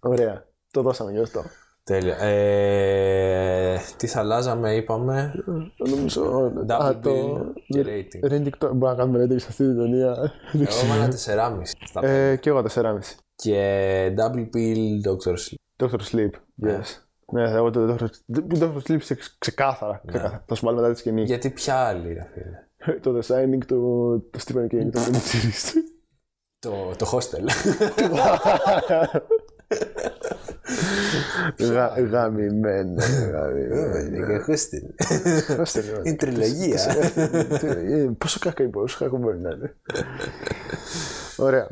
Ωραία. 0.00 0.44
Το 0.70 0.82
δώσαμε 0.82 1.10
γι' 1.12 1.20
αυτό. 1.20 1.42
Τέλεια. 1.84 2.16
Ε, 2.18 3.78
τι 3.96 4.06
θα 4.06 4.20
αλλάζαμε, 4.20 4.74
είπαμε. 4.74 5.32
Το 5.76 5.86
νομίζω. 5.90 6.52
Double 6.68 6.70
α, 6.82 6.98
το- 6.98 7.10
bill 7.38 7.52
και 7.68 7.84
rating. 7.86 8.32
Rating 8.32 8.48
το- 8.58 8.74
Μπορούμε 8.74 8.88
να 8.88 8.94
κάνουμε 8.94 9.24
rating 9.24 9.40
σε 9.40 9.46
αυτή 9.48 9.64
την 9.66 9.76
ταινία. 9.76 10.14
Δεν 10.52 10.60
Εγώ 10.60 10.64
ξέρω. 10.64 10.92
έβαλα 10.92 11.08
4,5. 11.08 11.60
στα 11.86 12.00
πέντε. 12.00 12.30
Ε, 12.30 12.36
και 12.36 12.48
εγώ 12.48 12.62
4,5. 12.62 13.14
Και 13.34 14.14
double 14.16 14.48
bill 14.56 15.08
Doctor 15.08 15.32
Sleep. 15.34 15.84
Dr. 15.86 16.00
Sleep. 16.12 16.30
Yes. 16.66 16.80
Ναι, 17.32 17.50
εγώ 17.50 17.70
το 17.70 17.96
Dr. 17.98 18.06
Dr. 18.60 18.72
Sleep 18.88 18.96
ξε- 18.98 19.18
ξεκάθαρα. 19.38 20.02
ξεκάθαρα. 20.06 20.44
Θα 20.46 20.54
σου 20.54 20.64
βάλω 20.66 20.80
μετά 20.80 20.92
τη 20.92 20.98
σκηνή. 20.98 21.22
Γιατί 21.22 21.50
ποια 21.50 21.74
άλλη, 21.74 22.12
ρε 22.12 22.26
φίλε. 22.32 22.66
το 23.02 23.18
The 23.18 23.22
Shining, 23.26 23.58
το, 23.66 23.76
το 24.18 24.38
Stephen 24.44 24.74
King, 24.74 24.88
το 24.92 25.00
mini 25.00 25.14
series. 25.14 25.72
Το, 26.58 26.92
το 26.96 27.10
hostel. 27.12 27.44
Γα- 31.58 31.94
Γαμημένο. 32.10 33.02
γαμημένο. 33.32 34.36
Το 34.36 34.52
hostel. 34.52 35.06
Δώστε 35.56 35.80
λίγο. 35.80 36.00
Είναι 36.02 36.16
τριλογία. 36.16 36.80
Ε, 37.14 38.10
Πόσο 38.18 38.38
κακό 38.40 38.62
είναι, 38.62 38.70
πόσο 38.72 38.98
κακό 38.98 39.16
μπορεί 39.16 39.38
να 39.38 39.50
είναι. 39.50 39.76
Ωραία. 41.36 41.68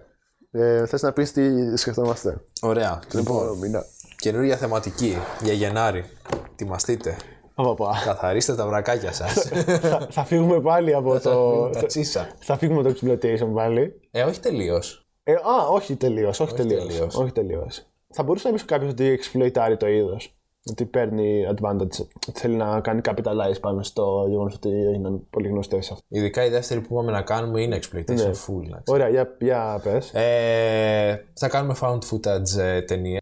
Ε, 0.50 0.86
θες 0.86 1.02
να 1.02 1.12
πεις 1.12 1.32
τι 1.32 1.76
σκεφτόμαστε; 1.76 2.40
Ωραία. 2.60 2.98
Λοιπόν, 3.14 3.20
Επόμενο 3.20 3.54
μήνα. 3.54 3.84
καινούργια 4.16 4.56
θεματική 4.56 5.16
για 5.42 5.52
Γενάρη. 5.52 6.04
Ετοιμαστείτε. 6.52 7.16
Παπαπα. 7.62 8.02
Καθαρίστε 8.04 8.54
τα 8.54 8.66
βρακάκια 8.66 9.12
σας. 9.12 9.32
θα, 9.80 10.06
θα 10.10 10.24
φύγουμε 10.24 10.60
πάλι 10.60 10.94
από 10.94 11.20
το. 11.20 11.68
τα 11.70 11.86
τσίσα. 11.86 12.28
θα 12.38 12.56
φύγουμε 12.56 12.80
από 12.80 12.88
το 12.92 12.98
exploitation 13.02 13.48
πάλι. 13.54 14.00
Ε, 14.10 14.22
όχι 14.22 14.40
τελείως. 14.40 15.06
Ε, 15.24 15.32
α, 15.32 15.68
όχι 15.72 15.96
τελείως. 15.96 16.40
Όχι 16.40 16.54
τελείως. 16.54 16.86
τελείως. 16.86 17.14
Όχι 17.16 17.32
τελείως. 17.32 17.82
Θα 18.12 18.22
μπορούσε 18.22 18.48
να 18.48 18.54
πει 18.54 18.64
κάποιος 18.64 18.90
ότι 18.90 19.18
exploitάρει 19.22 19.76
το 19.78 19.86
είδος. 19.88 20.32
Ότι 20.70 20.84
παίρνει 20.84 21.46
advantage. 21.50 22.00
Ότι 22.28 22.32
θέλει 22.38 22.54
να 22.54 22.80
κάνει 22.80 23.00
capitalize 23.08 23.60
πάνω 23.60 23.82
στο 23.82 24.26
γεγονός 24.28 24.54
ότι 24.54 24.68
έγιναν 24.68 25.26
πολύ 25.30 25.48
γνωστές 25.48 25.90
αυτό. 25.90 26.04
Ειδικά 26.08 26.44
η 26.44 26.48
δεύτερη 26.48 26.80
που 26.80 26.94
πάμε 26.94 27.12
να 27.12 27.22
κάνουμε 27.22 27.62
είναι 27.62 27.78
exploitation 27.82 28.14
Ναι. 28.14 28.30
full. 28.30 28.62
να 28.68 28.80
ξέρεις. 28.80 28.82
Ωραία, 28.86 29.08
για, 29.08 29.36
για 29.40 29.80
πες. 29.84 30.14
Ε, 30.14 31.26
θα 31.34 31.48
κάνουμε 31.48 31.74
found 31.80 31.98
footage 32.10 32.58
ε, 32.58 32.82
ταινία. 32.82 33.20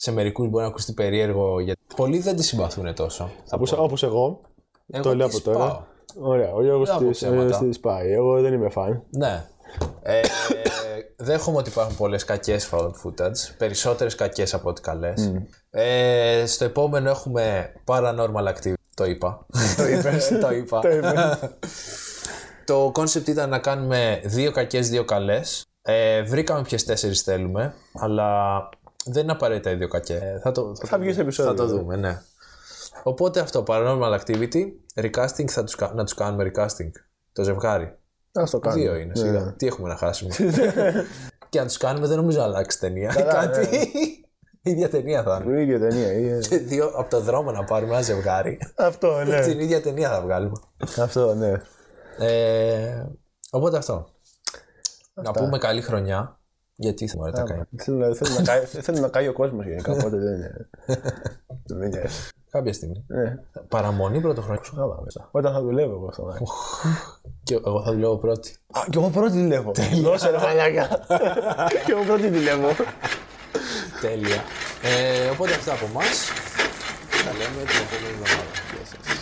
Σε 0.00 0.12
μερικούς 0.12 0.48
μπορεί 0.48 0.62
να 0.62 0.68
ακουστεί 0.68 0.92
περίεργο 0.92 1.60
γιατί 1.60 1.80
πολλοί 1.96 2.18
δεν 2.18 2.36
τη 2.36 2.42
συμπαθούν 2.44 2.94
τόσο. 2.94 3.30
Θα 3.44 3.58
πω. 3.58 3.82
Όπως 3.82 4.02
εγώ. 4.02 4.40
Εγώ 4.86 5.02
το 5.02 5.14
λέω 5.14 5.26
της 5.26 5.36
από 5.36 5.44
τώρα. 5.52 5.68
σπάω. 5.68 6.30
Ωραία, 6.30 6.52
ο 6.52 6.62
Γιώργος 6.62 6.88
Δεν 6.88 6.98
θα 6.98 7.04
πω 7.04 7.10
ψέματα. 7.10 7.58
της 7.58 7.80
πάει. 7.80 8.12
Εγώ 8.12 8.40
δεν 8.40 8.52
είμαι 8.52 8.68
φαν. 8.68 9.02
Ναι. 9.10 9.44
Ε, 10.02 10.18
ε, 10.18 10.22
δέχομαι 11.16 11.56
ότι 11.56 11.68
υπάρχουν 11.68 11.96
πολλές 11.96 12.24
κακές 12.24 12.70
found 12.72 12.90
footage, 12.90 13.54
περισσότερες 13.58 14.14
κακές 14.14 14.54
από 14.54 14.68
ό,τι 14.68 14.80
καλές. 14.80 15.32
Ε, 15.70 16.44
στο 16.46 16.64
επόμενο 16.64 17.10
έχουμε 17.10 17.72
Paranormal 17.84 18.54
Activity, 18.54 18.72
το 18.94 19.04
είπα. 19.04 19.46
Το 19.76 19.86
είπες. 19.92 20.28
το 20.40 20.50
είπα. 20.52 20.80
Το 20.80 20.90
είπες. 20.90 21.38
το 22.66 22.92
concept 22.94 23.26
ήταν 23.28 23.48
να 23.48 23.58
κάνουμε 23.58 24.20
δύο 24.24 24.52
κακές, 24.52 24.88
δύο 24.88 25.04
καλές. 25.04 25.62
Ε, 25.82 26.22
βρήκαμε 26.22 26.62
ποιες 26.62 26.84
τέσσερις 26.84 27.22
θέλουμε, 27.22 27.74
αλλά 27.94 28.58
δεν 29.12 29.22
είναι 29.22 29.32
απαραίτητα 29.32 29.70
οι 29.70 29.74
δύο 29.74 29.88
κακές. 29.88 30.20
Ε, 30.20 30.40
θα, 30.42 30.52
το, 30.52 30.72
Θα 30.86 30.98
βγει 30.98 31.12
στο 31.12 31.20
επεισόδιο. 31.20 31.50
θα 31.52 31.56
το 31.58 31.66
δούμε, 31.66 31.96
ναι. 31.96 32.20
Οπότε 33.02 33.40
αυτό, 33.40 33.64
Paranormal 33.66 34.18
Activity, 34.20 34.62
recasting, 35.00 35.48
θα 35.48 35.64
τους, 35.64 35.74
κα- 35.74 35.92
να 35.94 36.04
τους 36.04 36.14
κάνουμε 36.14 36.50
recasting. 36.54 36.90
Το 37.32 37.42
ζευγάρι. 37.42 37.84
Α 38.32 38.44
το 38.50 38.58
κάνουμε. 38.58 38.82
Δύο 38.82 38.94
είναι, 38.94 39.12
Ναι. 39.16 39.16
σιγά. 39.16 39.54
Τι 39.56 39.66
έχουμε 39.66 39.88
να 39.88 39.96
χάσουμε; 39.96 40.34
και 41.48 41.60
αν 41.60 41.66
τους 41.66 41.76
κάνουμε, 41.76 42.06
δεν 42.06 42.16
νομίζω 42.16 42.38
να 42.38 42.44
αλλάξει 42.44 42.78
ταινία. 42.80 43.14
Κάτι. 43.14 43.90
Η 44.62 44.70
ίδια 44.70 44.88
ταινία 44.88 45.22
θα 45.22 45.42
είναι. 45.44 45.58
Η 45.58 45.62
ίδια 45.62 45.78
ταινία. 45.78 46.12
η 46.12 46.22
ίδια- 46.24 46.38
Και 46.38 46.58
δύο 46.58 46.86
από 46.96 47.10
το 47.10 47.20
δρόμο 47.20 47.50
να 47.52 47.64
πάρουμε 47.64 47.92
ένα 47.92 48.02
ζευγάρι. 48.02 48.58
Αυτό, 48.76 49.24
ναι. 49.24 49.40
Την 49.46 49.60
ίδια 49.60 49.82
ταινία 49.82 50.10
θα 50.10 50.20
βγάλουμε. 50.20 50.56
Αυτό, 51.00 51.34
ναι. 51.34 51.52
Ε, 52.18 53.06
οπότε 53.50 53.76
αυτό. 53.76 54.08
Να 55.14 55.30
πούμε 55.30 55.58
καλή 55.58 55.80
χρονιά. 55.82 56.37
Γιατί 56.80 57.06
θα 57.06 57.14
μου 57.16 57.30
τα 57.30 57.42
κάνει. 57.42 57.62
Θέλω 57.76 57.96
να- 57.96 58.14
θέλω 58.14 58.34
να 58.34 58.42
καεί- 58.42 58.66
Θέλω 58.86 58.98
να 59.00 59.08
καεί 59.08 59.28
ο 59.28 59.32
κόσμος 59.32 59.66
γενικά, 59.66 59.92
οπότε 59.92 60.16
δεν 60.16 60.34
είναι. 60.34 60.68
Δεν 61.66 61.76
με 61.78 61.86
νοιάζει. 61.86 62.28
Κάποια 62.50 62.72
στιγμή. 62.72 63.04
Ναι. 63.06 63.38
Παραμονή 63.68 64.20
πρωτοχρονιά. 64.20 64.62
Καλά, 64.76 65.00
μέσα. 65.04 65.28
Όταν 65.30 65.52
θα 65.52 65.60
δουλεύω 65.60 65.92
εγώ 65.94 66.06
αυτό. 66.08 66.24
ναι. 66.26 66.38
Και 67.42 67.54
εγώ 67.54 67.82
θα 67.82 67.92
δουλεύω 67.92 68.16
πρώτη. 68.16 68.54
Α, 68.72 68.80
κι 68.90 68.98
εγώ 68.98 69.08
πρώτη 69.08 69.32
δουλεύω. 69.42 69.72
Δώσε 70.02 70.30
ρε 70.30 70.36
μαλάκα. 70.38 70.88
Κι 71.84 71.90
εγώ 71.90 72.02
πρώτη 72.06 72.28
δουλεύω. 72.28 72.68
Τέλεια. 74.00 74.42
Ε, 74.82 75.28
οπότε 75.30 75.52
αυτά 75.54 75.72
από 75.72 75.84
εμάς. 75.90 76.16
Τα 77.24 77.32
λέμε 77.38 77.60
την 77.70 77.78
επόμενη 77.84 78.08
εβδομάδα. 78.14 78.52
Γεια 78.72 78.84
σας. 78.90 79.17